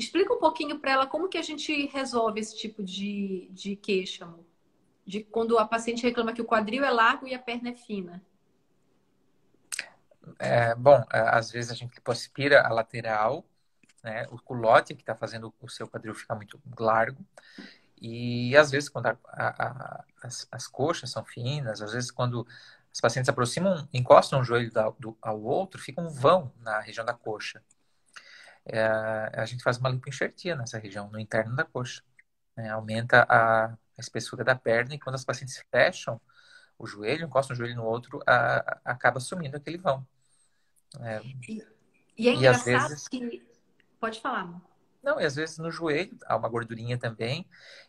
Explica 0.00 0.32
um 0.32 0.38
pouquinho 0.38 0.78
para 0.78 0.92
ela 0.92 1.06
como 1.06 1.28
que 1.28 1.36
a 1.36 1.42
gente 1.42 1.86
resolve 1.88 2.40
esse 2.40 2.56
tipo 2.56 2.82
de, 2.82 3.50
de 3.52 3.76
queixa, 3.76 4.24
amor. 4.24 4.46
De 5.04 5.22
quando 5.22 5.58
a 5.58 5.66
paciente 5.66 6.02
reclama 6.02 6.32
que 6.32 6.40
o 6.40 6.46
quadril 6.46 6.82
é 6.82 6.90
largo 6.90 7.28
e 7.28 7.34
a 7.34 7.38
perna 7.38 7.68
é 7.68 7.74
fina. 7.74 8.22
É, 10.38 10.74
bom, 10.74 11.04
é, 11.12 11.20
às 11.20 11.50
vezes 11.50 11.70
a 11.70 11.74
gente 11.74 11.94
lipoaspira 11.94 12.62
a 12.62 12.72
lateral, 12.72 13.44
né, 14.02 14.26
o 14.30 14.38
culote 14.38 14.94
que 14.94 15.02
está 15.02 15.14
fazendo 15.14 15.52
o 15.60 15.68
seu 15.68 15.86
quadril 15.86 16.14
ficar 16.14 16.34
muito 16.34 16.58
largo. 16.78 17.22
E 18.00 18.56
às 18.56 18.70
vezes, 18.70 18.88
quando 18.88 19.08
a, 19.08 19.18
a, 19.26 20.04
as, 20.22 20.48
as, 20.50 20.66
coxas 20.66 21.10
são 21.10 21.22
finas, 21.26 21.82
às 21.82 21.92
vezes, 21.92 22.10
quando 22.10 22.46
os 22.90 23.00
pacientes 23.02 23.28
aproximam, 23.28 23.86
encostam 23.92 24.40
um 24.40 24.44
joelho 24.44 24.72
da, 24.72 24.88
do, 24.98 25.14
ao 25.20 25.42
outro, 25.42 25.78
fica 25.78 26.00
um 26.00 26.08
vão 26.08 26.50
na 26.62 26.80
região 26.80 27.04
da 27.04 27.12
coxa 27.12 27.62
é, 28.64 28.82
a 29.40 29.44
gente 29.46 29.62
faz 29.62 29.78
uma 29.78 29.88
lipoenxertia 29.88 30.54
nessa 30.54 30.78
região, 30.78 31.10
no 31.10 31.18
interno 31.18 31.54
da 31.56 31.64
coxa. 31.64 32.02
Né? 32.56 32.68
Aumenta 32.70 33.26
a, 33.28 33.66
a, 33.66 33.76
espessura 33.98 34.44
da 34.44 34.54
perna 34.54 34.94
e 34.94 34.98
quando 34.98 35.14
as 35.14 35.24
pacientes 35.24 35.62
fecham 35.70 36.20
o 36.78 36.86
joelho, 36.86 37.26
encostam 37.26 37.54
o 37.54 37.56
joelho 37.56 37.76
no 37.76 37.84
outro, 37.84 38.20
a, 38.26 38.80
acaba 38.84 39.20
sumindo 39.20 39.56
aquele 39.56 39.78
vão. 39.78 40.06
É, 41.00 41.20
e, 41.22 41.66
e, 42.16 42.28
é 42.28 42.32
e 42.32 42.36
engraçado 42.36 42.88
vezes... 42.88 43.08
que... 43.08 43.48
Pode 43.98 44.20
falar, 44.20 44.40
amor. 44.40 44.62
Não, 45.02 45.20
e 45.20 45.24
às 45.24 45.36
vezes 45.36 45.58
no 45.58 45.70
joelho 45.70 46.16
há 46.26 46.36
uma 46.36 46.48
gordurinha 46.48 46.98
também 46.98 47.46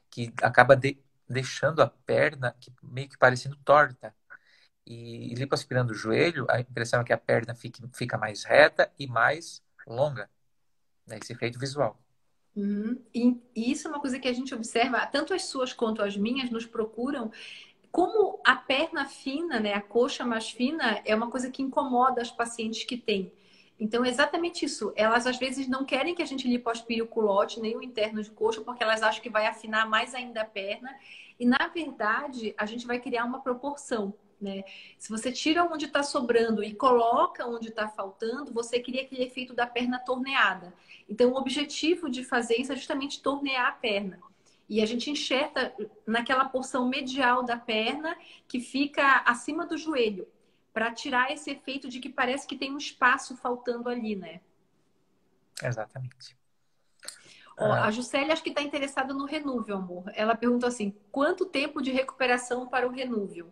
que 0.10 0.34
acaba 0.42 0.76
de, 0.76 1.02
deixando 1.28 1.82
a 1.82 1.88
perna 1.88 2.56
que, 2.60 2.74
meio 2.82 3.10
que 3.10 3.18
parecendo 3.18 3.56
torta. 3.64 4.14
E, 4.86 5.32
e 5.32 5.36
lipoaspirando 5.36 5.92
o 5.94 5.96
joelho, 5.96 6.46
a 6.50 6.60
impressão 6.60 7.00
é 7.02 7.04
que 7.04 7.14
a 7.14 7.18
perna 7.18 7.54
fica, 7.54 7.88
fica 7.94 8.18
mais 8.18 8.44
reta 8.44 8.92
e 8.98 9.08
mais 9.08 9.62
longa 9.86 10.30
né, 11.12 11.20
esse 11.22 11.34
efeito 11.34 11.60
visual. 11.60 12.00
Uhum. 12.56 13.00
E, 13.14 13.38
e 13.56 13.72
isso 13.72 13.88
é 13.88 13.92
uma 13.92 14.00
coisa 14.00 14.20
que 14.20 14.28
a 14.28 14.34
gente 14.34 14.54
observa, 14.54 15.06
tanto 15.06 15.34
as 15.34 15.46
suas 15.46 15.72
quanto 15.72 16.02
as 16.02 16.18
minhas 16.18 16.50
nos 16.50 16.66
procuram 16.66 17.32
como 17.92 18.40
a 18.46 18.56
perna 18.56 19.06
fina, 19.06 19.60
né, 19.60 19.74
a 19.74 19.82
coxa 19.82 20.26
mais 20.26 20.50
fina, 20.50 21.02
é 21.04 21.14
uma 21.14 21.30
coisa 21.30 21.52
que 21.52 21.62
incomoda 21.62 22.22
as 22.22 22.32
pacientes 22.32 22.86
que 22.86 22.98
têm. 22.98 23.32
Então, 23.78 24.06
é 24.06 24.10
exatamente 24.10 24.64
isso. 24.64 24.94
Elas 24.96 25.28
às 25.28 25.38
vezes 25.38 25.68
não 25.68 25.84
querem 25.84 26.16
que 26.16 26.22
a 26.22 26.26
gente 26.26 26.48
lipoaspire 26.48 27.02
o 27.02 27.08
culote 27.08 27.60
nem 27.60 27.76
o 27.76 27.82
interno 27.82 28.22
de 28.24 28.30
coxa, 28.30 28.62
porque 28.62 28.84
elas 28.84 29.02
acham 29.02 29.22
que 29.22 29.30
vai 29.30 29.48
afinar 29.48 29.90
mais 29.90 30.14
ainda 30.14 30.42
a 30.42 30.46
perna. 30.46 30.96
E 31.40 31.46
na 31.46 31.68
verdade, 31.74 32.54
a 32.58 32.66
gente 32.66 32.86
vai 32.86 33.00
criar 33.00 33.26
uma 33.26 33.42
proporção. 33.42 34.14
Né? 34.42 34.64
Se 34.98 35.10
você 35.10 35.32
tira 35.32 35.64
onde 35.64 35.86
está 35.86 36.02
sobrando 36.02 36.64
e 36.64 36.74
coloca 36.74 37.46
onde 37.46 37.70
está 37.70 37.88
faltando, 37.88 38.52
você 38.52 38.80
cria 38.80 39.04
aquele 39.04 39.24
efeito 39.24 39.54
da 39.54 39.68
perna 39.68 40.00
torneada. 40.00 40.74
Então, 41.08 41.32
o 41.32 41.38
objetivo 41.38 42.10
de 42.10 42.24
fazer 42.24 42.56
isso 42.56 42.74
é 42.74 42.76
justamente 42.76 43.22
tornear 43.22 43.68
a 43.68 43.72
perna. 43.72 44.20
E 44.68 44.82
a 44.82 44.86
gente 44.86 45.12
enxerta 45.12 45.76
naquela 46.08 46.46
porção 46.46 46.88
medial 46.88 47.44
da 47.44 47.58
perna 47.58 48.18
que 48.48 48.60
fica 48.60 49.18
acima 49.26 49.66
do 49.66 49.78
joelho, 49.78 50.28
para 50.74 50.92
tirar 50.94 51.32
esse 51.32 51.52
efeito 51.52 51.90
de 51.90 52.00
que 52.00 52.10
parece 52.10 52.48
que 52.48 52.56
tem 52.56 52.72
um 52.72 52.78
espaço 52.78 53.36
faltando 53.36 53.90
ali, 53.90 54.16
né? 54.16 54.40
Exatamente. 55.62 56.38
a 57.58 57.92
Juscelia 57.92 58.32
acho 58.32 58.42
que 58.42 58.50
está 58.50 58.62
interessada 58.62 59.14
no 59.14 59.26
renúvel, 59.26 59.76
amor. 59.76 60.06
Ela 60.16 60.36
perguntou 60.36 60.68
assim: 60.68 60.96
quanto 61.12 61.46
tempo 61.46 61.82
de 61.82 61.92
recuperação 61.92 62.68
para 62.68 62.88
o 62.88 62.92
renúvel? 62.92 63.52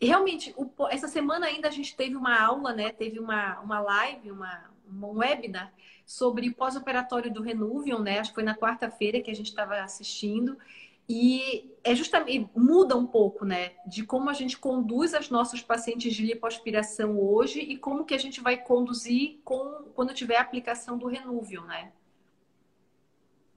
Realmente, 0.00 0.54
o, 0.56 0.70
essa 0.88 1.08
semana 1.08 1.46
ainda 1.46 1.68
a 1.68 1.72
gente 1.72 1.96
teve 1.96 2.14
uma 2.14 2.40
aula, 2.40 2.72
né? 2.72 2.92
Teve 2.92 3.18
uma, 3.18 3.58
uma 3.60 3.80
live, 3.80 4.30
uma, 4.30 4.70
um 4.88 5.18
webinar 5.18 5.72
sobre 6.06 6.50
pós-operatório 6.50 7.32
do 7.32 7.42
Renuvion, 7.42 8.00
né? 8.00 8.18
Acho 8.18 8.30
que 8.30 8.36
foi 8.36 8.44
na 8.44 8.56
quarta-feira 8.56 9.20
que 9.20 9.30
a 9.30 9.34
gente 9.34 9.48
estava 9.48 9.80
assistindo. 9.80 10.56
E 11.08 11.74
é 11.82 11.94
justamente 11.94 12.50
muda 12.54 12.94
um 12.94 13.06
pouco, 13.06 13.42
né, 13.46 13.72
de 13.86 14.04
como 14.04 14.28
a 14.28 14.34
gente 14.34 14.58
conduz 14.58 15.14
as 15.14 15.30
nossos 15.30 15.62
pacientes 15.62 16.14
de 16.14 16.22
lipoaspiração 16.26 17.18
hoje 17.18 17.60
e 17.60 17.78
como 17.78 18.04
que 18.04 18.12
a 18.12 18.18
gente 18.18 18.42
vai 18.42 18.58
conduzir 18.58 19.38
com 19.42 19.84
quando 19.94 20.12
tiver 20.12 20.36
a 20.36 20.42
aplicação 20.42 20.98
do 20.98 21.06
Renuvion, 21.06 21.64
né? 21.64 21.92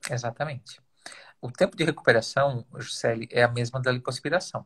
Exatamente. 0.10 0.80
O 1.42 1.52
tempo 1.52 1.76
de 1.76 1.84
recuperação, 1.84 2.66
Juscelie, 2.78 3.28
é 3.32 3.44
a 3.44 3.50
mesma 3.50 3.82
da 3.82 3.92
lipoaspiração. 3.92 4.66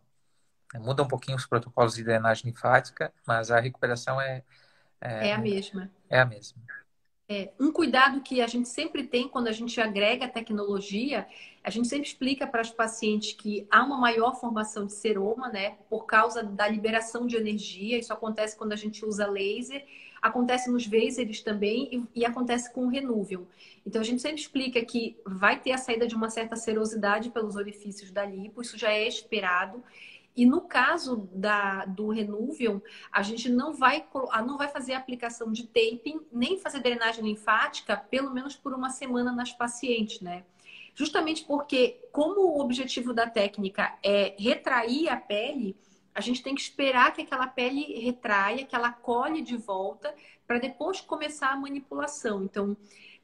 Muda 0.74 1.04
um 1.04 1.08
pouquinho 1.08 1.38
os 1.38 1.46
protocolos 1.46 1.96
de 1.96 2.04
drenagem 2.04 2.46
linfática, 2.48 3.14
mas 3.26 3.52
a 3.52 3.60
recuperação 3.60 4.20
é. 4.20 4.44
É, 5.00 5.30
é 5.30 5.34
a 5.34 5.38
mesma. 5.38 5.92
É 6.10 6.20
a 6.20 6.26
mesma. 6.26 6.62
É, 7.28 7.52
um 7.60 7.72
cuidado 7.72 8.22
que 8.22 8.40
a 8.40 8.46
gente 8.46 8.70
sempre 8.70 9.04
tem 9.04 9.28
quando 9.28 9.48
a 9.48 9.52
gente 9.52 9.82
agrega 9.82 10.28
tecnologia, 10.28 11.28
a 11.64 11.72
gente 11.72 11.88
sempre 11.88 12.08
explica 12.08 12.46
para 12.46 12.62
os 12.62 12.70
pacientes 12.70 13.34
que 13.34 13.66
há 13.72 13.84
uma 13.84 13.98
maior 13.98 14.40
formação 14.40 14.86
de 14.86 14.94
seroma, 14.94 15.50
né, 15.50 15.72
por 15.90 16.06
causa 16.06 16.44
da 16.44 16.68
liberação 16.68 17.26
de 17.26 17.36
energia. 17.36 17.98
Isso 17.98 18.14
acontece 18.14 18.56
quando 18.56 18.74
a 18.74 18.76
gente 18.76 19.04
usa 19.04 19.26
laser, 19.26 19.84
acontece 20.22 20.70
nos 20.70 20.86
vasers 20.86 21.42
também 21.42 22.08
e, 22.14 22.20
e 22.22 22.26
acontece 22.26 22.72
com 22.72 22.86
o 22.86 22.90
renúvel. 22.90 23.48
Então 23.84 24.02
a 24.02 24.06
gente 24.06 24.22
sempre 24.22 24.42
explica 24.42 24.86
que 24.86 25.18
vai 25.26 25.60
ter 25.60 25.72
a 25.72 25.80
saída 25.80 26.06
de 26.06 26.16
uma 26.16 26.30
certa 26.30 26.56
serosidade 26.56 27.32
pelos 27.32 27.56
orifícios 27.56 28.12
da 28.12 28.24
lipo, 28.24 28.62
isso 28.62 28.78
já 28.78 28.92
é 28.92 29.08
esperado. 29.08 29.84
E 30.36 30.46
no 30.46 30.62
caso 30.62 31.30
da, 31.32 31.86
do 31.86 32.10
Renuvium, 32.10 32.82
a 33.12 33.22
gente 33.22 33.50
não 33.50 33.74
vai, 33.74 34.06
não 34.46 34.58
vai 34.58 34.68
fazer 34.68 34.94
aplicação 34.94 35.52
de 35.52 35.66
taping, 35.68 36.20
nem 36.32 36.60
fazer 36.60 36.82
drenagem 36.82 37.24
linfática, 37.24 37.96
pelo 37.96 38.34
menos 38.34 38.56
por 38.56 38.74
uma 38.74 38.90
semana 38.90 39.32
nas 39.32 39.54
pacientes, 39.54 40.20
né? 40.20 40.44
Justamente 40.94 41.44
porque, 41.46 42.02
como 42.12 42.42
o 42.42 42.62
objetivo 42.62 43.14
da 43.14 43.30
técnica 43.30 43.98
é 44.04 44.36
retrair 44.38 45.10
a 45.10 45.18
pele, 45.18 45.76
a 46.14 46.22
gente 46.22 46.42
tem 46.42 46.56
que 46.56 46.62
esperar 46.62 47.14
que 47.14 47.22
aquela 47.22 47.48
pele 47.48 48.00
retraia, 48.00 48.66
que 48.66 48.76
ela 48.76 48.92
colhe 48.92 49.42
de 49.42 49.58
volta, 49.58 50.16
para 50.48 50.60
depois 50.60 51.02
começar 51.02 51.50
a 51.50 51.58
manipulação. 51.58 52.44
Então, 52.44 52.78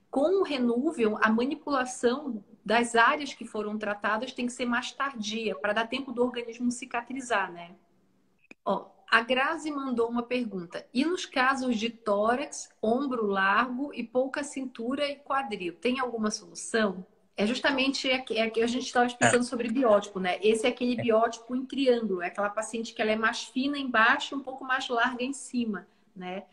com 0.09 0.41
o 0.41 0.43
Renuvium, 0.43 1.18
a 1.22 1.30
manipulação 1.30 2.43
das 2.64 2.95
áreas 2.95 3.34
que 3.34 3.45
foram 3.45 3.78
tratadas 3.78 4.34
tem 4.34 4.45
que 4.45 4.51
ser 4.51 4.66
mais 4.66 4.91
tardia, 4.91 5.55
para 5.55 5.74
dar 5.74 5.88
tempo 5.88 6.12
do 6.12 6.24
organismo 6.24 6.72
cicatrizar, 6.72 7.51
né? 7.51 7.76
Ó, 8.64 8.89
a 9.09 9.22
Grazi 9.22 9.72
mandou 9.72 10.07
uma 10.07 10.24
pergunta. 10.24 10.86
E 10.93 11.03
nos 11.03 11.26
casos 11.26 11.78
de 11.78 11.89
tórax, 11.89 12.70
ombro 12.82 13.26
largo 13.26 13.93
e 13.93 14.03
pouca 14.03 14.43
cintura 14.43 15.05
e 15.09 15.16
quadril, 15.16 15.74
tem 15.74 15.99
alguma 15.99 16.32
solução? 16.32 17.05
É 17.36 17.45
justamente 17.45 18.09
é 18.09 18.20
que 18.20 18.62
a 18.62 18.68
gente 18.68 18.86
estava 18.86 19.07
é. 19.20 19.41
sobre 19.41 19.70
biótipo, 19.70 20.20
né? 20.20 20.38
Esse 20.41 20.66
é 20.66 20.70
aquele 20.70 20.95
biótipo 20.95 21.55
em 21.55 21.66
triângulo, 21.66 22.22
é 22.22 22.28
aquela 22.28 22.49
paciente 22.49 22.93
que 22.93 23.01
ela 23.01 23.12
é 23.12 23.16
mais 23.16 23.43
fina 23.45 23.78
embaixo 23.78 24.36
e 24.36 24.38
um 24.38 24.41
pouco 24.41 24.64
mais 24.64 24.88
larga 24.88 25.24
em 25.24 25.34
cima, 25.34 25.88
né? 26.16 26.43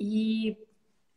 E 0.00 0.56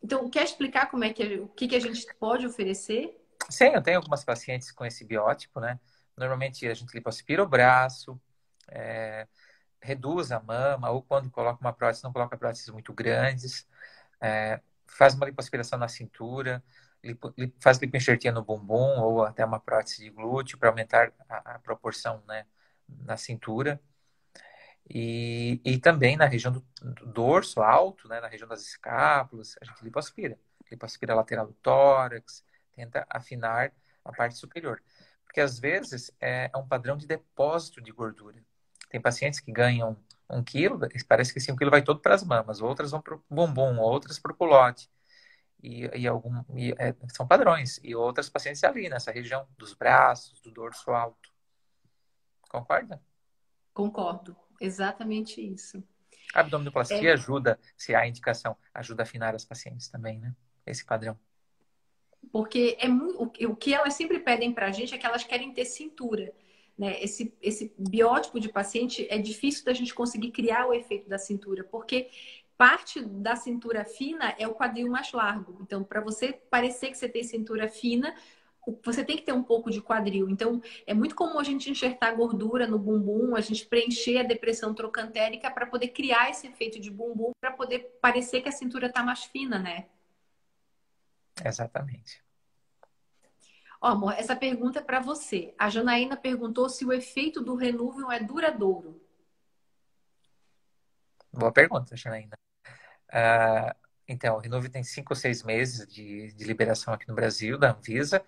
então, 0.03 0.29
quer 0.29 0.43
explicar 0.43 0.91
como 0.91 1.03
é 1.03 1.11
que 1.11 1.23
o 1.39 1.47
que, 1.47 1.67
que 1.67 1.75
a 1.75 1.79
gente 1.79 2.05
pode 2.19 2.45
oferecer? 2.45 3.19
Sim, 3.49 3.65
eu 3.73 3.81
tenho 3.81 3.97
algumas 3.97 4.23
pacientes 4.23 4.71
com 4.71 4.85
esse 4.85 5.05
biótipo, 5.05 5.59
né? 5.59 5.79
Normalmente 6.17 6.67
a 6.67 6.73
gente 6.73 6.93
lipoaspira 6.93 7.43
o 7.43 7.47
braço, 7.47 8.19
é, 8.69 9.27
reduz 9.81 10.31
a 10.31 10.39
mama, 10.39 10.89
ou 10.89 11.01
quando 11.03 11.29
coloca 11.29 11.59
uma 11.61 11.73
prótese, 11.73 12.03
não 12.03 12.13
coloca 12.13 12.37
próteses 12.37 12.69
muito 12.69 12.93
grandes, 12.93 13.67
é, 14.21 14.61
faz 14.87 15.13
uma 15.15 15.25
lipoaspiração 15.25 15.77
na 15.79 15.87
cintura, 15.87 16.63
lipo, 17.03 17.33
faz 17.59 17.77
lipoenxertia 17.77 18.31
no 18.31 18.43
bumbum, 18.43 18.99
ou 19.01 19.23
até 19.23 19.45
uma 19.45 19.59
prótese 19.59 20.03
de 20.03 20.09
glúteo 20.09 20.57
para 20.57 20.69
aumentar 20.69 21.13
a, 21.29 21.55
a, 21.55 21.59
proporção 21.59 22.23
né, 22.27 22.45
na 22.87 23.17
cintura. 23.17 23.79
E, 24.87 25.59
e 25.65 25.79
também 25.79 26.15
na 26.15 26.25
região 26.25 26.51
do, 26.53 26.63
do 26.81 27.05
dorso 27.07 27.61
alto, 27.61 28.07
né, 28.07 28.21
na 28.21 28.27
região 28.27 28.47
das 28.47 28.61
escápulas, 28.61 29.55
a 29.61 29.65
gente 29.65 29.83
lipoaspira. 29.83 30.37
Lipoaspira 30.69 31.15
lateral 31.15 31.47
do 31.47 31.53
tórax, 31.53 32.43
tenta 32.76 33.05
afinar 33.09 33.71
a 34.03 34.11
parte 34.11 34.36
superior. 34.36 34.82
Porque 35.26 35.41
às 35.41 35.59
vezes 35.59 36.11
é, 36.19 36.49
é 36.53 36.57
um 36.57 36.67
padrão 36.67 36.95
de 36.97 37.07
depósito 37.07 37.82
de 37.82 37.91
gordura. 37.91 38.43
Tem 38.89 39.01
pacientes 39.01 39.39
que 39.39 39.51
ganham 39.51 39.97
um 40.30 40.43
quilo, 40.43 40.80
parece 41.07 41.32
que 41.32 41.39
esse 41.39 41.51
um 41.51 41.55
quilo 41.55 41.71
vai 41.71 41.84
todo 41.84 41.99
para 41.99 42.15
as 42.15 42.23
mamas, 42.23 42.61
outras 42.61 42.91
vão 42.91 43.01
para 43.01 43.15
o 43.15 43.23
bumbum, 43.30 43.80
outras 43.80 44.19
para 44.19 44.32
o 44.32 44.36
culote. 44.36 44.89
E, 45.61 45.89
e, 45.97 46.07
algum, 46.07 46.43
e 46.55 46.73
é, 46.78 46.95
são 47.13 47.28
padrões. 47.28 47.80
E 47.84 47.95
outras 47.95 48.30
pacientes 48.30 48.63
ali, 48.63 48.88
nessa 48.88 49.11
região 49.11 49.47
dos 49.57 49.73
braços, 49.73 50.39
do 50.41 50.51
dorso 50.51 50.91
alto. 50.91 51.32
Concorda? 52.49 53.01
Concordo. 53.73 54.36
Exatamente 54.61 55.41
isso. 55.41 55.84
A 56.34 56.41
abdominoplastia 56.41 57.09
é... 57.09 57.13
ajuda, 57.13 57.59
se 57.76 57.95
há 57.95 58.07
indicação, 58.07 58.55
ajuda 58.73 59.03
a 59.03 59.05
afinar 59.05 59.36
as 59.36 59.45
pacientes 59.45 59.89
também, 59.89 60.19
né? 60.19 60.36
Esse 60.65 60.86
padrão. 60.86 61.17
Porque 62.32 62.78
é 62.80 62.88
muito, 62.88 63.21
o 63.23 63.55
que 63.55 63.73
elas 63.73 63.93
sempre 63.93 64.19
pedem 64.19 64.51
para 64.51 64.67
a 64.67 64.71
gente 64.71 64.93
é 64.93 64.97
que 64.97 65.05
elas 65.05 65.23
querem 65.23 65.51
ter 65.53 65.65
cintura. 65.65 66.34
Né? 66.78 67.01
Esse, 67.01 67.34
esse 67.41 67.73
biótipo 67.78 68.39
de 68.39 68.49
paciente 68.49 69.07
é 69.09 69.17
difícil 69.17 69.63
da 69.63 69.73
gente 69.73 69.93
conseguir 69.93 70.32
criar 70.32 70.67
o 70.67 70.73
efeito 70.73 71.07
da 71.07 71.17
cintura, 71.17 71.63
porque 71.63 72.09
parte 72.57 73.01
da 73.01 73.36
cintura 73.36 73.86
fina 73.86 74.36
é 74.38 74.47
o 74.47 74.53
quadril 74.53 74.89
mais 74.89 75.11
largo. 75.11 75.57
Então, 75.61 75.84
para 75.84 76.01
você 76.01 76.34
parecer 76.49 76.89
que 76.89 76.97
você 76.97 77.07
tem 77.07 77.23
cintura 77.23 77.67
fina, 77.67 78.13
você 78.84 79.03
tem 79.03 79.15
que 79.15 79.23
ter 79.23 79.34
um 79.34 79.43
pouco 79.43 79.69
de 79.69 79.82
quadril. 79.82 80.30
Então, 80.30 80.61
é 80.88 80.93
muito 80.93 81.15
comum 81.15 81.39
a 81.39 81.43
gente 81.43 81.69
enxertar 81.69 82.15
gordura 82.15 82.65
no 82.65 82.80
bumbum, 82.80 83.36
a 83.36 83.41
gente 83.41 83.65
preencher 83.65 84.17
a 84.17 84.23
depressão 84.23 84.73
trocantérica 84.73 85.51
para 85.51 85.65
poder 85.65 85.89
criar 85.89 86.30
esse 86.30 86.47
efeito 86.47 86.80
de 86.80 86.89
bumbum, 86.89 87.32
para 87.39 87.51
poder 87.51 87.97
parecer 88.01 88.41
que 88.41 88.49
a 88.49 88.51
cintura 88.51 88.88
está 88.88 89.03
mais 89.03 89.26
fina, 89.26 89.59
né? 89.59 89.86
Exatamente. 91.43 92.23
Ó, 93.81 93.88
amor, 93.89 94.13
essa 94.13 94.36
pergunta 94.36 94.79
é 94.79 94.83
para 94.83 94.99
você. 94.99 95.53
A 95.57 95.69
Janaína 95.69 96.15
perguntou 96.15 96.69
se 96.69 96.86
o 96.86 96.93
efeito 96.93 97.41
do 97.41 97.55
renúvel 97.55 98.11
é 98.11 98.19
duradouro. 98.19 99.01
Boa 101.31 101.51
pergunta, 101.51 101.95
Janaína. 101.95 102.38
Uh, 103.09 103.75
então, 104.07 104.38
o 104.38 104.39
Renúvel 104.39 104.71
tem 104.71 104.83
cinco 104.83 105.13
ou 105.13 105.15
seis 105.15 105.43
meses 105.43 105.88
de, 105.88 106.31
de 106.33 106.43
liberação 106.45 106.93
aqui 106.93 107.07
no 107.07 107.15
Brasil, 107.15 107.57
da 107.57 107.71
Anvisa. 107.71 108.23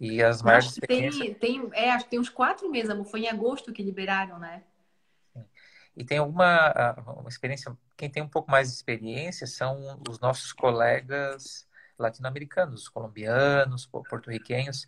E 0.00 0.22
as 0.22 0.44
acho 0.44 0.80
tem, 0.80 1.34
tem, 1.34 1.70
é, 1.72 1.90
acho 1.90 2.04
que 2.04 2.10
tem 2.10 2.18
uns 2.18 2.28
quatro 2.28 2.70
meses, 2.70 2.90
amor. 2.90 3.06
Foi 3.06 3.20
em 3.20 3.28
agosto 3.28 3.72
que 3.72 3.82
liberaram, 3.82 4.38
né? 4.38 4.62
E 5.94 6.04
tem 6.04 6.18
alguma 6.18 6.94
uma 7.18 7.28
experiência, 7.28 7.76
quem 7.96 8.08
tem 8.08 8.22
um 8.22 8.28
pouco 8.28 8.50
mais 8.50 8.68
de 8.68 8.74
experiência 8.74 9.46
são 9.46 10.00
os 10.08 10.18
nossos 10.18 10.52
colegas 10.52 11.68
latino-americanos, 12.02 12.88
colombianos, 12.88 13.86
porto-riquenhos. 13.86 14.86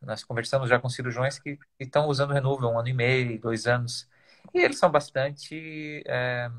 Nós 0.00 0.24
conversamos 0.24 0.68
já 0.68 0.78
com 0.78 0.88
cirurgiões 0.88 1.38
que 1.38 1.58
estão 1.78 2.06
usando 2.08 2.30
o 2.30 2.34
Renúvel 2.34 2.70
um 2.70 2.78
ano 2.78 2.88
e 2.88 2.94
meio, 2.94 3.40
dois 3.40 3.66
anos, 3.66 4.08
e 4.52 4.60
eles 4.60 4.78
são 4.78 4.90
bastante 4.90 6.02
é, 6.06 6.50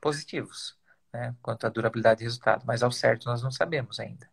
positivos 0.00 0.76
né, 1.12 1.34
quanto 1.42 1.66
à 1.66 1.70
durabilidade 1.70 2.22
e 2.22 2.24
resultado, 2.24 2.64
mas 2.66 2.82
ao 2.82 2.92
certo 2.92 3.26
nós 3.26 3.42
não 3.42 3.50
sabemos 3.50 3.98
ainda. 4.00 4.28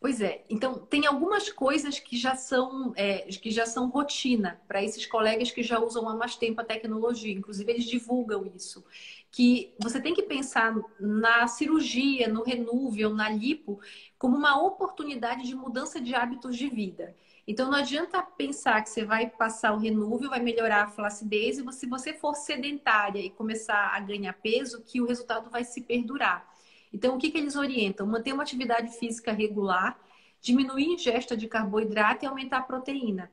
Pois 0.00 0.22
é. 0.22 0.42
Então, 0.48 0.78
tem 0.86 1.06
algumas 1.06 1.52
coisas 1.52 1.98
que 1.98 2.16
já 2.16 2.34
são, 2.34 2.94
é, 2.96 3.18
que 3.28 3.50
já 3.50 3.66
são 3.66 3.90
rotina 3.90 4.58
para 4.66 4.82
esses 4.82 5.04
colegas 5.04 5.50
que 5.50 5.62
já 5.62 5.78
usam 5.78 6.08
há 6.08 6.14
mais 6.14 6.36
tempo 6.36 6.58
a 6.60 6.64
tecnologia. 6.64 7.32
Inclusive, 7.34 7.70
eles 7.70 7.84
divulgam 7.84 8.50
isso. 8.56 8.82
Que 9.30 9.74
você 9.78 10.00
tem 10.00 10.14
que 10.14 10.22
pensar 10.22 10.74
na 10.98 11.46
cirurgia, 11.46 12.28
no 12.28 12.42
renúvel, 12.42 13.14
na 13.14 13.28
lipo, 13.28 13.78
como 14.18 14.36
uma 14.38 14.58
oportunidade 14.62 15.46
de 15.46 15.54
mudança 15.54 16.00
de 16.00 16.14
hábitos 16.14 16.56
de 16.56 16.66
vida. 16.68 17.14
Então, 17.46 17.70
não 17.70 17.76
adianta 17.78 18.22
pensar 18.22 18.82
que 18.82 18.88
você 18.88 19.04
vai 19.04 19.28
passar 19.28 19.74
o 19.74 19.78
renúvel, 19.78 20.30
vai 20.30 20.40
melhorar 20.40 20.84
a 20.84 20.88
flacidez, 20.88 21.58
e 21.58 21.72
se 21.72 21.86
você 21.86 22.14
for 22.14 22.34
sedentária 22.34 23.20
e 23.20 23.28
começar 23.30 23.94
a 23.94 24.00
ganhar 24.00 24.32
peso, 24.34 24.82
que 24.82 25.00
o 25.00 25.06
resultado 25.06 25.50
vai 25.50 25.62
se 25.64 25.82
perdurar. 25.82 26.49
Então, 26.92 27.14
o 27.14 27.18
que, 27.18 27.30
que 27.30 27.38
eles 27.38 27.56
orientam? 27.56 28.06
Manter 28.06 28.32
uma 28.32 28.42
atividade 28.42 28.96
física 28.98 29.32
regular, 29.32 29.98
diminuir 30.40 30.86
a 30.86 30.94
ingesta 30.94 31.36
de 31.36 31.48
carboidrato 31.48 32.24
e 32.24 32.28
aumentar 32.28 32.58
a 32.58 32.62
proteína. 32.62 33.30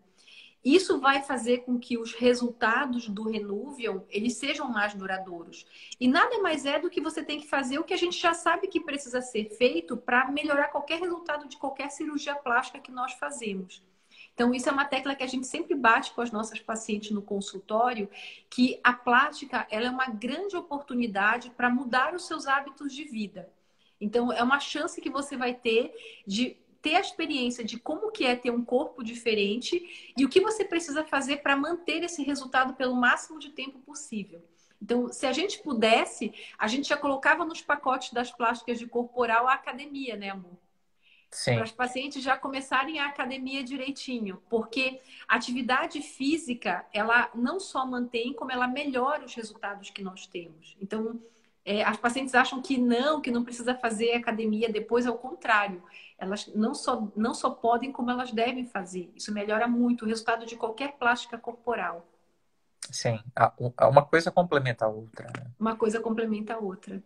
Isso 0.64 1.00
vai 1.00 1.22
fazer 1.22 1.60
com 1.60 1.80
que 1.80 1.98
os 1.98 2.14
resultados 2.14 3.08
do 3.08 3.30
Renuvion 3.30 4.02
eles 4.10 4.34
sejam 4.34 4.68
mais 4.70 4.94
duradouros. 4.94 5.66
E 6.00 6.08
nada 6.08 6.40
mais 6.40 6.66
é 6.66 6.78
do 6.78 6.90
que 6.90 7.00
você 7.00 7.24
tem 7.24 7.40
que 7.40 7.48
fazer 7.48 7.80
o 7.80 7.84
que 7.84 7.94
a 7.94 7.98
gente 7.98 8.20
já 8.20 8.34
sabe 8.34 8.68
que 8.68 8.82
precisa 8.82 9.22
ser 9.22 9.46
feito 9.52 9.96
para 9.96 10.30
melhorar 10.30 10.68
qualquer 10.68 11.00
resultado 11.00 11.48
de 11.48 11.58
qualquer 11.58 11.90
cirurgia 11.90 12.36
plástica 12.36 12.80
que 12.80 12.92
nós 12.92 13.14
fazemos. 13.14 13.82
Então, 14.38 14.54
isso 14.54 14.70
é 14.70 14.72
uma 14.72 14.86
tecla 14.86 15.16
que 15.16 15.24
a 15.24 15.28
gente 15.28 15.48
sempre 15.48 15.74
bate 15.74 16.12
com 16.12 16.22
as 16.22 16.30
nossas 16.30 16.60
pacientes 16.60 17.10
no 17.10 17.24
consultório, 17.24 18.08
que 18.52 18.80
a 18.84 18.94
plástica 18.94 19.66
ela 19.72 19.88
é 19.88 19.90
uma 19.90 20.06
grande 20.10 20.56
oportunidade 20.56 21.50
para 21.50 21.72
mudar 21.72 22.14
os 22.14 22.28
seus 22.28 22.46
hábitos 22.46 22.94
de 22.94 23.04
vida. 23.04 23.52
Então, 24.00 24.32
é 24.32 24.44
uma 24.44 24.60
chance 24.60 25.02
que 25.02 25.10
você 25.10 25.36
vai 25.36 25.56
ter 25.56 25.92
de 26.28 26.56
ter 26.84 26.94
a 26.94 27.00
experiência 27.00 27.64
de 27.64 27.80
como 27.80 28.12
que 28.12 28.26
é 28.26 28.36
ter 28.36 28.52
um 28.52 28.64
corpo 28.64 29.04
diferente 29.04 30.14
e 30.16 30.24
o 30.24 30.30
que 30.30 30.40
você 30.40 30.64
precisa 30.64 31.04
fazer 31.04 31.38
para 31.38 31.58
manter 31.58 32.04
esse 32.04 32.22
resultado 32.22 32.76
pelo 32.76 32.96
máximo 32.96 33.40
de 33.40 33.50
tempo 33.50 33.80
possível. 33.80 34.46
Então, 34.80 35.12
se 35.12 35.26
a 35.26 35.34
gente 35.34 35.64
pudesse, 35.64 36.32
a 36.60 36.68
gente 36.68 36.90
já 36.90 36.96
colocava 36.96 37.44
nos 37.44 37.64
pacotes 37.64 38.14
das 38.14 38.32
plásticas 38.32 38.78
de 38.78 38.86
corporal 38.86 39.48
a 39.48 39.54
academia, 39.54 40.16
né, 40.16 40.30
amor? 40.30 40.67
Para 41.30 41.64
as 41.64 41.72
pacientes 41.72 42.24
já 42.24 42.38
começarem 42.38 43.00
a 43.00 43.08
academia 43.08 43.64
direitinho, 43.64 44.42
porque 44.50 45.02
atividade 45.28 46.02
física 46.02 46.86
ela 46.94 47.30
não 47.36 47.60
só 47.60 47.86
mantém, 47.86 48.34
como 48.34 48.52
ela 48.52 48.68
melhora 48.68 49.26
os 49.26 49.36
resultados 49.36 49.90
que 49.90 50.02
nós 50.02 50.26
temos. 50.26 50.78
Então, 50.82 51.22
é, 51.66 51.84
as 51.84 51.98
pacientes 51.98 52.34
acham 52.34 52.62
que 52.62 52.78
não, 52.78 53.20
que 53.20 53.30
não 53.30 53.44
precisa 53.44 53.76
fazer 53.76 54.14
academia 54.14 54.72
depois, 54.72 55.06
ao 55.06 55.18
contrário, 55.18 55.84
elas 56.18 56.48
não 56.56 56.74
só, 56.74 57.12
não 57.16 57.34
só 57.34 57.50
podem, 57.50 57.92
como 57.92 58.10
elas 58.10 58.32
devem 58.32 58.66
fazer. 58.66 59.12
Isso 59.14 59.34
melhora 59.34 59.68
muito 59.68 60.06
o 60.06 60.08
resultado 60.08 60.46
de 60.46 60.56
qualquer 60.56 60.94
plástica 60.94 61.38
corporal. 61.38 62.08
Sim, 62.90 63.20
uma 63.92 64.06
coisa 64.06 64.32
complementa 64.32 64.86
a 64.86 64.88
outra. 64.88 65.28
Né? 65.28 65.52
Uma 65.60 65.76
coisa 65.76 66.00
complementa 66.00 66.54
a 66.54 66.58
outra. 66.58 67.04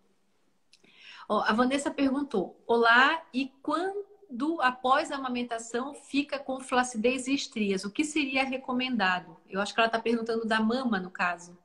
Ó, 1.28 1.42
a 1.42 1.54
Vanessa 1.54 1.90
perguntou: 1.90 2.62
Olá, 2.68 3.24
e 3.34 3.52
quando 3.64 4.11
do 4.32 4.62
após 4.62 5.12
a 5.12 5.16
amamentação 5.16 5.94
fica 5.94 6.40
com 6.40 6.60
flacidez 6.60 7.28
e 7.28 7.34
estrias. 7.34 7.84
O 7.84 7.92
que 7.92 8.04
seria 8.04 8.44
recomendado? 8.44 9.38
Eu 9.50 9.62
acho 9.62 9.74
que 9.74 9.80
ela 9.80 9.88
está 9.88 10.00
perguntando 10.00 10.46
da 10.46 10.60
mama, 10.60 11.00
no 11.00 11.12
caso. 11.12 11.58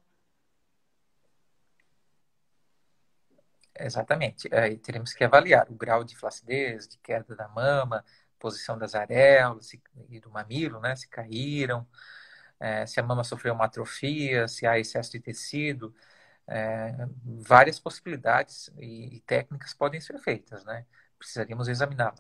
Exatamente. 3.78 4.52
Aí 4.54 4.76
teremos 4.78 5.12
que 5.12 5.22
avaliar 5.22 5.70
o 5.70 5.74
grau 5.74 6.02
de 6.02 6.16
flacidez, 6.16 6.88
de 6.88 6.98
queda 6.98 7.36
da 7.36 7.48
mama, 7.48 8.04
posição 8.38 8.78
das 8.78 8.94
areolas 8.94 9.72
e 10.08 10.20
do 10.20 10.30
mamilo, 10.30 10.80
né? 10.80 10.96
Se 10.96 11.08
caíram, 11.08 11.86
é, 12.58 12.86
se 12.86 12.98
a 12.98 13.02
mama 13.02 13.22
sofreu 13.24 13.54
uma 13.54 13.66
atrofia, 13.66 14.48
se 14.48 14.66
há 14.66 14.78
excesso 14.78 15.12
de 15.12 15.20
tecido. 15.20 15.94
É, 16.48 16.94
várias 17.24 17.78
possibilidades 17.80 18.70
e, 18.78 19.16
e 19.16 19.20
técnicas 19.20 19.74
podem 19.74 20.00
ser 20.00 20.18
feitas, 20.18 20.64
né? 20.64 20.86
Precisaríamos 21.18 21.68
examiná-la. 21.68 22.14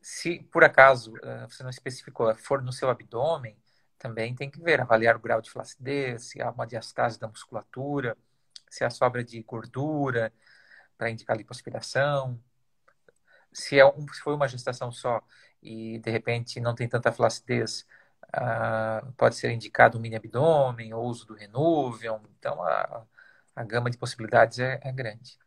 Se 0.00 0.40
por 0.52 0.64
acaso 0.64 1.14
eh, 1.22 1.46
você 1.48 1.62
não 1.62 1.70
especificou, 1.70 2.34
for 2.36 2.62
no 2.62 2.72
seu 2.72 2.90
abdômen, 2.90 3.56
também 3.98 4.34
tem 4.34 4.50
que 4.50 4.60
ver, 4.60 4.80
avaliar 4.80 5.16
o 5.16 5.20
grau 5.20 5.40
de 5.40 5.50
flacidez, 5.50 6.24
se 6.24 6.42
há 6.42 6.50
uma 6.50 6.66
diastase 6.66 7.20
da 7.20 7.28
musculatura, 7.28 8.16
se 8.68 8.84
há 8.84 8.90
sobra 8.90 9.22
de 9.24 9.42
gordura 9.42 10.32
para 10.98 11.10
indicar 11.10 11.36
lipoaspiração, 11.36 12.40
se, 13.52 13.78
é 13.78 13.86
um, 13.86 14.06
se 14.08 14.20
foi 14.20 14.34
uma 14.34 14.48
gestação 14.48 14.90
só 14.90 15.22
e 15.62 15.98
de 16.00 16.10
repente 16.10 16.60
não 16.60 16.74
tem 16.74 16.88
tanta 16.88 17.12
flacidez, 17.12 17.86
uh, 18.34 19.12
pode 19.12 19.36
ser 19.36 19.52
indicado 19.52 19.98
um 19.98 20.00
mini 20.00 20.16
abdômen 20.16 20.92
ou 20.94 21.04
uso 21.06 21.26
do 21.26 21.34
Renuvium. 21.34 22.20
Então 22.38 22.62
a, 22.62 23.04
a 23.54 23.64
gama 23.64 23.90
de 23.90 23.98
possibilidades 23.98 24.58
é, 24.58 24.80
é 24.82 24.92
grande. 24.92 25.38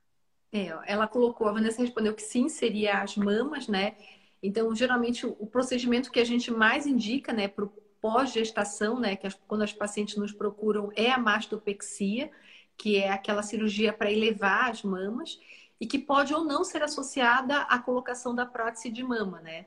É, 0.55 0.73
ela 0.85 1.05
colocou, 1.05 1.49
a 1.49 1.51
Vanessa 1.51 1.81
respondeu 1.81 2.13
que 2.13 2.21
sim, 2.21 2.47
seria 2.47 3.01
as 3.01 3.17
mamas, 3.17 3.67
né? 3.67 3.97
Então, 4.41 4.73
geralmente, 4.73 5.25
o 5.25 5.45
procedimento 5.45 6.09
que 6.09 6.19
a 6.19 6.23
gente 6.23 6.49
mais 6.49 6.87
indica, 6.87 7.33
né, 7.33 7.49
para 7.49 7.65
o 7.65 7.73
pós-gestação, 7.99 8.97
né, 8.97 9.17
que 9.17 9.27
as, 9.27 9.33
quando 9.33 9.63
as 9.63 9.73
pacientes 9.73 10.15
nos 10.15 10.31
procuram, 10.31 10.91
é 10.95 11.11
a 11.11 11.17
mastopexia, 11.17 12.31
que 12.77 12.95
é 12.95 13.11
aquela 13.11 13.43
cirurgia 13.43 13.91
para 13.91 14.09
elevar 14.09 14.71
as 14.71 14.81
mamas 14.81 15.37
e 15.77 15.85
que 15.85 15.99
pode 15.99 16.33
ou 16.33 16.45
não 16.45 16.63
ser 16.63 16.81
associada 16.81 17.63
à 17.63 17.77
colocação 17.77 18.33
da 18.33 18.45
prótese 18.45 18.89
de 18.89 19.03
mama, 19.03 19.41
né? 19.41 19.65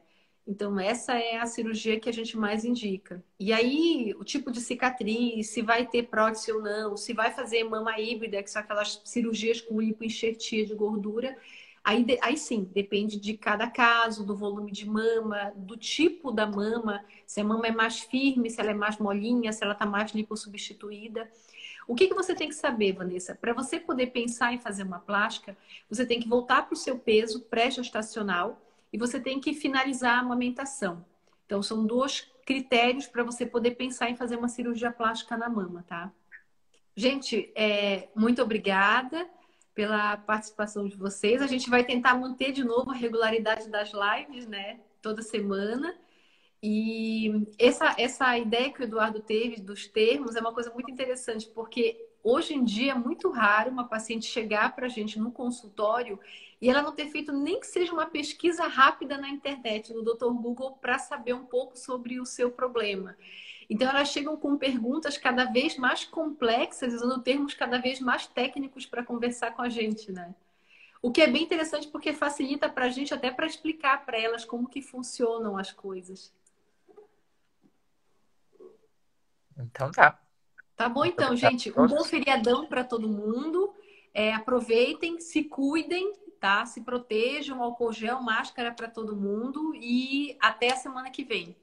Então, 0.49 0.80
essa 0.80 1.12
é 1.12 1.36
a 1.36 1.44
cirurgia 1.44 2.01
que 2.01 2.09
a 2.09 2.12
gente 2.12 2.34
mais 2.34 2.64
indica. 2.64 3.22
E 3.38 3.53
aí, 3.53 4.14
o 4.18 4.24
tipo 4.24 4.51
de 4.51 4.62
cicatriz, 4.62 5.51
se 5.51 5.61
vai 5.61 5.86
ter 5.86 6.05
prótese 6.05 6.51
ou 6.51 6.62
não, 6.62 6.96
se 6.96 7.12
vai 7.12 7.30
fazer 7.30 7.64
mama 7.64 8.01
híbrida, 8.01 8.42
que 8.42 8.51
são 8.51 8.62
aquelas 8.62 8.99
cirurgias 9.05 9.61
com 9.61 9.78
lipoenxertia 9.78 10.64
de 10.64 10.74
gordura, 10.74 11.36
aí, 11.84 12.03
aí 12.22 12.38
sim, 12.38 12.64
depende 12.72 13.20
de 13.20 13.36
cada 13.36 13.68
caso, 13.68 14.24
do 14.24 14.34
volume 14.34 14.72
de 14.72 14.88
mama, 14.88 15.53
do 15.55 15.76
tipo 15.76 16.32
da 16.32 16.46
mama, 16.46 17.05
se 17.26 17.42
a 17.42 17.44
mama 17.44 17.66
é 17.66 17.72
mais 17.72 18.01
firme, 18.01 18.49
se 18.49 18.59
ela 18.59 18.70
é 18.70 18.74
mais 18.74 18.96
molinha, 18.96 19.53
se 19.53 19.62
ela 19.62 19.74
está 19.74 19.84
mais 19.84 20.12
lipossubstituída. 20.12 21.30
O 21.86 21.94
que, 21.94 22.09
que 22.09 22.14
você 22.14 22.34
tem 22.34 22.49
que 22.49 22.55
saber, 22.55 22.94
Vanessa? 22.94 23.34
Para 23.34 23.53
você 23.53 23.78
poder 23.78 24.07
pensar 24.09 24.55
em 24.55 24.59
fazer 24.59 24.84
uma 24.84 24.99
plástica, 24.99 25.55
você 25.90 26.07
tem 26.07 26.18
que 26.18 26.28
voltar 26.28 26.62
para 26.62 26.72
o 26.72 26.76
seu 26.76 26.99
peso 26.99 27.42
pré-gestacional, 27.42 28.59
e 28.93 28.99
você 28.99 29.20
tem 29.20 29.41
que 29.41 29.55
finalizar 29.55 30.16
a 30.16 30.20
amamentação. 30.20 31.05
Então, 31.47 31.62
são 31.62 31.86
dois 31.86 32.30
critérios 32.45 33.07
para 33.07 33.22
você 33.22 33.45
poder 33.45 33.72
pensar 33.72 34.11
em 34.11 34.16
fazer 34.16 34.36
uma 34.36 34.49
cirurgia 34.49 34.91
plástica 34.91 35.36
na 35.36 35.49
mama, 35.49 35.84
tá? 35.86 36.12
Gente, 36.97 37.53
é, 37.55 38.09
muito 38.14 38.43
obrigada 38.43 39.28
pela 39.74 40.16
participação 40.16 40.89
de 40.89 40.97
vocês. 40.97 41.41
A 41.41 41.47
gente 41.47 41.70
vai 41.70 41.84
tentar 41.84 42.14
manter 42.14 42.51
de 42.51 42.64
novo 42.64 42.91
a 42.91 42.95
regularidade 42.95 43.68
das 43.68 43.93
lives, 43.93 44.47
né? 44.47 44.80
Toda 45.01 45.22
semana. 45.22 45.95
E 46.62 47.47
essa, 47.59 47.95
essa 47.97 48.36
ideia 48.36 48.72
que 48.72 48.80
o 48.80 48.84
Eduardo 48.84 49.20
teve 49.20 49.61
dos 49.61 49.86
termos 49.86 50.34
é 50.34 50.41
uma 50.41 50.53
coisa 50.53 50.72
muito 50.72 50.91
interessante, 50.91 51.47
porque 51.55 51.97
hoje 52.24 52.55
em 52.55 52.64
dia 52.64 52.93
é 52.93 52.95
muito 52.95 53.30
raro 53.30 53.70
uma 53.70 53.86
paciente 53.86 54.26
chegar 54.26 54.74
para 54.74 54.86
a 54.86 54.89
gente 54.89 55.18
no 55.18 55.30
consultório 55.30 56.18
e 56.61 56.68
ela 56.68 56.82
não 56.82 56.92
ter 56.92 57.09
feito 57.09 57.32
nem 57.32 57.61
que 57.61 57.66
seja 57.66 57.92
uma 57.92 58.06
pesquisa 58.06 58.66
rápida 58.66 59.16
na 59.16 59.28
internet, 59.28 59.92
no 59.92 60.02
Dr. 60.02 60.26
Google, 60.26 60.72
para 60.80 60.98
saber 60.98 61.34
um 61.34 61.44
pouco 61.44 61.78
sobre 61.78 62.20
o 62.20 62.26
seu 62.26 62.50
problema. 62.50 63.16
Então, 63.70 63.88
elas 63.88 64.09
chegam 64.09 64.36
com 64.36 64.56
perguntas 64.56 65.18
cada 65.18 65.44
vez 65.44 65.76
mais 65.76 66.04
complexas, 66.04 66.94
usando 66.94 67.22
termos 67.22 67.54
cada 67.54 67.78
vez 67.78 68.00
mais 68.00 68.26
técnicos 68.26 68.86
para 68.86 69.04
conversar 69.04 69.52
com 69.52 69.62
a 69.62 69.68
gente, 69.68 70.11
né? 70.11 70.34
O 71.00 71.12
que 71.12 71.20
é 71.20 71.28
bem 71.28 71.44
interessante 71.44 71.86
porque 71.86 72.12
facilita 72.12 72.68
para 72.68 72.86
a 72.86 72.88
gente 72.88 73.14
até 73.14 73.30
para 73.30 73.46
explicar 73.46 74.04
para 74.04 74.18
elas 74.18 74.44
como 74.44 74.68
que 74.68 74.82
funcionam 74.82 75.56
as 75.56 75.70
coisas. 75.70 76.32
Então 79.56 79.90
tá. 79.90 80.20
Tá 80.76 80.88
bom 80.88 81.04
então, 81.04 81.36
gente. 81.36 81.70
Um 81.78 81.86
bom 81.86 82.04
feriadão 82.04 82.66
para 82.66 82.84
todo 82.84 83.09
mundo. 83.09 83.72
É, 84.14 84.32
aproveitem, 84.32 85.20
se 85.20 85.44
cuidem, 85.44 86.12
tá? 86.39 86.64
Se 86.66 86.82
protejam, 86.82 87.62
álcool 87.62 87.93
gel, 87.93 88.20
máscara 88.22 88.72
para 88.72 88.89
todo 88.89 89.16
mundo 89.16 89.74
e 89.74 90.36
até 90.41 90.72
a 90.72 90.76
semana 90.76 91.11
que 91.11 91.24
vem. 91.24 91.57